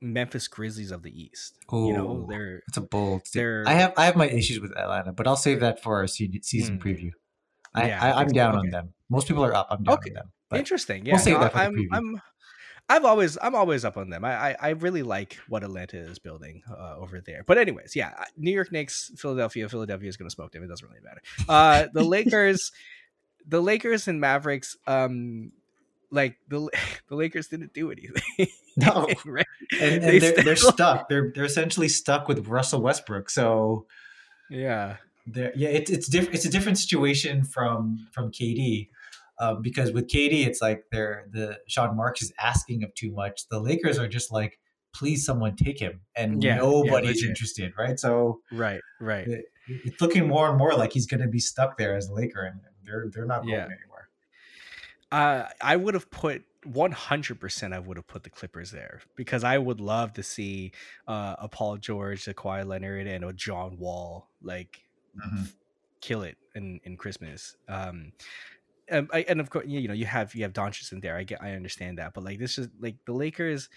Memphis 0.02 0.48
Grizzlies 0.48 0.92
of 0.92 1.04
the 1.04 1.12
East. 1.24 1.58
You 1.72 1.94
know, 1.94 2.26
they're 2.30 2.62
It's 2.68 2.78
a 2.78 2.82
bold. 2.82 3.24
They're- 3.34 3.64
I 3.66 3.74
have 3.74 3.94
I 3.98 4.06
have 4.06 4.16
my 4.16 4.28
issues 4.28 4.60
with 4.60 4.78
Atlanta, 4.78 5.14
but 5.14 5.26
I'll 5.28 5.36
save 5.38 5.62
that 5.62 5.82
for 5.82 5.98
our 5.98 6.08
season 6.08 6.76
Hmm. 6.80 6.88
preview. 6.88 7.12
I, 7.74 7.88
Yeah, 7.88 8.04
I 8.04 8.08
I, 8.08 8.10
think 8.12 8.20
I'm 8.22 8.30
so. 8.30 8.34
down 8.36 8.56
on 8.58 8.70
them. 8.70 8.94
Most 9.10 9.28
people 9.28 9.44
are 9.44 9.54
up. 9.54 9.68
I'm 9.70 9.84
down 9.84 9.96
Okay. 9.96 10.12
on 10.12 10.16
them. 10.16 10.32
Interesting. 10.60 11.06
Yeah, 11.06 11.20
we'll 11.26 11.40
no, 11.40 11.50
I'm. 11.54 11.88
I'm 11.92 12.22
I've 12.88 13.06
always 13.06 13.38
I'm 13.42 13.56
always 13.56 13.84
up 13.84 13.98
on 13.98 14.10
them. 14.10 14.24
I 14.24 14.50
I, 14.52 14.56
I 14.62 14.70
really 14.70 15.04
like 15.04 15.38
what 15.50 15.64
Atlanta 15.64 15.98
is 15.98 16.20
building 16.20 16.62
uh, 16.70 16.96
over 16.98 17.20
there. 17.22 17.44
But 17.46 17.58
anyways, 17.58 17.96
yeah, 17.96 18.26
New 18.38 18.52
York 18.52 18.72
Knicks, 18.72 19.12
Philadelphia. 19.18 19.68
Philadelphia 19.70 20.08
is 20.10 20.18
going 20.18 20.30
to 20.30 20.34
smoke 20.34 20.52
them. 20.52 20.64
It 20.64 20.68
doesn't 20.68 20.88
really 20.88 21.02
matter. 21.04 21.22
Uh, 21.50 21.88
the 21.94 22.04
Lakers, 22.04 22.72
the 23.48 23.62
Lakers 23.62 24.08
and 24.08 24.22
Mavericks. 24.22 24.78
Um, 24.86 25.52
like 26.12 26.38
the 26.48 26.70
the 27.10 27.16
Lakers 27.16 27.48
didn't 27.48 27.74
do 27.74 27.92
anything. 27.92 28.48
No. 28.78 29.08
right? 29.26 29.46
and, 29.80 30.04
They 30.04 30.10
and 30.18 30.22
they're, 30.22 30.44
they're 30.44 30.56
stuck. 30.58 31.08
They're 31.08 31.32
they're 31.34 31.46
essentially 31.46 31.88
stuck 31.88 32.28
with 32.28 32.46
Russell 32.46 32.82
Westbrook. 32.82 33.30
So 33.30 33.86
Yeah. 34.50 34.98
yeah, 35.34 35.70
it's 35.70 35.90
it's 35.90 36.10
different. 36.10 36.36
It's 36.36 36.46
a 36.46 36.50
different 36.50 36.78
situation 36.78 37.46
from 37.46 38.08
from 38.12 38.32
KD. 38.32 38.90
Um, 39.40 39.62
because 39.62 39.92
with 39.92 40.08
KD, 40.08 40.46
it's 40.46 40.62
like 40.62 40.86
they're 40.92 41.28
the 41.32 41.60
Sean 41.68 41.96
Marks 41.98 42.22
is 42.22 42.34
asking 42.40 42.84
of 42.84 42.94
too 42.96 43.12
much. 43.12 43.48
The 43.50 43.60
Lakers 43.60 44.00
are 44.00 44.08
just 44.08 44.32
like, 44.32 44.60
please, 44.94 45.26
someone 45.26 45.56
take 45.58 45.80
him, 45.80 46.02
and 46.16 46.42
Yeah, 46.42 46.56
yeah, 46.56 46.58
nobody's 46.62 47.18
legit. 47.18 47.30
interested, 47.32 47.74
right? 47.78 48.00
So 48.00 48.42
Right. 48.52 48.82
Right. 49.00 49.28
it, 49.28 49.46
it's 49.68 50.00
looking 50.02 50.28
more 50.28 50.48
and 50.50 50.58
more 50.58 50.74
like 50.76 50.94
he's 50.94 51.06
going 51.08 51.22
to 51.22 51.28
be 51.28 51.40
stuck 51.40 51.78
there 51.78 51.96
as 51.96 52.08
a 52.08 52.14
Laker, 52.14 52.44
and 52.44 52.62
they're 52.84 53.10
they're 53.14 53.26
not 53.26 53.46
going 53.46 53.54
Yeah. 53.54 53.64
anywhere. 53.66 54.10
Uh, 55.12 55.48
I 55.62 55.76
would 55.76 55.94
have 55.94 56.10
put 56.10 56.44
100%. 56.66 57.74
I 57.74 57.80
would 57.80 57.98
have 57.98 58.08
put 58.08 58.24
the 58.24 58.30
Clippers 58.30 58.72
there 58.72 59.02
because 59.16 59.44
I 59.44 59.58
would 59.58 59.80
love 59.80 60.14
to 60.14 60.24
see 60.24 60.72
uh, 61.08 61.36
a 61.40 61.48
Paul 61.48 61.78
George, 61.78 62.28
a 62.28 62.34
Kawhi 62.34 62.66
Leonard, 62.66 63.08
and 63.08 63.24
a 63.24 63.34
John 63.34 63.78
Wall 63.78 64.30
like 64.42 64.82
Mhm. 65.16 65.54
kill 66.02 66.24
it 66.24 66.38
in 66.56 66.80
in 66.84 66.98
Christmas. 66.98 67.56
Um, 67.68 68.12
and, 68.88 69.10
I, 69.14 69.22
and 69.28 69.40
of 69.40 69.50
course, 69.50 69.66
you 69.68 69.88
know, 69.88 69.94
you 69.94 70.06
have 70.06 70.36
you 70.36 70.44
have 70.44 70.54
Doncic 70.54 70.92
in 70.92 71.00
there. 71.02 71.18
I 71.18 71.24
get, 71.24 71.42
I 71.42 71.54
understand 71.54 71.98
that, 71.98 72.14
but 72.14 72.24
like 72.24 72.40
this 72.40 72.58
is 72.58 72.70
like 72.80 72.98
the 73.06 73.14
Lakers. 73.14 73.70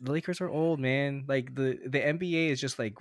The 0.00 0.12
Lakers 0.12 0.40
are 0.40 0.48
old, 0.48 0.78
man. 0.80 1.24
Like 1.28 1.54
the 1.56 1.78
the 1.86 2.04
NBA 2.04 2.50
is 2.50 2.60
just 2.60 2.78
like 2.78 2.94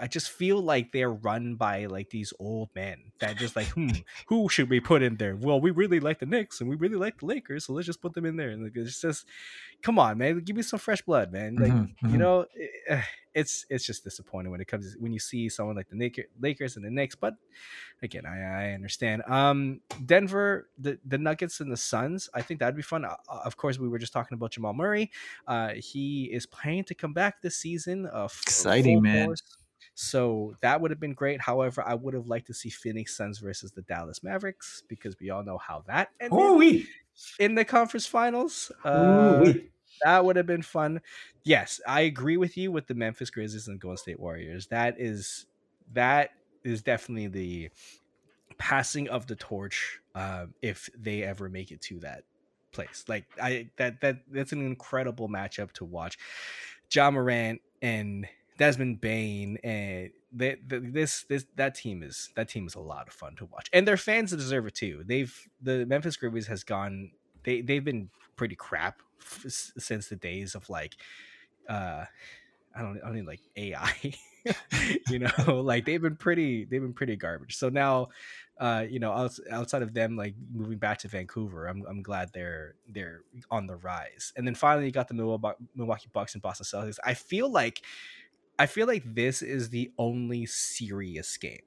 I 0.00 0.06
just 0.06 0.30
feel 0.30 0.62
like 0.62 0.92
they're 0.92 1.12
run 1.12 1.56
by 1.56 1.86
like 1.86 2.10
these 2.10 2.32
old 2.40 2.70
men 2.74 3.12
that 3.20 3.36
just 3.36 3.54
like 3.56 3.68
hmm 3.70 3.98
who 4.28 4.48
should 4.48 4.70
we 4.70 4.80
put 4.80 5.02
in 5.02 5.16
there? 5.16 5.36
Well, 5.36 5.60
we 5.60 5.70
really 5.72 6.00
like 6.00 6.20
the 6.20 6.26
Knicks 6.26 6.60
and 6.60 6.70
we 6.70 6.76
really 6.76 6.96
like 6.96 7.18
the 7.18 7.26
Lakers, 7.26 7.66
so 7.66 7.74
let's 7.74 7.86
just 7.86 8.00
put 8.02 8.14
them 8.14 8.24
in 8.26 8.36
there. 8.36 8.50
And 8.50 8.64
like, 8.64 8.72
it's 8.76 9.00
just 9.00 9.28
come 9.82 9.98
on, 9.98 10.18
man, 10.18 10.40
give 10.40 10.56
me 10.56 10.62
some 10.62 10.78
fresh 10.78 11.02
blood, 11.02 11.32
man. 11.32 11.58
Like 11.58 11.76
Mhm, 11.76 11.94
you 12.06 12.18
mhm. 12.18 12.18
know, 12.18 12.46
eh, 12.88 13.02
it's 13.38 13.66
it's 13.70 13.84
just 13.84 14.04
disappointing 14.04 14.50
when 14.50 14.60
it 14.60 14.66
comes 14.66 14.96
when 14.98 15.12
you 15.12 15.18
see 15.18 15.48
someone 15.48 15.76
like 15.76 15.88
the 15.88 15.96
Laker- 15.96 16.28
Lakers 16.40 16.76
and 16.76 16.84
the 16.84 16.90
Knicks. 16.90 17.14
But 17.14 17.34
again, 18.02 18.26
I, 18.26 18.70
I 18.70 18.72
understand. 18.72 19.22
Um, 19.26 19.80
Denver, 20.04 20.68
the 20.78 20.98
the 21.04 21.18
Nuggets 21.18 21.60
and 21.60 21.70
the 21.70 21.76
Suns. 21.76 22.28
I 22.34 22.42
think 22.42 22.60
that'd 22.60 22.76
be 22.76 22.82
fun. 22.82 23.04
Uh, 23.04 23.16
of 23.28 23.56
course, 23.56 23.78
we 23.78 23.88
were 23.88 23.98
just 23.98 24.12
talking 24.12 24.34
about 24.36 24.50
Jamal 24.52 24.74
Murray. 24.74 25.10
Uh, 25.46 25.70
he 25.74 26.24
is 26.24 26.46
planning 26.46 26.84
to 26.84 26.94
come 26.94 27.12
back 27.12 27.40
this 27.42 27.56
season. 27.56 28.06
Uh, 28.12 28.28
Exciting, 28.42 29.02
man. 29.02 29.26
force. 29.26 29.42
So 29.94 30.54
that 30.60 30.80
would 30.80 30.90
have 30.92 31.00
been 31.00 31.14
great. 31.14 31.40
However, 31.40 31.82
I 31.84 31.94
would 31.94 32.14
have 32.14 32.28
liked 32.28 32.46
to 32.48 32.54
see 32.54 32.70
Phoenix 32.70 33.16
Suns 33.16 33.38
versus 33.38 33.72
the 33.72 33.82
Dallas 33.82 34.22
Mavericks 34.22 34.82
because 34.88 35.18
we 35.18 35.30
all 35.30 35.42
know 35.42 35.58
how 35.58 35.82
that 35.88 36.10
ended 36.20 36.38
Ooh-wee. 36.38 36.86
in 37.40 37.56
the 37.56 37.64
conference 37.64 38.06
finals. 38.06 38.70
Uh, 38.84 39.40
Ooh-wee. 39.42 39.70
That 40.04 40.24
would 40.24 40.36
have 40.36 40.46
been 40.46 40.62
fun. 40.62 41.00
Yes, 41.44 41.80
I 41.86 42.02
agree 42.02 42.36
with 42.36 42.56
you 42.56 42.70
with 42.72 42.86
the 42.86 42.94
Memphis 42.94 43.30
Grizzlies 43.30 43.68
and 43.68 43.80
Golden 43.80 43.96
State 43.96 44.20
Warriors. 44.20 44.66
That 44.68 44.96
is 44.98 45.46
that 45.92 46.30
is 46.64 46.82
definitely 46.82 47.28
the 47.28 47.70
passing 48.58 49.08
of 49.08 49.26
the 49.26 49.36
torch 49.36 50.00
um, 50.14 50.54
if 50.62 50.90
they 50.98 51.22
ever 51.22 51.48
make 51.48 51.70
it 51.70 51.80
to 51.82 52.00
that 52.00 52.24
place. 52.72 53.04
Like 53.08 53.24
I 53.40 53.70
that 53.76 54.00
that 54.00 54.20
that's 54.30 54.52
an 54.52 54.64
incredible 54.64 55.28
matchup 55.28 55.72
to 55.72 55.84
watch. 55.84 56.18
Ja 56.92 57.10
Morant 57.10 57.60
and 57.82 58.26
Desmond 58.58 59.00
Bane 59.00 59.58
and 59.62 60.10
they, 60.32 60.56
the, 60.66 60.80
this 60.80 61.24
this 61.28 61.46
that 61.56 61.74
team 61.74 62.02
is 62.02 62.30
that 62.36 62.48
team 62.48 62.66
is 62.66 62.74
a 62.74 62.80
lot 62.80 63.08
of 63.08 63.14
fun 63.14 63.34
to 63.36 63.46
watch, 63.46 63.68
and 63.72 63.88
their 63.88 63.96
fans 63.96 64.30
deserve 64.30 64.66
it 64.66 64.74
too. 64.74 65.02
They've 65.06 65.34
the 65.62 65.86
Memphis 65.86 66.16
Grizzlies 66.16 66.48
has 66.48 66.64
gone 66.64 67.12
they 67.44 67.62
they've 67.62 67.84
been 67.84 68.10
pretty 68.38 68.56
crap 68.56 69.02
f- 69.20 69.72
since 69.78 70.08
the 70.08 70.16
days 70.16 70.54
of 70.54 70.68
like 70.70 70.96
uh 71.68 72.04
I 72.74 72.82
don't 72.82 73.00
I 73.04 73.10
mean 73.10 73.26
like 73.26 73.40
AI 73.56 73.92
you 75.10 75.18
know? 75.18 75.30
Like 75.62 75.84
they've 75.84 76.00
been 76.00 76.16
pretty 76.16 76.64
they've 76.64 76.80
been 76.80 76.94
pretty 76.94 77.16
garbage. 77.16 77.56
So 77.56 77.68
now 77.68 78.08
uh 78.58 78.86
you 78.88 78.98
know 79.00 79.12
outside 79.52 79.82
of 79.82 79.92
them 79.92 80.16
like 80.16 80.34
moving 80.54 80.78
back 80.78 80.98
to 80.98 81.08
Vancouver 81.08 81.66
I'm 81.66 81.84
I'm 81.86 82.02
glad 82.02 82.30
they're 82.32 82.74
they're 82.88 83.22
on 83.50 83.66
the 83.66 83.76
rise. 83.76 84.32
And 84.36 84.46
then 84.46 84.54
finally 84.54 84.86
you 84.86 84.92
got 84.92 85.08
the 85.08 85.14
Milwaukee 85.14 85.58
Milwaukee 85.74 86.08
Bucks 86.12 86.34
and 86.34 86.42
Boston 86.42 86.64
Celtics. 86.64 86.98
I 87.04 87.14
feel 87.14 87.50
like 87.50 87.82
I 88.58 88.66
feel 88.66 88.86
like 88.86 89.02
this 89.14 89.42
is 89.42 89.68
the 89.68 89.92
only 89.98 90.46
serious 90.46 91.36
game 91.36 91.60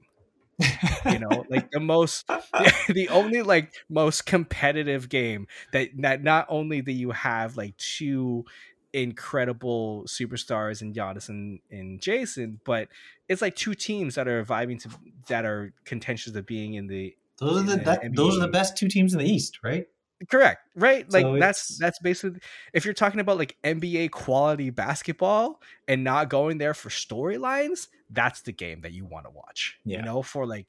you 1.06 1.20
know 1.20 1.46
like 1.50 1.72
the 1.72 1.80
most 1.80 2.28
the 2.90 3.08
only 3.10 3.42
like 3.42 3.74
most 3.90 4.26
competitive 4.26 5.10
game 5.10 5.48
that 5.74 5.90
that 5.98 6.24
not 6.24 6.46
only 6.50 6.82
do 6.82 6.92
you 6.92 7.12
have 7.12 7.58
like 7.58 7.76
two 7.78 8.46
incredible 8.94 10.04
superstars 10.08 10.82
in 10.82 10.94
Giannis 10.94 11.30
and, 11.30 11.60
and 11.70 12.00
Jayson, 12.02 12.60
but 12.66 12.90
it's 13.30 13.42
like 13.42 13.56
two 13.56 13.74
teams 13.74 14.16
that 14.16 14.28
are 14.28 14.44
vibing 14.44 14.82
to 14.84 14.90
that 15.28 15.46
are 15.46 15.74
contentious 15.86 16.36
of 16.36 16.46
being 16.46 16.74
in 16.74 16.88
the 16.88 17.16
Those 17.40 17.62
are 17.62 17.64
the 17.64 17.74
in 17.74 17.84
that, 17.84 18.16
those 18.16 18.38
are 18.38 18.42
the 18.42 18.48
best 18.48 18.78
two 18.78 18.88
teams 18.88 19.14
in 19.14 19.20
the 19.20 19.26
East, 19.26 19.60
right? 19.64 19.88
Correct 20.30 20.68
right 20.76 21.12
like 21.12 21.24
So 21.24 21.40
that's 21.40 21.78
that's 21.78 22.00
basically 22.00 22.40
if 22.74 22.86
you're 22.86 22.94
talking 22.94 23.20
about 23.20 23.38
like 23.38 23.58
NBA 23.64 24.12
quality 24.12 24.70
basketball 24.70 25.62
and 25.88 26.04
not 26.04 26.30
going 26.30 26.58
there 26.58 26.74
for 26.74 26.90
storylines 26.90 27.88
that's 28.10 28.42
the 28.42 28.52
game 28.52 28.82
that 28.82 28.92
you 28.92 29.06
want 29.06 29.26
to 29.26 29.32
watch 29.32 29.78
Yeah. 29.84 29.98
you 29.98 30.04
know 30.06 30.22
for 30.22 30.46
like 30.46 30.68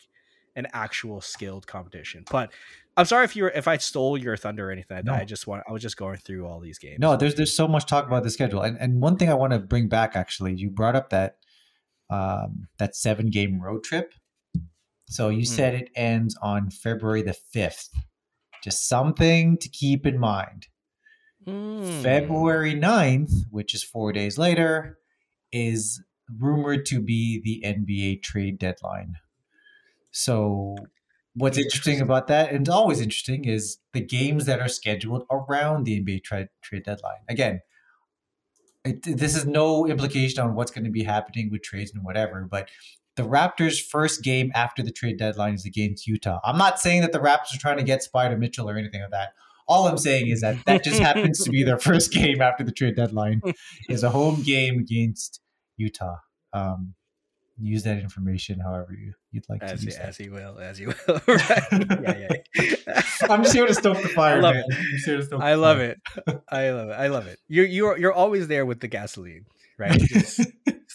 an 0.57 0.66
actual 0.72 1.20
skilled 1.20 1.66
competition 1.66 2.24
but 2.30 2.50
I'm 2.96 3.07
sorry 3.07 3.24
if 3.24 3.34
you're 3.34 3.48
if 3.48 3.66
I 3.66 3.78
stole 3.78 4.18
your 4.18 4.36
thunder 4.36 4.68
or 4.68 4.70
anything. 4.70 5.07
No. 5.07 5.14
I 5.14 5.24
just 5.24 5.46
want 5.46 5.62
I 5.66 5.72
was 5.72 5.80
just 5.80 5.96
going 5.96 6.18
through 6.18 6.46
all 6.46 6.61
these 6.61 6.78
games. 6.78 6.98
No, 7.00 7.16
there's 7.16 7.34
there's 7.36 7.57
so 7.57 7.66
much 7.66 7.86
talk 7.86 8.07
about 8.07 8.22
the 8.22 8.28
schedule, 8.28 8.61
and 8.61 8.76
and 8.78 9.00
one 9.00 9.16
thing 9.16 9.30
I 9.30 9.34
want 9.34 9.55
to 9.55 9.59
bring 9.59 9.88
back 9.88 10.14
actually, 10.14 10.53
you 10.53 10.68
brought 10.68 10.94
up 10.94 11.09
that 11.09 11.38
um, 12.11 12.68
that 12.76 12.94
seven 12.94 13.30
game 13.30 13.62
road 13.62 13.82
trip. 13.82 14.12
So 15.09 15.30
you 15.30 15.38
Hmm. 15.38 15.44
said 15.44 15.74
it 15.74 15.90
ends 15.96 16.36
on 16.42 16.68
February 16.68 17.22
the 17.22 17.32
fifth. 17.32 17.88
Just 18.62 18.88
something 18.88 19.58
to 19.58 19.68
keep 19.68 20.06
in 20.06 20.18
mind. 20.18 20.68
Mm. 21.46 22.02
February 22.02 22.74
9th, 22.74 23.32
which 23.50 23.74
is 23.74 23.82
four 23.82 24.12
days 24.12 24.38
later, 24.38 24.98
is 25.50 26.02
rumored 26.38 26.86
to 26.86 27.00
be 27.00 27.40
the 27.42 27.62
NBA 27.66 28.22
trade 28.22 28.58
deadline. 28.58 29.16
So, 30.12 30.76
what's 31.34 31.58
interesting 31.58 32.00
about 32.00 32.28
that, 32.28 32.50
and 32.50 32.60
it's 32.60 32.70
always 32.70 33.00
interesting, 33.00 33.44
is 33.44 33.78
the 33.92 34.00
games 34.00 34.46
that 34.46 34.60
are 34.60 34.68
scheduled 34.68 35.24
around 35.30 35.84
the 35.84 36.00
NBA 36.00 36.22
trade 36.22 36.48
trade 36.62 36.84
deadline. 36.84 37.22
Again, 37.28 37.60
it, 38.84 39.02
this 39.02 39.36
is 39.36 39.46
no 39.46 39.86
implication 39.86 40.42
on 40.42 40.54
what's 40.54 40.70
going 40.70 40.84
to 40.84 40.90
be 40.90 41.04
happening 41.04 41.50
with 41.50 41.62
trades 41.62 41.92
and 41.94 42.04
whatever, 42.04 42.46
but 42.50 42.68
the 43.16 43.24
Raptors' 43.24 43.80
first 43.80 44.22
game 44.22 44.50
after 44.54 44.82
the 44.82 44.90
trade 44.90 45.18
deadline 45.18 45.54
is 45.54 45.64
against 45.66 46.06
Utah. 46.06 46.40
I'm 46.44 46.56
not 46.58 46.80
saying 46.80 47.02
that 47.02 47.12
the 47.12 47.18
Raptors 47.18 47.54
are 47.54 47.58
trying 47.58 47.76
to 47.78 47.82
get 47.82 48.04
Spida 48.06 48.38
Mitchell 48.38 48.68
or 48.68 48.76
anything 48.76 49.02
like 49.02 49.10
that. 49.10 49.34
All 49.68 49.86
I'm 49.86 49.98
saying 49.98 50.28
is 50.28 50.40
that 50.40 50.56
that 50.66 50.82
just 50.82 51.00
happens 51.00 51.44
to 51.44 51.50
be 51.50 51.62
their 51.62 51.78
first 51.80 52.12
game 52.12 52.40
after 52.42 52.64
the 52.64 52.72
trade 52.72 52.96
deadline 52.96 53.40
is 53.88 54.02
a 54.02 54.10
home 54.10 54.42
game 54.42 54.78
against 54.78 55.40
Utah. 55.76 56.16
Um, 56.52 56.94
use 57.60 57.84
that 57.84 57.98
information 57.98 58.58
however 58.58 58.92
you, 58.92 59.12
you'd 59.30 59.44
like 59.48 59.62
as 59.62 59.80
to 59.80 59.86
use 59.86 59.96
that. 59.96 60.08
as 60.08 60.18
you 60.18 60.32
will, 60.32 60.58
as 60.58 60.80
you 60.80 60.88
will. 60.88 61.20
right? 61.28 61.62
Yeah, 61.70 62.28
yeah. 62.56 63.02
I'm 63.30 63.42
just 63.42 63.54
here 63.54 63.66
to 63.66 63.74
stoke 63.74 64.02
the 64.02 64.08
fire. 64.14 64.38
I 64.38 64.40
love 64.40 64.54
man. 64.54 64.64
it. 64.68 64.76
I'm 64.76 64.90
just 64.90 65.06
here 65.06 65.16
to 65.18 65.24
stoke 65.24 65.42
I 65.42 65.54
love 65.54 65.76
fire. 65.78 65.96
it. 66.26 66.42
I 66.48 66.70
love 66.70 66.88
it. 66.88 66.92
I 66.92 67.06
love 67.08 67.26
it. 67.26 67.38
You're 67.48 67.66
you're 67.66 67.98
you're 67.98 68.12
always 68.12 68.48
there 68.48 68.66
with 68.66 68.80
the 68.80 68.88
gasoline, 68.88 69.44
right? 69.78 69.98
Just 70.00 70.40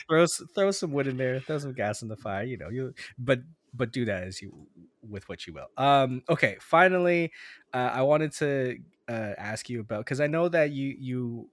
throw 0.10 0.26
throw 0.56 0.72
some 0.72 0.92
wood 0.92 1.08
in 1.08 1.18
there, 1.18 1.40
throw 1.42 1.58
some 1.60 1.74
gas 1.74 2.02
in 2.02 2.08
the 2.08 2.18
fire. 2.18 2.44
You 2.44 2.58
know, 2.58 2.70
you 2.70 2.94
but 3.18 3.40
but 3.74 3.92
do 3.92 4.06
that 4.06 4.24
as 4.24 4.42
you 4.42 4.68
with 5.02 5.28
what 5.30 5.48
you 5.48 5.54
will. 5.54 5.68
Um. 5.78 6.24
Okay. 6.30 6.58
Finally, 6.62 7.32
uh, 7.74 7.92
I 7.94 8.02
wanted 8.04 8.32
to 8.34 8.80
uh, 9.08 9.34
ask 9.38 9.70
you 9.70 9.80
about 9.82 10.06
because 10.06 10.22
I 10.22 10.28
know 10.28 10.50
that 10.50 10.72
you 10.72 10.96
you 11.00 11.50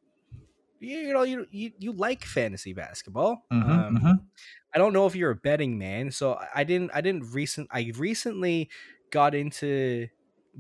you 0.80 1.12
know 1.12 1.22
you 1.22 1.46
you, 1.50 1.72
you 1.78 1.92
like 1.92 2.24
fantasy 2.24 2.72
basketball. 2.72 3.46
Mhm, 3.52 3.86
um, 3.86 3.94
mhm. 3.94 4.28
I 4.74 4.78
don't 4.78 4.92
know 4.92 5.06
if 5.06 5.16
you're 5.16 5.30
a 5.30 5.36
betting 5.36 5.78
man, 5.78 6.10
so 6.10 6.34
I- 6.54 6.64
didn't. 6.64 6.90
I 6.94 7.00
didn't 7.00 7.32
recent. 7.32 7.68
I 7.72 7.92
recently 7.96 8.70
got 9.10 9.34
into 9.34 10.08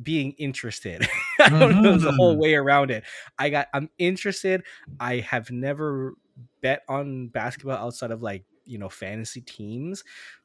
being 0.02 0.32
interested. 0.38 1.06
I 1.40 1.50
don't 1.58 1.78
know 1.82 1.98
the 1.98 2.12
whole 2.12 2.36
Mhm. 2.36 2.40
way 2.40 2.54
around 2.54 2.90
it. 2.90 3.04
I 3.38 3.50
got. 3.50 3.68
I'm 3.74 3.90
interested. 3.98 4.64
I 5.00 5.18
have 5.18 5.50
never 5.50 6.14
bet 6.60 6.82
on 6.88 7.28
basketball 7.28 7.76
outside 7.76 8.10
of 8.10 8.22
like 8.22 8.44
you 8.64 8.78
know 8.78 8.88
fantasy 8.88 9.40
teams, 9.40 10.04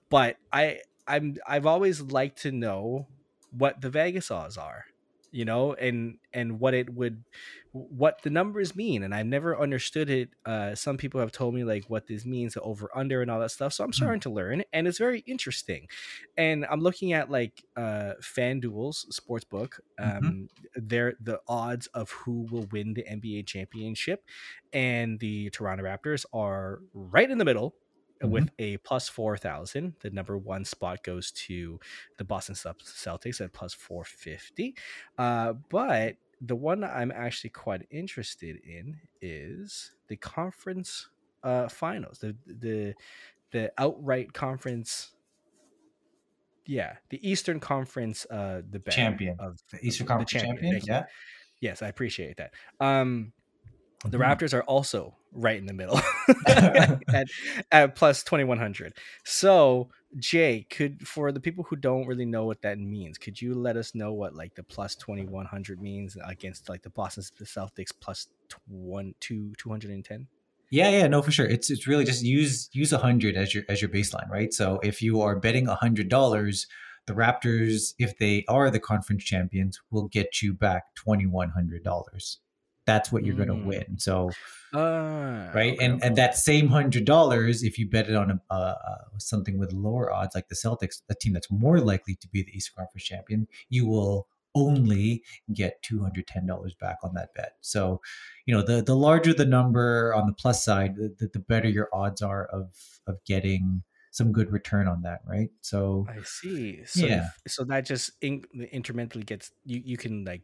but 0.10 0.38
I 0.52 0.82
I'm 1.08 1.38
I've 1.48 1.66
always 1.66 2.02
liked 2.02 2.42
to 2.44 2.52
know 2.52 3.08
what 3.52 3.82
the 3.82 3.90
Vegas 3.90 4.32
odds 4.32 4.58
are, 4.58 4.86
you 5.32 5.46
know, 5.46 5.74
and 5.74 6.20
and 6.34 6.60
what 6.60 6.74
it 6.74 6.90
would 6.94 7.24
what 7.72 8.22
the 8.24 8.30
numbers 8.30 8.76
mean 8.76 9.04
and 9.04 9.14
i've 9.14 9.26
never 9.26 9.60
understood 9.60 10.10
it 10.10 10.30
uh 10.46 10.74
some 10.74 10.98
people 10.98 11.20
have 11.20 11.32
told 11.32 11.54
me 11.54 11.64
like 11.64 11.86
what 11.88 12.08
this 12.08 12.26
means 12.26 12.56
the 12.56 12.62
over 12.62 12.90
under 12.96 13.22
and 13.22 13.30
all 13.30 13.40
that 13.40 13.52
stuff 13.52 13.74
so 13.74 13.84
i'm 13.84 13.94
starting 13.94 14.20
to 14.20 14.30
learn 14.30 14.64
and 14.74 14.88
it's 14.88 14.98
very 14.98 15.20
interesting 15.28 15.88
and 16.38 16.66
i'm 16.72 16.82
looking 16.82 17.14
at 17.14 17.30
like 17.30 17.64
uh 17.78 18.14
fanduel's 18.22 19.06
sports 19.16 19.46
book 19.46 19.80
um 20.00 20.50
they're 20.76 21.14
the 21.22 21.40
odds 21.48 21.88
of 21.88 22.10
who 22.12 22.48
will 22.50 22.66
win 22.72 22.94
the 22.94 23.04
nba 23.04 23.46
championship 23.46 24.24
and 24.74 25.20
the 25.20 25.50
toronto 25.52 25.84
raptors 25.84 26.26
are 26.34 26.80
right 26.94 27.30
in 27.30 27.38
the 27.38 27.46
middle 27.46 27.76
with 28.22 28.50
a 28.60 28.78
plus 28.78 29.08
4000 29.08 29.94
the 30.02 30.10
number 30.10 30.38
one 30.38 30.66
spot 30.66 31.04
goes 31.04 31.32
to 31.32 31.80
the 32.18 32.24
boston 32.24 32.56
celtics 32.56 33.40
at 33.40 33.54
plus 33.54 33.74
450 33.74 34.76
uh 35.18 35.54
but 35.70 36.18
the 36.42 36.56
one 36.56 36.80
that 36.82 36.96
I'm 36.96 37.12
actually 37.12 37.50
quite 37.52 37.86
interested 37.92 38.58
in 38.64 39.00
is 39.22 39.92
the 40.08 40.16
conference 40.16 41.10
uh 41.44 41.68
finals. 41.68 42.20
The 42.20 42.36
the 42.46 42.94
the 43.52 43.72
outright 43.78 44.34
conference 44.34 45.12
yeah, 46.66 46.98
the 47.10 47.28
Eastern 47.28 47.60
Conference 47.60 48.26
uh 48.30 48.62
the 48.70 48.80
Champion. 48.92 49.36
of 49.40 49.60
The 49.72 49.80
Eastern 49.86 50.06
the 50.06 50.10
Conference 50.10 50.32
champion, 50.32 50.56
champion. 50.74 50.82
Yeah. 50.88 51.04
Yes, 51.62 51.82
I 51.82 51.88
appreciate 51.88 52.38
that. 52.38 52.54
Um 52.80 53.34
the 54.06 54.18
Mhm. 54.18 54.22
Raptors 54.38 54.54
are 54.54 54.64
also 54.64 55.18
right 55.34 55.58
in 55.58 55.66
the 55.66 55.74
middle 55.74 56.00
at, 56.48 57.28
at 57.72 57.96
plus 57.96 58.24
2100. 58.24 58.94
So, 59.26 59.90
Jay, 60.18 60.66
could 60.70 61.08
for 61.08 61.32
the 61.32 61.40
people 61.40 61.64
who 61.64 61.76
don't 61.76 62.08
really 62.08 62.26
know 62.26 62.46
what 62.46 62.62
that 62.64 62.80
means, 62.80 63.18
could 63.18 63.40
you 63.40 63.54
let 63.54 63.78
us 63.78 63.94
know 63.94 64.12
what 64.14 64.34
like 64.34 64.56
the 64.56 64.64
plus 64.64 64.96
2100 64.96 65.82
means 65.82 66.18
against 66.26 66.68
like 66.68 66.82
the 66.82 66.90
Boston 66.90 67.24
Celtics 67.44 67.92
plus 68.00 68.28
one 68.68 69.14
two 69.20 69.54
210? 69.58 70.28
Yeah, 70.72 70.90
yeah, 70.90 71.08
no, 71.08 71.22
for 71.22 71.32
sure. 71.32 71.48
It's 71.48 71.70
it's 71.72 71.88
really 71.88 72.06
just 72.06 72.24
use 72.24 72.70
use 72.74 72.94
a 72.94 72.98
hundred 72.98 73.36
as 73.36 73.54
your 73.54 73.64
as 73.70 73.82
your 73.82 73.90
baseline, 73.90 74.30
right? 74.30 74.54
So 74.54 74.80
if 74.84 75.02
you 75.02 75.22
are 75.22 75.36
betting 75.40 75.68
a 75.68 75.76
hundred 75.76 76.10
dollars, 76.10 76.68
the 77.08 77.14
Raptors, 77.14 77.94
if 77.98 78.18
they 78.18 78.46
are 78.48 78.70
the 78.70 78.80
conference 78.80 79.24
champions, 79.24 79.80
will 79.90 80.08
get 80.08 80.42
you 80.42 80.54
back 80.54 80.96
twenty 80.96 81.26
one 81.26 81.50
hundred 81.50 81.84
dollars. 81.84 82.40
That's 82.92 83.12
what 83.12 83.22
you're 83.26 83.36
going 83.42 83.50
Mm. 83.54 83.62
to 83.62 83.68
win. 83.72 83.90
So 84.08 84.16
Uh, 84.74 85.50
right, 85.60 85.76
and 85.86 85.94
and 86.06 86.14
that 86.22 86.34
same 86.50 86.68
hundred 86.78 87.04
dollars, 87.06 87.64
if 87.70 87.74
you 87.80 87.86
bet 87.96 88.06
it 88.12 88.16
on 88.16 88.30
a, 88.32 88.38
uh, 88.54 88.76
something 89.18 89.56
with 89.62 89.72
lower 89.74 90.06
odds, 90.14 90.36
like 90.36 90.48
the 90.48 90.56
Celtics, 90.64 90.96
a 91.10 91.16
team 91.22 91.34
that's 91.34 91.50
more 91.66 91.80
likely 91.92 92.16
to 92.22 92.28
be 92.36 92.40
the 92.44 92.52
Eastern 92.58 92.76
Conference 92.78 93.04
champion, 93.12 93.48
you 93.70 93.84
will 93.88 94.28
only 94.54 95.24
get 95.62 95.82
two 95.88 96.00
hundred 96.06 96.26
ten 96.28 96.46
dollars 96.52 96.74
back 96.86 96.98
on 97.04 97.12
that 97.16 97.30
bet. 97.38 97.54
So, 97.62 98.00
you 98.46 98.54
know, 98.54 98.62
the 98.70 98.78
the 98.90 98.96
larger 98.96 99.34
the 99.34 99.46
number 99.58 100.14
on 100.14 100.28
the 100.28 100.34
plus 100.34 100.64
side, 100.64 100.92
the, 100.96 101.28
the 101.34 101.40
better 101.52 101.70
your 101.78 101.90
odds 101.94 102.22
are 102.22 102.46
of 102.58 102.70
of 103.08 103.16
getting 103.26 103.82
some 104.12 104.32
good 104.32 104.52
return 104.52 104.88
on 104.88 105.02
that, 105.08 105.20
right? 105.34 105.50
So, 105.62 106.06
I 106.10 106.22
see. 106.24 106.86
So 106.86 107.06
Yeah. 107.08 107.30
if- 107.46 107.52
so 107.54 107.64
that 107.66 107.86
just 107.86 108.12
in, 108.22 108.44
intermittently 108.72 109.24
gets 109.24 109.52
you 109.66 109.82
you 109.92 109.98
can 109.98 110.26
like 110.26 110.44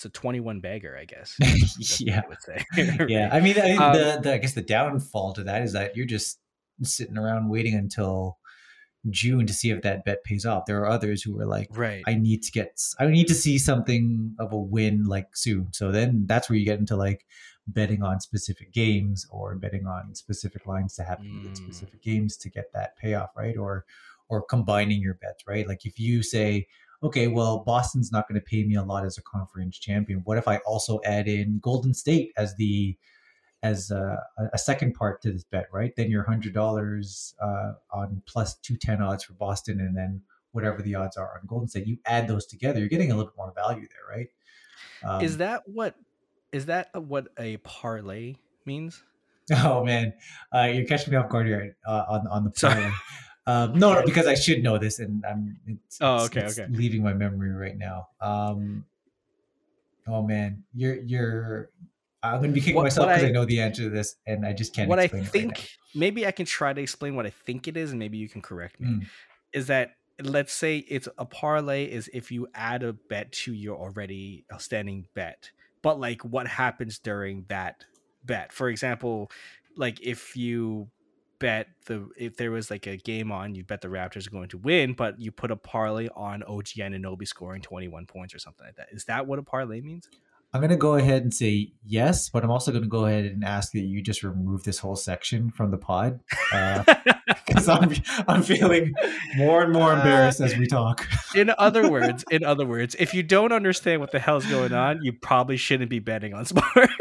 it's 0.00 0.06
a 0.06 0.08
21 0.20 0.60
bagger, 0.60 0.96
I 0.96 1.04
guess. 1.04 1.36
Yeah, 2.00 2.22
I 2.24 2.28
would 2.28 2.40
say. 2.40 2.64
yeah. 3.08 3.28
I 3.30 3.40
mean, 3.40 3.58
I, 3.58 3.76
Um, 3.76 3.92
the, 3.94 4.20
the 4.22 4.32
I 4.34 4.38
guess 4.38 4.54
the 4.54 4.62
downfall 4.62 5.34
to 5.34 5.44
that 5.44 5.60
is 5.60 5.74
that 5.74 5.94
you're 5.94 6.06
just 6.06 6.38
sitting 6.82 7.18
around 7.18 7.50
waiting 7.50 7.74
until 7.74 8.38
June 9.10 9.46
to 9.46 9.52
see 9.52 9.70
if 9.70 9.82
that 9.82 10.06
bet 10.06 10.24
pays 10.24 10.46
off. 10.46 10.64
There 10.64 10.80
are 10.80 10.86
others 10.88 11.22
who 11.22 11.38
are 11.38 11.44
like, 11.44 11.68
right. 11.72 12.02
I 12.06 12.14
need 12.14 12.42
to 12.44 12.50
get, 12.50 12.80
I 12.98 13.08
need 13.08 13.28
to 13.28 13.34
see 13.34 13.58
something 13.58 14.34
of 14.38 14.52
a 14.54 14.58
win 14.58 15.04
like 15.04 15.36
soon. 15.36 15.68
So 15.72 15.92
then 15.92 16.24
that's 16.26 16.48
where 16.48 16.58
you 16.58 16.64
get 16.64 16.78
into 16.78 16.96
like 16.96 17.26
betting 17.66 18.02
on 18.02 18.20
specific 18.20 18.72
games 18.72 19.26
or 19.30 19.54
betting 19.54 19.86
on 19.86 20.14
specific 20.14 20.66
lines 20.66 20.94
to 20.96 21.02
happen 21.02 21.26
Mm. 21.26 21.48
in 21.48 21.54
specific 21.54 22.00
games 22.02 22.38
to 22.38 22.48
get 22.48 22.72
that 22.72 22.96
payoff, 22.96 23.30
right? 23.36 23.58
Or 23.58 23.84
or 24.30 24.40
combining 24.42 25.02
your 25.02 25.14
bets, 25.14 25.44
right? 25.46 25.68
Like 25.68 25.84
if 25.84 25.98
you 25.98 26.22
say, 26.22 26.68
okay, 27.02 27.28
well, 27.28 27.58
Boston's 27.58 28.12
not 28.12 28.28
going 28.28 28.40
to 28.40 28.44
pay 28.44 28.64
me 28.64 28.74
a 28.74 28.82
lot 28.82 29.04
as 29.04 29.18
a 29.18 29.22
conference 29.22 29.78
champion. 29.78 30.20
What 30.24 30.38
if 30.38 30.46
I 30.46 30.58
also 30.58 31.00
add 31.04 31.28
in 31.28 31.58
Golden 31.60 31.94
State 31.94 32.32
as 32.36 32.56
the 32.56 32.96
as 33.62 33.90
a, 33.90 34.18
a 34.54 34.58
second 34.58 34.94
part 34.94 35.20
to 35.20 35.32
this 35.32 35.44
bet, 35.44 35.68
right? 35.72 35.92
Then 35.96 36.10
your 36.10 36.22
hundred 36.24 36.54
dollars 36.54 37.34
uh, 37.42 37.72
on 37.92 38.22
plus 38.26 38.56
two 38.56 38.76
ten 38.76 39.02
odds 39.02 39.24
for 39.24 39.34
Boston, 39.34 39.80
and 39.80 39.96
then 39.96 40.22
whatever 40.52 40.82
the 40.82 40.94
odds 40.94 41.16
are 41.16 41.38
on 41.38 41.46
Golden 41.46 41.68
State. 41.68 41.86
You 41.86 41.98
add 42.06 42.28
those 42.28 42.46
together, 42.46 42.80
you're 42.80 42.88
getting 42.88 43.12
a 43.12 43.16
little 43.16 43.30
bit 43.30 43.36
more 43.36 43.52
value 43.54 43.86
there, 43.88 44.16
right? 44.16 44.28
Um, 45.04 45.24
is 45.24 45.38
that 45.38 45.62
what 45.66 45.94
is 46.52 46.66
that 46.66 46.90
what 46.94 47.28
a 47.38 47.58
parlay 47.58 48.36
means? 48.64 49.02
Oh 49.52 49.84
man, 49.84 50.12
uh, 50.54 50.70
you're 50.72 50.86
catching 50.86 51.10
me 51.10 51.16
off 51.16 51.28
guard 51.28 51.48
here 51.48 51.76
uh, 51.84 52.04
on 52.08 52.28
on 52.28 52.44
the 52.44 52.52
Sorry. 52.54 52.86
Um, 53.50 53.78
no, 53.78 53.94
no, 53.94 54.02
because 54.04 54.26
I 54.26 54.34
should 54.34 54.62
know 54.62 54.78
this, 54.78 54.98
and 54.98 55.24
I'm. 55.24 55.58
It's, 55.66 55.98
Oh, 56.00 56.24
it's- 56.24 56.26
okay, 56.30 56.40
it's 56.46 56.58
okay. 56.58 56.72
Leaving 56.72 57.02
my 57.02 57.14
memory 57.14 57.50
right 57.50 57.76
now. 57.76 58.08
Um, 58.20 58.84
oh 60.06 60.22
man, 60.22 60.62
you're 60.74 60.96
you're. 60.96 61.70
I'm 62.22 62.38
going 62.40 62.50
to 62.50 62.54
be 62.54 62.60
kicking 62.60 62.76
What- 62.76 62.82
myself 62.84 63.08
because 63.08 63.24
I, 63.24 63.28
I- 63.28 63.32
know 63.32 63.44
the 63.44 63.60
answer 63.60 63.84
to 63.84 63.90
this, 63.90 64.16
and 64.26 64.46
I 64.46 64.52
just 64.52 64.74
can't. 64.74 64.88
what 64.88 64.98
I 64.98 65.04
explain 65.04 65.22
it 65.22 65.24
right 65.26 65.32
think 65.32 65.52
now. 65.54 65.64
maybe 65.94 66.26
I 66.26 66.30
can 66.32 66.46
try 66.46 66.72
to 66.72 66.80
explain 66.80 67.16
what 67.16 67.26
I 67.26 67.30
think 67.30 67.66
it 67.66 67.76
is, 67.76 67.90
and 67.90 67.98
maybe 67.98 68.18
you 68.18 68.28
can 68.28 68.42
correct 68.42 68.78
me. 68.80 68.88
Mm. 68.88 69.06
Is 69.52 69.66
that 69.68 69.92
let's 70.22 70.52
say 70.52 70.78
it's 70.78 71.08
a 71.16 71.24
parlay 71.24 71.84
is 71.86 72.10
if 72.12 72.30
you 72.30 72.46
add 72.54 72.82
a 72.82 72.92
bet 72.92 73.32
to 73.32 73.54
your 73.54 73.78
already 73.78 74.44
outstanding 74.52 75.06
bet, 75.14 75.50
but 75.82 75.98
like 75.98 76.22
what 76.22 76.46
happens 76.46 76.98
during 76.98 77.46
that 77.48 77.84
bet? 78.24 78.52
For 78.52 78.68
example, 78.68 79.30
like 79.76 79.98
if 80.02 80.36
you 80.36 80.88
bet 81.40 81.66
the 81.86 82.08
if 82.16 82.36
there 82.36 82.52
was 82.52 82.70
like 82.70 82.86
a 82.86 82.96
game 82.96 83.32
on, 83.32 83.56
you 83.56 83.64
bet 83.64 83.80
the 83.80 83.88
Raptors 83.88 84.28
are 84.28 84.30
going 84.30 84.50
to 84.50 84.58
win, 84.58 84.92
but 84.92 85.20
you 85.20 85.32
put 85.32 85.50
a 85.50 85.56
parlay 85.56 86.08
on 86.14 86.44
OG 86.44 86.66
Anunoby 86.76 87.26
scoring 87.26 87.62
21 87.62 88.06
points 88.06 88.34
or 88.34 88.38
something 88.38 88.64
like 88.64 88.76
that. 88.76 88.88
Is 88.92 89.06
that 89.06 89.26
what 89.26 89.40
a 89.40 89.42
parlay 89.42 89.80
means? 89.80 90.08
I'm 90.52 90.60
going 90.60 90.70
to 90.70 90.76
go 90.76 90.94
ahead 90.94 91.22
and 91.22 91.32
say 91.32 91.72
yes, 91.86 92.28
but 92.28 92.42
I'm 92.42 92.50
also 92.50 92.72
going 92.72 92.82
to 92.82 92.88
go 92.88 93.04
ahead 93.06 93.24
and 93.24 93.44
ask 93.44 93.70
that 93.72 93.80
you 93.80 94.02
just 94.02 94.24
remove 94.24 94.64
this 94.64 94.80
whole 94.80 94.96
section 94.96 95.50
from 95.50 95.70
the 95.70 95.78
pod 95.78 96.18
uh, 96.52 96.82
because 97.46 97.68
I'm 97.68 97.94
I'm 98.26 98.42
feeling 98.42 98.92
more 99.36 99.62
and 99.62 99.72
more 99.72 99.92
uh, 99.92 99.96
embarrassed 99.96 100.40
as 100.40 100.56
we 100.56 100.66
talk. 100.66 101.06
in 101.36 101.52
other 101.56 101.88
words, 101.88 102.24
in 102.32 102.44
other 102.44 102.66
words, 102.66 102.96
if 102.98 103.14
you 103.14 103.22
don't 103.22 103.52
understand 103.52 104.00
what 104.00 104.10
the 104.10 104.18
hell's 104.18 104.44
going 104.46 104.72
on, 104.72 105.04
you 105.04 105.12
probably 105.12 105.56
shouldn't 105.56 105.88
be 105.88 106.00
betting 106.00 106.34
on 106.34 106.44
sports. 106.44 106.92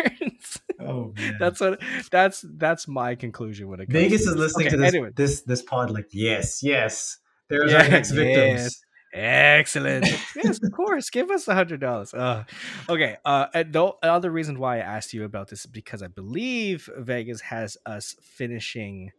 Oh 0.89 1.13
man. 1.17 1.37
That's 1.39 1.59
what 1.59 1.81
that's 2.11 2.43
that's 2.57 2.87
my 2.87 3.15
conclusion 3.15 3.67
when 3.67 3.79
it 3.79 3.85
comes 3.87 3.93
Vegas 3.93 4.23
to 4.25 4.29
is 4.31 4.35
listening 4.35 4.67
Okay, 4.67 4.75
to 4.75 4.81
this 4.81 4.93
anyway. 4.93 5.09
this 5.15 5.41
this 5.41 5.61
pod 5.61 5.91
like 5.91 6.07
yes, 6.11 6.61
yes. 6.63 7.17
There's 7.49 7.71
Yeah, 7.71 7.83
our 7.83 7.89
next 7.89 8.11
victims. 8.11 8.61
yes. 8.61 8.81
Excellent. 9.11 10.05
yes, 10.35 10.59
of 10.63 10.71
course. 10.71 11.09
Give 11.09 11.31
us 11.31 11.47
a 11.47 11.55
hundred 11.55 11.79
dollars. 11.81 12.13
Uh, 12.13 12.43
okay. 12.87 13.17
Uh, 13.25 13.47
and 13.55 13.73
the 13.73 13.91
other 14.03 14.29
reason 14.29 14.59
why 14.59 14.77
I 14.77 14.81
asked 14.81 15.13
you 15.15 15.23
about 15.23 15.47
this 15.47 15.61
is 15.61 15.65
because 15.65 16.03
I 16.03 16.07
believe 16.07 16.87
Vegas 16.95 17.41
has 17.41 17.75
us 17.87 18.15
finishing 18.21 19.11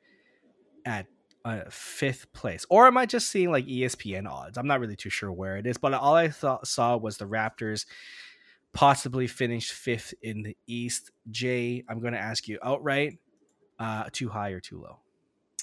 at 0.87 1.07
uh, 1.45 1.62
fifth 1.71 2.33
place, 2.33 2.64
or 2.71 2.87
am 2.87 2.97
I 2.99 3.07
just 3.07 3.31
seeing 3.31 3.51
like 3.51 3.66
ESPN 3.66 4.31
odds? 4.31 4.59
I'm 4.59 4.66
not 4.68 4.79
really 4.79 4.95
too 4.97 5.11
sure 5.11 5.33
where 5.33 5.57
it 5.57 5.66
is, 5.66 5.77
but 5.77 5.93
all 5.95 6.14
I 6.14 6.29
thought 6.29 6.68
saw 6.68 6.97
was 6.97 7.16
the 7.16 7.25
Raptors 7.27 7.85
possibly 8.73 9.27
finish 9.27 9.71
fifth 9.73 10.14
in 10.23 10.43
the 10.43 10.57
East. 10.66 11.11
Jay, 11.31 11.85
I'm 11.89 12.01
going 12.01 12.12
to 12.12 12.18
ask 12.21 12.49
you 12.49 12.59
outright: 12.62 13.18
uh, 13.79 14.05
too 14.12 14.29
high 14.29 14.51
or 14.51 14.61
too 14.61 14.81
low, 14.81 14.99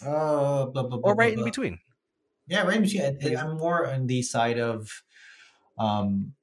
Uh, 0.01 0.66
blah, 0.68 0.84
blah, 0.84 0.97
blah, 0.97 1.12
or 1.12 1.16
right 1.16 1.34
in 1.38 1.43
between? 1.43 1.80
Yeah, 2.47 2.64
right 2.64 2.78
in 2.78 2.84
between. 2.84 3.38
I- 3.38 3.41
I'm 3.41 3.58
more 3.58 3.88
on 3.89 4.08
the 4.08 4.22
side 4.22 4.60
of 4.60 5.03
um 5.78 6.34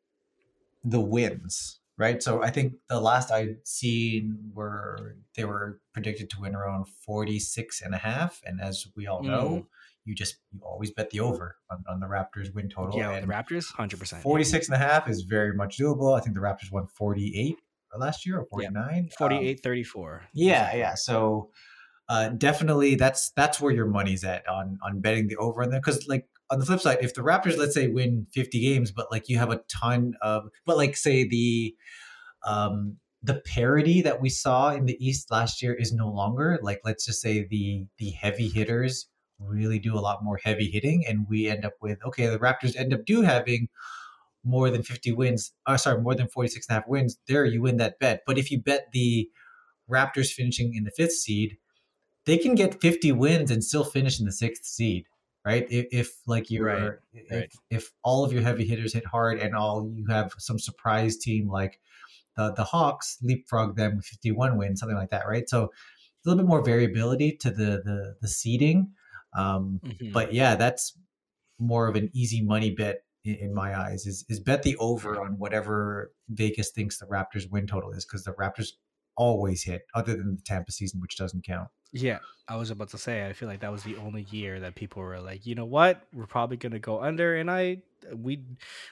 the 0.84 1.00
wins, 1.00 1.80
right? 1.96 2.22
So 2.22 2.42
I 2.42 2.50
think 2.50 2.74
the 2.88 3.00
last 3.00 3.30
I'd 3.30 3.66
seen 3.66 4.52
were 4.54 5.16
they 5.34 5.44
were 5.44 5.80
predicted 5.92 6.28
to 6.30 6.40
win 6.40 6.54
around 6.54 6.86
46 6.88 7.80
and 7.82 7.94
a 7.94 7.98
half. 7.98 8.40
And 8.44 8.60
as 8.60 8.86
we 8.94 9.06
all 9.06 9.22
know, 9.22 9.66
you 10.04 10.14
just 10.14 10.36
you 10.52 10.60
always 10.62 10.90
bet 10.90 11.10
the 11.10 11.20
over 11.20 11.56
on, 11.70 11.84
on 11.88 12.00
the 12.00 12.06
Raptors 12.06 12.54
win 12.54 12.68
total. 12.68 12.98
Yeah, 12.98 13.12
and 13.12 13.28
the 13.28 13.32
Raptors, 13.32 13.72
hundred 13.72 14.00
percent. 14.00 14.22
46 14.22 14.68
and 14.68 14.74
a 14.74 14.78
half 14.78 15.08
is 15.08 15.22
very 15.22 15.54
much 15.54 15.78
doable. 15.78 16.16
I 16.16 16.20
think 16.20 16.34
the 16.34 16.42
Raptors 16.42 16.70
won 16.70 16.86
48 16.86 17.56
last 17.96 18.26
year 18.26 18.38
or 18.38 18.46
49. 18.46 18.98
Um, 18.98 19.08
48 19.16 19.60
34 19.62 20.22
yeah, 20.34 20.74
yeah. 20.74 20.94
So 20.94 21.50
uh, 22.08 22.28
definitely 22.30 22.96
that's 22.96 23.30
that's 23.30 23.60
where 23.60 23.72
your 23.72 23.86
money's 23.86 24.24
at 24.24 24.46
on 24.48 24.78
on 24.82 25.00
betting 25.00 25.28
the 25.28 25.36
over 25.36 25.62
on 25.62 25.70
there 25.70 25.80
because 25.80 26.06
like 26.06 26.28
on 26.50 26.58
the 26.58 26.66
flip 26.66 26.80
side, 26.80 26.98
if 27.00 27.14
the 27.14 27.22
Raptors 27.22 27.56
let's 27.56 27.74
say 27.74 27.88
win 27.88 28.26
50 28.32 28.60
games, 28.60 28.92
but 28.92 29.10
like 29.10 29.28
you 29.28 29.38
have 29.38 29.50
a 29.50 29.62
ton 29.68 30.14
of 30.20 30.48
but 30.66 30.76
like 30.76 30.96
say 30.96 31.26
the 31.26 31.74
um 32.46 32.98
the 33.22 33.40
parity 33.46 34.02
that 34.02 34.20
we 34.20 34.28
saw 34.28 34.70
in 34.70 34.84
the 34.84 35.02
East 35.04 35.30
last 35.30 35.62
year 35.62 35.72
is 35.72 35.92
no 35.92 36.10
longer 36.10 36.58
like 36.62 36.80
let's 36.84 37.06
just 37.06 37.22
say 37.22 37.46
the 37.48 37.86
the 37.98 38.10
heavy 38.10 38.48
hitters 38.48 39.06
really 39.38 39.78
do 39.78 39.94
a 39.94 40.00
lot 40.00 40.22
more 40.22 40.38
heavy 40.42 40.70
hitting 40.70 41.04
and 41.06 41.26
we 41.28 41.48
end 41.48 41.64
up 41.64 41.74
with 41.80 41.98
okay 42.04 42.26
the 42.26 42.38
Raptors 42.38 42.76
end 42.76 42.94
up 42.94 43.04
do 43.04 43.22
having 43.22 43.68
more 44.44 44.70
than 44.70 44.82
50 44.82 45.12
wins 45.12 45.52
uh, 45.66 45.76
sorry 45.76 46.00
more 46.00 46.14
than 46.14 46.28
46 46.28 46.66
and 46.68 46.76
a 46.76 46.80
half 46.80 46.88
wins 46.88 47.18
there 47.26 47.44
you 47.44 47.62
win 47.62 47.76
that 47.78 47.98
bet. 47.98 48.22
But 48.26 48.38
if 48.38 48.50
you 48.50 48.60
bet 48.60 48.88
the 48.92 49.28
Raptors 49.90 50.30
finishing 50.32 50.74
in 50.74 50.84
the 50.84 50.90
fifth 50.90 51.12
seed 51.12 51.58
they 52.26 52.38
can 52.38 52.54
get 52.54 52.80
50 52.80 53.12
wins 53.12 53.50
and 53.50 53.62
still 53.62 53.84
finish 53.84 54.18
in 54.18 54.26
the 54.26 54.32
sixth 54.32 54.64
seed 54.64 55.06
right? 55.44 55.66
If, 55.70 55.86
if 55.92 56.12
like 56.26 56.50
you're 56.50 56.66
Right, 56.66 56.92
if, 57.12 57.30
right. 57.30 57.52
if 57.70 57.92
all 58.02 58.24
of 58.24 58.32
your 58.32 58.42
heavy 58.42 58.64
hitters 58.64 58.94
hit 58.94 59.06
hard 59.06 59.38
and 59.38 59.54
all 59.54 59.90
you 59.94 60.06
have 60.08 60.32
some 60.38 60.58
surprise 60.58 61.16
team 61.16 61.48
like 61.50 61.80
the 62.36 62.52
the 62.52 62.64
hawks 62.64 63.18
leapfrog 63.22 63.76
them 63.76 63.96
with 63.96 64.06
51 64.06 64.56
wins 64.56 64.80
something 64.80 64.96
like 64.96 65.10
that 65.10 65.26
right? 65.26 65.48
So 65.48 65.64
a 65.64 65.68
little 66.24 66.42
bit 66.42 66.48
more 66.48 66.62
variability 66.62 67.36
to 67.40 67.50
the 67.50 67.82
the, 67.84 68.16
the 68.20 68.28
seeding 68.28 68.92
um, 69.34 69.80
Mhm. 69.84 70.12
but 70.12 70.32
yeah 70.34 70.54
that's 70.56 70.96
more 71.58 71.86
of 71.88 71.96
an 71.96 72.10
easy 72.12 72.42
money 72.42 72.70
bet 72.70 73.04
in, 73.24 73.34
in 73.36 73.54
my 73.54 73.78
eyes 73.78 74.06
is 74.06 74.24
is 74.28 74.40
bet 74.40 74.62
the 74.62 74.76
over 74.78 75.20
on 75.20 75.38
whatever 75.38 76.12
vegas 76.28 76.70
thinks 76.70 76.98
the 76.98 77.06
raptors 77.06 77.50
win 77.50 77.66
total 77.66 77.90
is 77.92 78.04
because 78.04 78.24
the 78.24 78.32
raptors 78.32 78.70
always 79.16 79.62
hit 79.62 79.82
other 79.94 80.16
than 80.16 80.36
the 80.36 80.42
tampa 80.42 80.72
season 80.72 81.00
which 81.00 81.16
doesn't 81.16 81.44
count 81.44 81.68
yeah 81.92 82.18
i 82.48 82.56
was 82.56 82.70
about 82.70 82.88
to 82.88 82.98
say 82.98 83.26
i 83.26 83.32
feel 83.32 83.48
like 83.48 83.60
that 83.60 83.70
was 83.70 83.84
the 83.84 83.96
only 83.98 84.22
year 84.30 84.58
that 84.58 84.74
people 84.74 85.00
were 85.00 85.20
like 85.20 85.46
you 85.46 85.54
know 85.54 85.64
what 85.64 86.02
we're 86.12 86.26
probably 86.26 86.56
going 86.56 86.72
to 86.72 86.80
go 86.80 87.00
under 87.00 87.36
and 87.36 87.48
i 87.50 87.80
we 88.12 88.42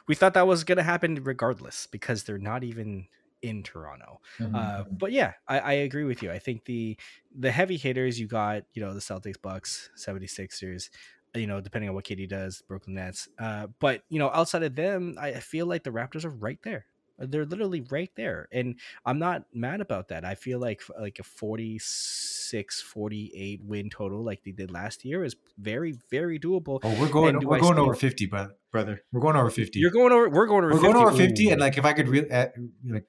we 0.07 0.14
thought 0.14 0.34
that 0.34 0.47
was 0.47 0.62
going 0.64 0.78
to 0.78 0.82
happen 0.84 1.16
regardless 1.24 1.86
because 1.88 2.22
they're 2.22 2.38
not 2.38 2.62
even 2.62 3.07
in 3.43 3.62
toronto 3.62 4.20
Uh, 4.55 4.84
but 4.90 5.12
yeah, 5.12 5.32
I, 5.49 5.59
I 5.59 5.72
agree 5.72 6.05
with 6.05 6.22
you. 6.22 6.30
I 6.30 6.38
think 6.38 6.64
the 6.64 6.97
the 7.36 7.51
heavy 7.51 7.76
hitters 7.76 8.18
you 8.20 8.26
got, 8.26 8.64
you 8.74 8.82
know, 8.82 8.95
the 8.95 9.01
Celtics, 9.01 9.40
Bucks, 9.40 9.90
76ers, 9.97 10.90
you 11.34 11.47
know, 11.47 11.61
depending 11.61 11.88
on 11.88 11.95
what 11.95 12.05
KD 12.05 12.28
does, 12.28 12.62
Brooklyn 12.68 12.95
Nets. 12.95 13.28
Uh, 13.38 13.66
but 13.80 14.03
you 14.09 14.18
know, 14.18 14.30
outside 14.32 14.62
of 14.62 14.74
them, 14.74 15.16
I 15.20 15.32
feel 15.34 15.66
like 15.66 15.82
the 15.84 15.90
Raptors 15.90 16.24
are 16.24 16.30
right 16.30 16.59
there. 16.62 16.86
Uh, 17.20 17.26
They're 17.28 17.45
literally 17.47 17.80
right 17.90 18.11
there. 18.16 18.49
And 18.53 18.78
I'm 19.05 19.18
not 19.18 19.45
mad 19.53 19.80
about 19.80 20.09
that. 20.09 20.24
I 20.24 20.34
feel 20.34 20.59
like 20.59 20.82
like 20.99 21.18
a 21.18 21.22
46 21.24 22.80
48 22.82 23.61
win 23.64 23.90
total 23.90 24.22
like 24.22 24.43
they 24.45 24.51
did 24.53 24.70
last 24.70 25.05
year 25.05 25.24
is 25.24 25.36
very 25.59 25.95
very 26.11 26.38
doable. 26.38 26.80
oh 26.82 27.01
we're 27.01 27.09
going 27.09 27.38
we're 27.40 27.57
I 27.57 27.61
going 27.61 27.74
still- 27.74 27.84
over 27.84 27.95
50 27.95 28.26
brother 28.26 28.55
brother 28.70 29.03
we're 29.12 29.20
going 29.20 29.36
over 29.36 29.51
50 29.51 29.78
You're 29.78 29.90
going 29.90 30.12
over 30.12 30.28
we're 30.28 30.47
going 30.47 30.64
over 30.64 30.74
we're 30.74 30.80
50. 30.80 30.93
going 30.93 31.07
over 31.07 31.16
50 31.16 31.51
and 31.51 31.61
like 31.61 31.78
if 31.78 31.84
i 31.84 31.93
could 31.93 32.09
really 32.09 32.28
like 32.28 33.05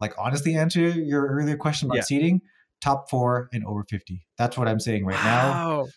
like 0.00 0.14
honestly 0.18 0.54
answer 0.54 0.80
your 0.88 1.26
earlier 1.26 1.56
question 1.56 1.86
about 1.88 1.96
Yeah. 1.96 2.02
seeding 2.02 2.40
top 2.80 3.10
four 3.10 3.50
and 3.52 3.62
over 3.66 3.84
50 3.84 4.22
that's 4.38 4.56
what 4.56 4.66
i'm 4.66 4.80
saying 4.80 5.04
right 5.04 5.22
now 5.22 5.50
Wow. 5.50 5.88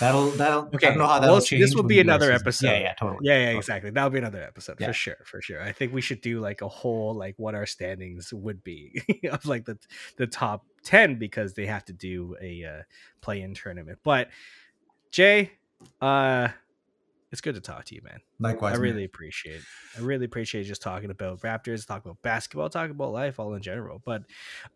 that'll 0.00 0.30
that'll 0.30 0.62
okay. 0.74 0.88
i 0.88 0.90
don't 0.90 0.98
know 0.98 1.06
how 1.06 1.20
that'll 1.20 1.36
well, 1.36 1.40
this 1.48 1.72
will 1.76 1.84
be 1.84 1.98
we 1.98 2.02
do 2.02 2.10
our 2.10 2.16
another 2.16 2.32
episode. 2.32 2.66
yeah 2.66 2.78
yeah 2.80 2.94
totally 2.94 3.18
Yeah, 3.22 3.34
yeah, 3.34 3.44
Totally. 3.44 3.58
exactly. 3.58 3.90
That'll 3.90 4.10
be 4.10 4.18
another 4.18 4.42
episode 4.42 4.76
Yeah. 4.80 4.88
for 4.88 4.92
sure, 4.92 5.16
for 5.24 5.40
sure. 5.40 5.62
I 5.62 5.70
think 5.70 5.92
we 5.92 6.00
should 6.00 6.20
do 6.20 6.40
like 6.40 6.60
a 6.60 6.68
whole 6.68 7.14
like 7.14 7.34
what 7.38 7.54
our 7.54 7.64
standings 7.66 8.32
would 8.32 8.64
be 8.64 9.00
of 9.30 9.46
like 9.46 9.66
the 9.66 9.78
the 10.16 10.26
top 10.26 10.66
ten 10.82 11.14
because 11.16 11.54
they 11.54 11.66
have 11.66 11.84
to 11.84 11.92
do 11.92 12.34
a 12.42 12.64
uh, 12.64 12.82
play-in 13.20 13.54
tournament. 13.54 14.00
But 14.02 14.28
Jay, 15.12 15.52
uh, 16.00 16.48
it's 17.32 17.40
good 17.40 17.54
to 17.56 17.60
talk 17.60 17.84
to 17.86 17.94
you, 17.94 18.02
man. 18.02 18.20
likewise 18.38 18.74
I 18.74 18.76
man. 18.76 18.82
really 18.82 19.04
appreciate. 19.04 19.56
It. 19.56 19.62
I 19.98 20.02
really 20.02 20.26
appreciate 20.26 20.64
just 20.64 20.82
talking 20.82 21.10
about 21.10 21.40
Raptors, 21.40 21.86
talking 21.86 22.10
about 22.10 22.22
basketball, 22.22 22.68
talking 22.68 22.90
about 22.92 23.12
life, 23.12 23.40
all 23.40 23.54
in 23.54 23.62
general. 23.62 24.00
But 24.04 24.22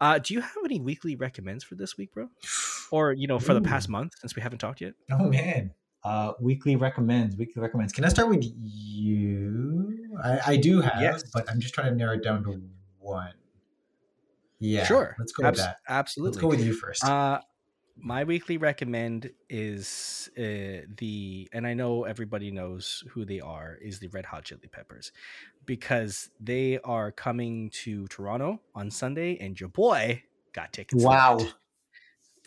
uh, 0.01 0.19
do 0.19 0.35
you 0.35 0.41
have 0.41 0.57
any 0.65 0.81
weekly 0.81 1.15
recommends 1.17 1.63
for 1.63 1.75
this 1.77 1.97
week, 1.97 2.13
bro? 2.15 2.29
Or 2.91 3.13
you 3.13 3.27
know, 3.27 3.39
for 3.39 3.55
the 3.55 3.61
past 3.61 3.89
month 3.89 4.15
since 4.19 4.35
we 4.35 4.43
haven't 4.43 4.59
talked 4.59 4.81
yet? 4.81 4.95
Oh 5.11 5.29
man. 5.29 5.73
Uh 6.05 6.33
weekly 6.41 6.77
recommends, 6.77 7.37
weekly 7.37 7.61
recommends. 7.61 7.93
Can 7.93 8.05
I 8.05 8.09
start 8.09 8.29
with 8.29 8.45
you? 9.17 10.17
I, 10.23 10.41
I 10.53 10.57
do 10.57 10.81
have, 10.81 11.01
Yes. 11.01 11.25
but 11.33 11.51
I'm 11.51 11.61
just 11.61 11.75
trying 11.75 11.91
to 11.91 11.97
narrow 11.97 12.15
it 12.15 12.23
down 12.23 12.43
to 12.45 12.63
one. 12.99 13.33
Yeah. 14.59 14.85
sure. 14.87 15.15
Let's 15.19 15.33
go 15.33 15.45
with 15.47 15.57
that. 15.57 15.79
Absolutely. 15.89 16.31
Let's 16.31 16.41
go 16.41 16.49
with 16.49 16.65
you 16.65 16.73
first. 16.73 17.05
Uh, 17.05 17.41
my 17.99 18.25
weekly 18.25 18.57
recommend 18.59 19.31
is 19.49 20.29
uh, 20.39 20.85
the, 20.99 21.49
and 21.53 21.67
I 21.67 21.75
know 21.75 22.05
everybody 22.05 22.51
knows 22.51 23.03
who 23.11 23.25
they 23.25 23.41
are, 23.41 23.79
is 23.81 23.99
the 23.99 24.09
Red 24.09 24.27
Hot 24.27 24.45
Chili 24.45 24.69
Peppers, 24.71 25.13
because 25.65 26.31
they 26.41 26.79
are 26.85 27.11
coming 27.11 27.71
to 27.85 28.07
Toronto 28.09 28.61
on 28.75 28.91
Sunday, 28.91 29.39
and 29.39 29.59
your 29.59 29.71
boy 29.71 30.23
got 30.53 30.73
tickets. 30.73 31.03
wow. 31.03 31.39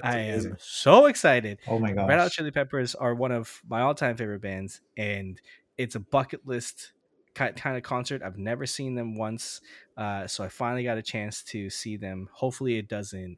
I 0.01 0.17
amazing. 0.19 0.51
am 0.51 0.57
so 0.61 1.07
excited. 1.07 1.57
Oh 1.67 1.77
my 1.77 1.91
god. 1.91 2.07
Red 2.07 2.19
Hot 2.19 2.31
Chili 2.31 2.51
Peppers 2.51 2.95
are 2.95 3.13
one 3.13 3.31
of 3.31 3.61
my 3.67 3.81
all-time 3.81 4.15
favorite 4.15 4.41
bands, 4.41 4.81
and 4.97 5.41
it's 5.77 5.95
a 5.95 5.99
bucket 5.99 6.47
list 6.47 6.93
kind 7.33 7.55
kind 7.55 7.75
of 7.75 7.83
concert. 7.83 8.21
I've 8.23 8.37
never 8.37 8.65
seen 8.65 8.95
them 8.95 9.15
once, 9.15 9.61
uh, 9.97 10.27
so 10.27 10.43
I 10.43 10.47
finally 10.47 10.83
got 10.83 10.97
a 10.97 11.01
chance 11.01 11.43
to 11.45 11.69
see 11.69 11.97
them. 11.97 12.29
Hopefully, 12.31 12.77
it 12.77 12.87
doesn't. 12.87 13.37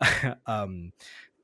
um, 0.46 0.92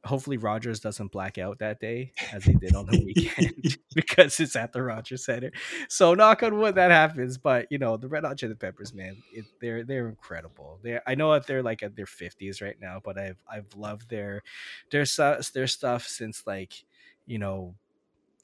hopefully, 0.04 0.36
Rogers 0.36 0.80
doesn't 0.80 1.12
black 1.12 1.38
out 1.38 1.58
that 1.58 1.80
day 1.80 2.12
as 2.32 2.44
they 2.44 2.54
did 2.54 2.74
on 2.74 2.86
the 2.86 2.98
weekend 3.04 3.76
because 3.94 4.40
it's 4.40 4.56
at 4.56 4.72
the 4.72 4.82
Rogers 4.82 5.24
Center. 5.24 5.50
So, 5.88 6.14
knock 6.14 6.42
on 6.42 6.58
wood, 6.58 6.74
that 6.76 6.90
happens. 6.90 7.38
But 7.38 7.66
you 7.70 7.78
know, 7.78 7.96
the 7.96 8.08
Red 8.08 8.24
Hot 8.24 8.38
Chili 8.38 8.54
Peppers, 8.54 8.94
man, 8.94 9.16
it, 9.32 9.44
they're 9.60 9.84
they're 9.84 10.08
incredible. 10.08 10.78
They 10.82 10.98
I 11.06 11.14
know 11.14 11.32
that 11.32 11.46
they're 11.46 11.62
like 11.62 11.82
at 11.82 11.96
their 11.96 12.06
fifties 12.06 12.60
right 12.60 12.76
now, 12.80 13.00
but 13.02 13.18
I've 13.18 13.42
I've 13.50 13.74
loved 13.76 14.08
their 14.08 14.42
their 14.90 15.04
su- 15.04 15.40
their 15.54 15.66
stuff 15.66 16.06
since 16.06 16.46
like 16.46 16.84
you 17.26 17.38
know, 17.38 17.74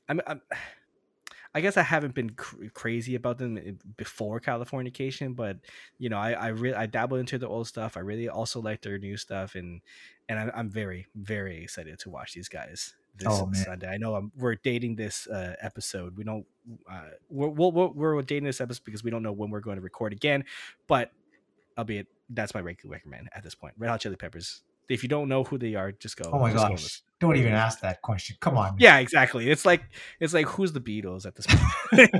I'm. 0.09 0.21
I'm 0.27 0.41
I 1.55 1.63
guess 1.63 1.79
I 1.79 1.83
haven't 1.83 2.15
been 2.15 2.31
cr- 2.31 2.67
crazy 2.75 3.15
about 3.15 3.39
them 3.39 3.79
before 3.97 4.41
Californication, 4.41 5.35
but 5.35 5.57
you 5.99 6.11
know, 6.11 6.19
I 6.19 6.33
I 6.33 6.49
really 6.49 6.77
I 6.77 6.85
dabble 6.85 7.17
into 7.17 7.39
the 7.39 7.49
old 7.49 7.67
stuff. 7.67 7.97
I 7.97 8.01
really 8.01 8.29
also 8.29 8.61
like 8.61 8.83
their 8.83 8.99
new 8.99 9.17
stuff, 9.17 9.55
and 9.55 9.81
and 10.29 10.39
I'm, 10.39 10.51
I'm 10.55 10.71
very 10.71 11.07
very 11.15 11.63
excited 11.65 11.99
to 12.01 12.11
watch 12.11 12.33
these 12.35 12.49
guys 12.49 12.95
this 13.19 13.29
Oh. 13.31 13.51
Sunday. 13.55 13.89
I 13.89 13.97
know 13.97 14.15
I'm, 14.15 14.31
we're 14.37 14.57
dating 14.57 14.97
this 14.97 15.27
uh, 15.27 15.55
episode. 15.61 16.17
We 16.17 16.25
don't 16.25 16.45
uh, 16.91 17.01
we're, 17.31 17.49
we're 17.49 17.71
we're 17.71 18.15
we're 18.17 18.23
dating 18.23 18.45
this 18.45 18.61
episode 18.61 18.85
because 18.85 19.03
we 19.03 19.11
don't 19.11 19.23
know 19.23 19.33
when 19.33 19.51
we're 19.51 19.61
going 19.61 19.77
to 19.77 19.83
record 19.83 20.13
again, 20.13 20.45
but 20.87 21.11
albeit 21.79 22.07
that's 22.31 22.55
my 22.55 22.61
regular 22.61 22.93
recommend 22.95 23.29
at 23.35 23.43
this 23.43 23.55
point. 23.55 23.75
Red 23.79 23.89
Hot 23.91 24.01
Chili 24.01 24.17
Peppers. 24.17 24.63
If 24.89 25.03
you 25.03 25.09
don't 25.09 25.29
know 25.29 25.43
who 25.43 25.59
they 25.59 25.75
are, 25.75 25.91
just 25.91 26.17
go. 26.17 26.31
Oh 26.33 26.39
my 26.39 26.53
just 26.53 26.63
go 26.65 26.69
gosh. 26.71 27.03
Don't 27.19 27.37
even 27.37 27.55
ask 27.55 27.81
that 27.81 28.03
question. 28.03 28.37
Come 28.41 28.57
on. 28.57 28.77
Yeah, 28.79 28.99
exactly. 28.99 29.51
It's 29.51 29.65
like 29.65 29.83
it's 30.21 30.33
like 30.35 30.47
who's 30.47 30.73
the 30.73 30.81
Beatles 30.81 31.27
at 31.27 31.35
this 31.35 31.47
point, 31.47 32.11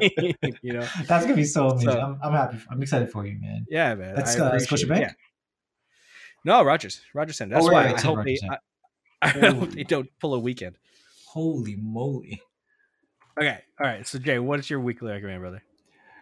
you 0.63 0.73
know? 0.73 0.87
That's 1.07 1.25
gonna 1.25 1.37
be 1.37 1.45
so 1.45 1.69
amazing. 1.69 1.91
So- 1.93 2.01
I'm, 2.01 2.19
I'm 2.23 2.33
happy. 2.33 2.59
I'm 2.71 2.83
excited 2.83 3.11
for 3.11 3.25
you, 3.27 3.39
man. 3.41 3.67
Yeah, 3.69 3.95
man. 3.95 4.17
Let's 4.17 4.37
I 4.37 4.47
uh, 4.47 4.49
appreciate 4.49 4.89
Scotiabank. 4.89 5.11
it. 5.11 5.17
No, 6.47 6.63
Rogers. 6.63 7.01
Rogers 7.13 7.37
Center. 7.37 7.57
That's 7.57 7.67
Oh, 7.67 7.73
why 7.73 7.87
right, 7.87 7.99
I 7.99 8.01
hope 8.07 8.25
they. 8.25 8.39
I, 8.49 8.57
I 9.21 9.29
hope 9.51 9.71
they 9.71 9.83
don't 9.83 10.09
pull 10.21 10.33
a 10.35 10.39
weekend. 10.39 10.79
Holy 11.27 11.77
moly! 11.77 12.41
Okay. 13.39 13.59
All 13.81 13.87
right. 13.87 14.07
So 14.07 14.19
Jay, 14.19 14.39
what 14.39 14.61
is 14.61 14.71
your 14.71 14.79
weekly 14.81 15.11
recommend, 15.11 15.41
brother? 15.41 15.63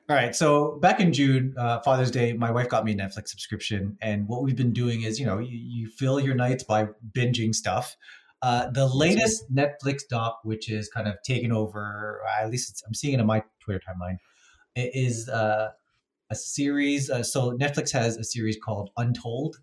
All 0.09 0.17
right. 0.17 0.35
So 0.35 0.79
back 0.81 0.99
in 0.99 1.13
June, 1.13 1.55
uh, 1.59 1.81
Father's 1.81 2.11
Day, 2.11 2.33
my 2.33 2.51
wife 2.51 2.71
got 2.71 2.85
me 2.87 2.93
a 2.93 2.97
Netflix 2.97 3.29
subscription, 3.29 3.99
and 4.01 4.27
what 4.27 4.43
we've 4.43 4.57
been 4.57 4.73
doing 4.73 5.03
is, 5.03 5.21
you 5.21 5.27
know, 5.27 5.39
you, 5.39 5.57
you 5.57 5.89
fill 5.89 6.19
your 6.19 6.35
nights 6.35 6.65
by 6.65 6.89
binging 7.13 7.55
stuff. 7.55 7.95
Uh, 8.41 8.71
the 8.71 8.87
latest 8.87 9.45
Netflix 9.55 10.03
doc, 10.09 10.41
which 10.43 10.71
is 10.71 10.89
kind 10.89 11.07
of 11.07 11.17
taken 11.23 11.53
over, 11.53 12.21
at 12.41 12.51
least 12.51 12.71
it's, 12.71 12.83
I'm 12.87 12.93
seeing 12.95 13.15
it 13.15 13.21
on 13.21 13.27
my 13.27 13.43
Twitter 13.61 13.81
timeline, 13.87 14.17
is 14.77 15.29
uh, 15.29 15.71
a 16.31 16.35
series. 16.35 17.09
Uh, 17.11 17.23
so 17.23 17.53
Netflix 17.57 17.91
has 17.93 18.17
a 18.19 18.25
series 18.25 18.59
called 18.63 18.91
Untold, 18.99 19.57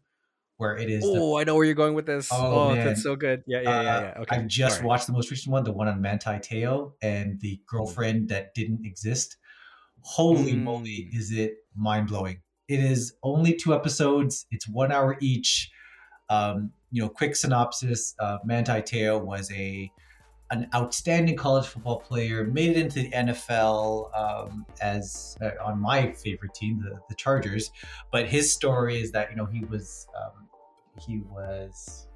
where 0.62 0.78
it 0.78 0.90
is. 0.90 1.02
the- 1.04 1.20
Oh, 1.20 1.38
I 1.38 1.44
know 1.44 1.56
where 1.56 1.66
you're 1.66 1.74
going 1.74 1.96
with 1.96 2.06
this. 2.06 2.30
Oh, 2.32 2.70
Oh, 2.72 2.76
that's 2.76 3.02
so 3.04 3.16
good. 3.16 3.44
Yeah, 3.48 3.62
yeah, 3.62 3.70
yeah, 3.70 3.78
Uh, 3.98 4.02
yeah. 4.02 4.22
Okay. 4.22 4.36
I've 4.38 4.48
just 4.48 4.76
Sorry. 4.78 4.88
watched 4.88 5.08
the 5.08 5.14
most 5.14 5.32
recent 5.32 5.52
one, 5.52 5.64
the 5.64 5.72
one 5.74 5.88
on 5.88 6.00
Manti 6.02 6.38
Teo 6.40 6.94
and 7.02 7.40
the 7.42 7.60
girlfriend 7.68 8.30
that 8.30 8.54
didn't 8.54 8.86
exist. 8.86 9.38
Holy 10.02 10.54
Mm. 10.54 10.64
moly, 10.64 11.10
is 11.14 11.32
it 11.32 11.56
mind 11.76 12.08
blowing! 12.08 12.42
It 12.68 12.80
is 12.80 13.14
only 13.24 13.54
two 13.56 13.74
episodes. 13.74 14.46
It's 14.52 14.68
one 14.68 14.92
hour 14.92 15.18
each. 15.20 15.72
Um, 16.30 16.72
you 16.92 17.02
know, 17.02 17.10
quick 17.10 17.36
synopsis: 17.36 18.16
uh, 18.20 18.38
Manti 18.46 18.82
Teo 18.82 19.18
was 19.18 19.52
a 19.52 19.92
an 20.50 20.68
outstanding 20.76 21.38
college 21.38 21.66
football 21.66 22.00
player, 22.00 22.44
made 22.46 22.72
it 22.72 22.78
into 22.78 22.96
the 23.04 23.10
NFL 23.12 24.10
um, 24.18 24.66
as 24.82 25.38
uh, 25.42 25.52
on 25.64 25.80
my 25.80 26.12
favorite 26.12 26.54
team, 26.54 26.82
the, 26.84 27.00
the 27.08 27.16
Chargers. 27.16 27.72
But 28.12 28.28
his 28.28 28.52
story 28.54 29.00
is 29.02 29.12
that 29.14 29.30
you 29.30 29.38
know 29.38 29.46
he 29.46 29.64
was 29.66 30.08
um, 30.20 30.48
he 31.02 31.20
was 31.30 32.08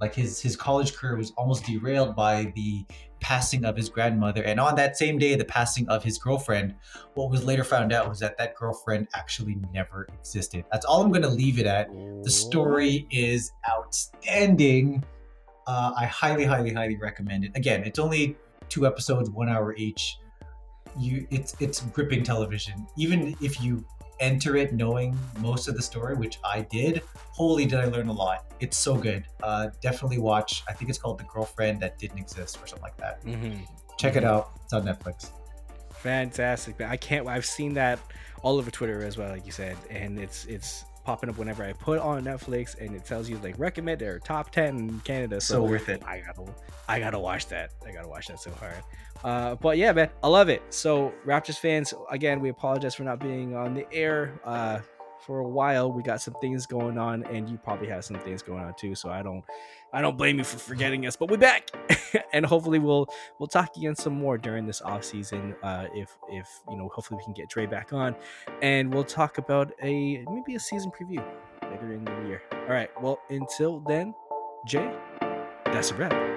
like 0.00 0.14
his 0.14 0.40
his 0.40 0.56
college 0.56 0.94
career 0.94 1.16
was 1.16 1.32
almost 1.36 1.64
derailed 1.64 2.16
by 2.16 2.52
the 2.56 2.84
passing 3.20 3.64
of 3.64 3.76
his 3.76 3.88
grandmother, 3.88 4.42
and 4.42 4.58
on 4.60 4.74
that 4.74 4.96
same 4.96 5.18
day, 5.18 5.34
the 5.34 5.44
passing 5.44 5.88
of 5.88 6.02
his 6.02 6.18
girlfriend. 6.18 6.74
What 7.14 7.30
was 7.30 7.44
later 7.44 7.64
found 7.64 7.92
out 7.92 8.08
was 8.08 8.18
that 8.20 8.36
that 8.38 8.54
girlfriend 8.56 9.08
actually 9.14 9.56
never 9.72 10.06
existed. 10.12 10.64
That's 10.72 10.84
all 10.84 11.02
I'm 11.02 11.10
going 11.10 11.22
to 11.22 11.28
leave 11.28 11.58
it 11.58 11.66
at. 11.66 11.88
The 12.22 12.30
story 12.30 13.06
is 13.10 13.52
outstanding. 13.70 15.04
Uh, 15.66 15.92
I 15.96 16.06
highly, 16.06 16.44
highly, 16.44 16.72
highly 16.72 16.96
recommend 16.96 17.44
it. 17.44 17.52
Again, 17.54 17.84
it's 17.84 17.98
only 17.98 18.36
two 18.68 18.86
episodes, 18.86 19.30
one 19.30 19.48
hour 19.48 19.74
each. 19.76 20.18
You, 20.98 21.26
it's 21.30 21.56
it's 21.60 21.80
gripping 21.80 22.22
television. 22.22 22.86
Even 22.96 23.34
if 23.40 23.60
you 23.60 23.84
enter 24.20 24.56
it 24.56 24.72
knowing 24.72 25.18
most 25.40 25.68
of 25.68 25.76
the 25.76 25.82
story, 25.82 26.14
which 26.14 26.38
I 26.44 26.62
did, 26.62 27.02
holy 27.32 27.66
did 27.66 27.78
I 27.80 27.86
learn 27.86 28.08
a 28.08 28.12
lot. 28.12 28.52
It's 28.60 28.76
so 28.76 28.96
good. 28.96 29.24
Uh, 29.42 29.68
definitely 29.80 30.18
watch. 30.18 30.62
I 30.68 30.72
think 30.72 30.88
it's 30.88 30.98
called 30.98 31.18
The 31.18 31.24
Girlfriend 31.24 31.80
That 31.80 31.98
Didn't 31.98 32.18
Exist 32.18 32.58
or 32.62 32.66
something 32.66 32.82
like 32.82 32.96
that. 32.98 33.22
Mhm. 33.24 33.66
Check 33.98 34.16
it 34.16 34.24
out. 34.24 34.52
It's 34.64 34.72
on 34.72 34.84
Netflix. 34.84 35.30
Fantastic, 35.92 36.78
man. 36.78 36.90
I 36.90 36.96
can't. 36.96 37.26
I've 37.26 37.46
seen 37.46 37.74
that 37.74 37.98
all 38.42 38.58
over 38.58 38.70
Twitter 38.70 39.02
as 39.02 39.16
well, 39.16 39.30
like 39.30 39.46
you 39.46 39.52
said, 39.52 39.76
and 39.88 40.18
it's 40.18 40.44
it's 40.44 40.84
popping 41.04 41.28
up 41.30 41.38
whenever 41.38 41.62
I 41.64 41.72
put 41.72 41.98
on 42.00 42.24
Netflix, 42.24 42.78
and 42.80 42.94
it 42.94 43.04
tells 43.04 43.28
you 43.28 43.38
like 43.38 43.54
recommend 43.58 44.02
or 44.02 44.18
top 44.18 44.50
ten 44.50 44.76
in 44.78 45.00
Canada. 45.00 45.40
So 45.40 45.54
So, 45.54 45.62
worth 45.64 45.88
it. 45.88 46.02
I 46.06 46.20
gotta 46.20 46.50
I 46.88 46.98
gotta 46.98 47.18
watch 47.18 47.46
that. 47.48 47.70
I 47.86 47.92
gotta 47.92 48.08
watch 48.08 48.28
that 48.28 48.40
so 48.40 48.50
hard. 48.52 48.82
Uh, 49.22 49.54
but 49.54 49.78
yeah, 49.78 49.92
man, 49.92 50.10
I 50.22 50.28
love 50.28 50.48
it. 50.48 50.62
So 50.70 51.12
Raptors 51.24 51.58
fans, 51.58 51.94
again, 52.10 52.40
we 52.40 52.50
apologize 52.50 52.94
for 52.94 53.04
not 53.04 53.20
being 53.20 53.56
on 53.56 53.72
the 53.74 53.86
air 53.92 54.38
uh, 54.44 54.80
for 55.26 55.40
a 55.40 55.48
while. 55.48 55.90
We 55.90 56.02
got 56.02 56.20
some 56.20 56.34
things 56.40 56.66
going 56.66 56.98
on, 56.98 57.24
and 57.24 57.48
you 57.48 57.56
probably 57.56 57.88
have 57.88 58.04
some 58.04 58.18
things 58.20 58.42
going 58.42 58.62
on 58.64 58.74
too. 58.74 58.94
So 58.94 59.10
I 59.10 59.22
don't 59.22 59.44
I 59.92 60.00
don't 60.00 60.16
blame 60.16 60.38
you 60.38 60.44
for 60.44 60.58
forgetting 60.58 61.06
us, 61.06 61.16
but 61.16 61.30
we're 61.30 61.36
back, 61.36 61.70
and 62.32 62.44
hopefully 62.44 62.78
we'll 62.78 63.08
we'll 63.38 63.46
talk 63.46 63.76
again 63.76 63.94
some 63.96 64.14
more 64.14 64.38
during 64.38 64.66
this 64.66 64.82
off 64.82 65.04
season. 65.04 65.54
Uh, 65.62 65.86
if 65.94 66.16
if 66.30 66.48
you 66.68 66.76
know, 66.76 66.88
hopefully 66.88 67.18
we 67.18 67.24
can 67.24 67.34
get 67.34 67.48
Dre 67.48 67.66
back 67.66 67.92
on, 67.92 68.14
and 68.62 68.92
we'll 68.92 69.04
talk 69.04 69.38
about 69.38 69.72
a 69.82 70.24
maybe 70.30 70.54
a 70.54 70.60
season 70.60 70.90
preview 70.90 71.24
later 71.62 71.92
in 71.92 72.04
the 72.04 72.28
year. 72.28 72.42
All 72.52 72.74
right. 72.74 72.90
Well, 73.00 73.20
until 73.30 73.80
then, 73.80 74.14
Jay, 74.66 74.90
that's 75.66 75.90
a 75.90 75.94
wrap. 75.94 76.33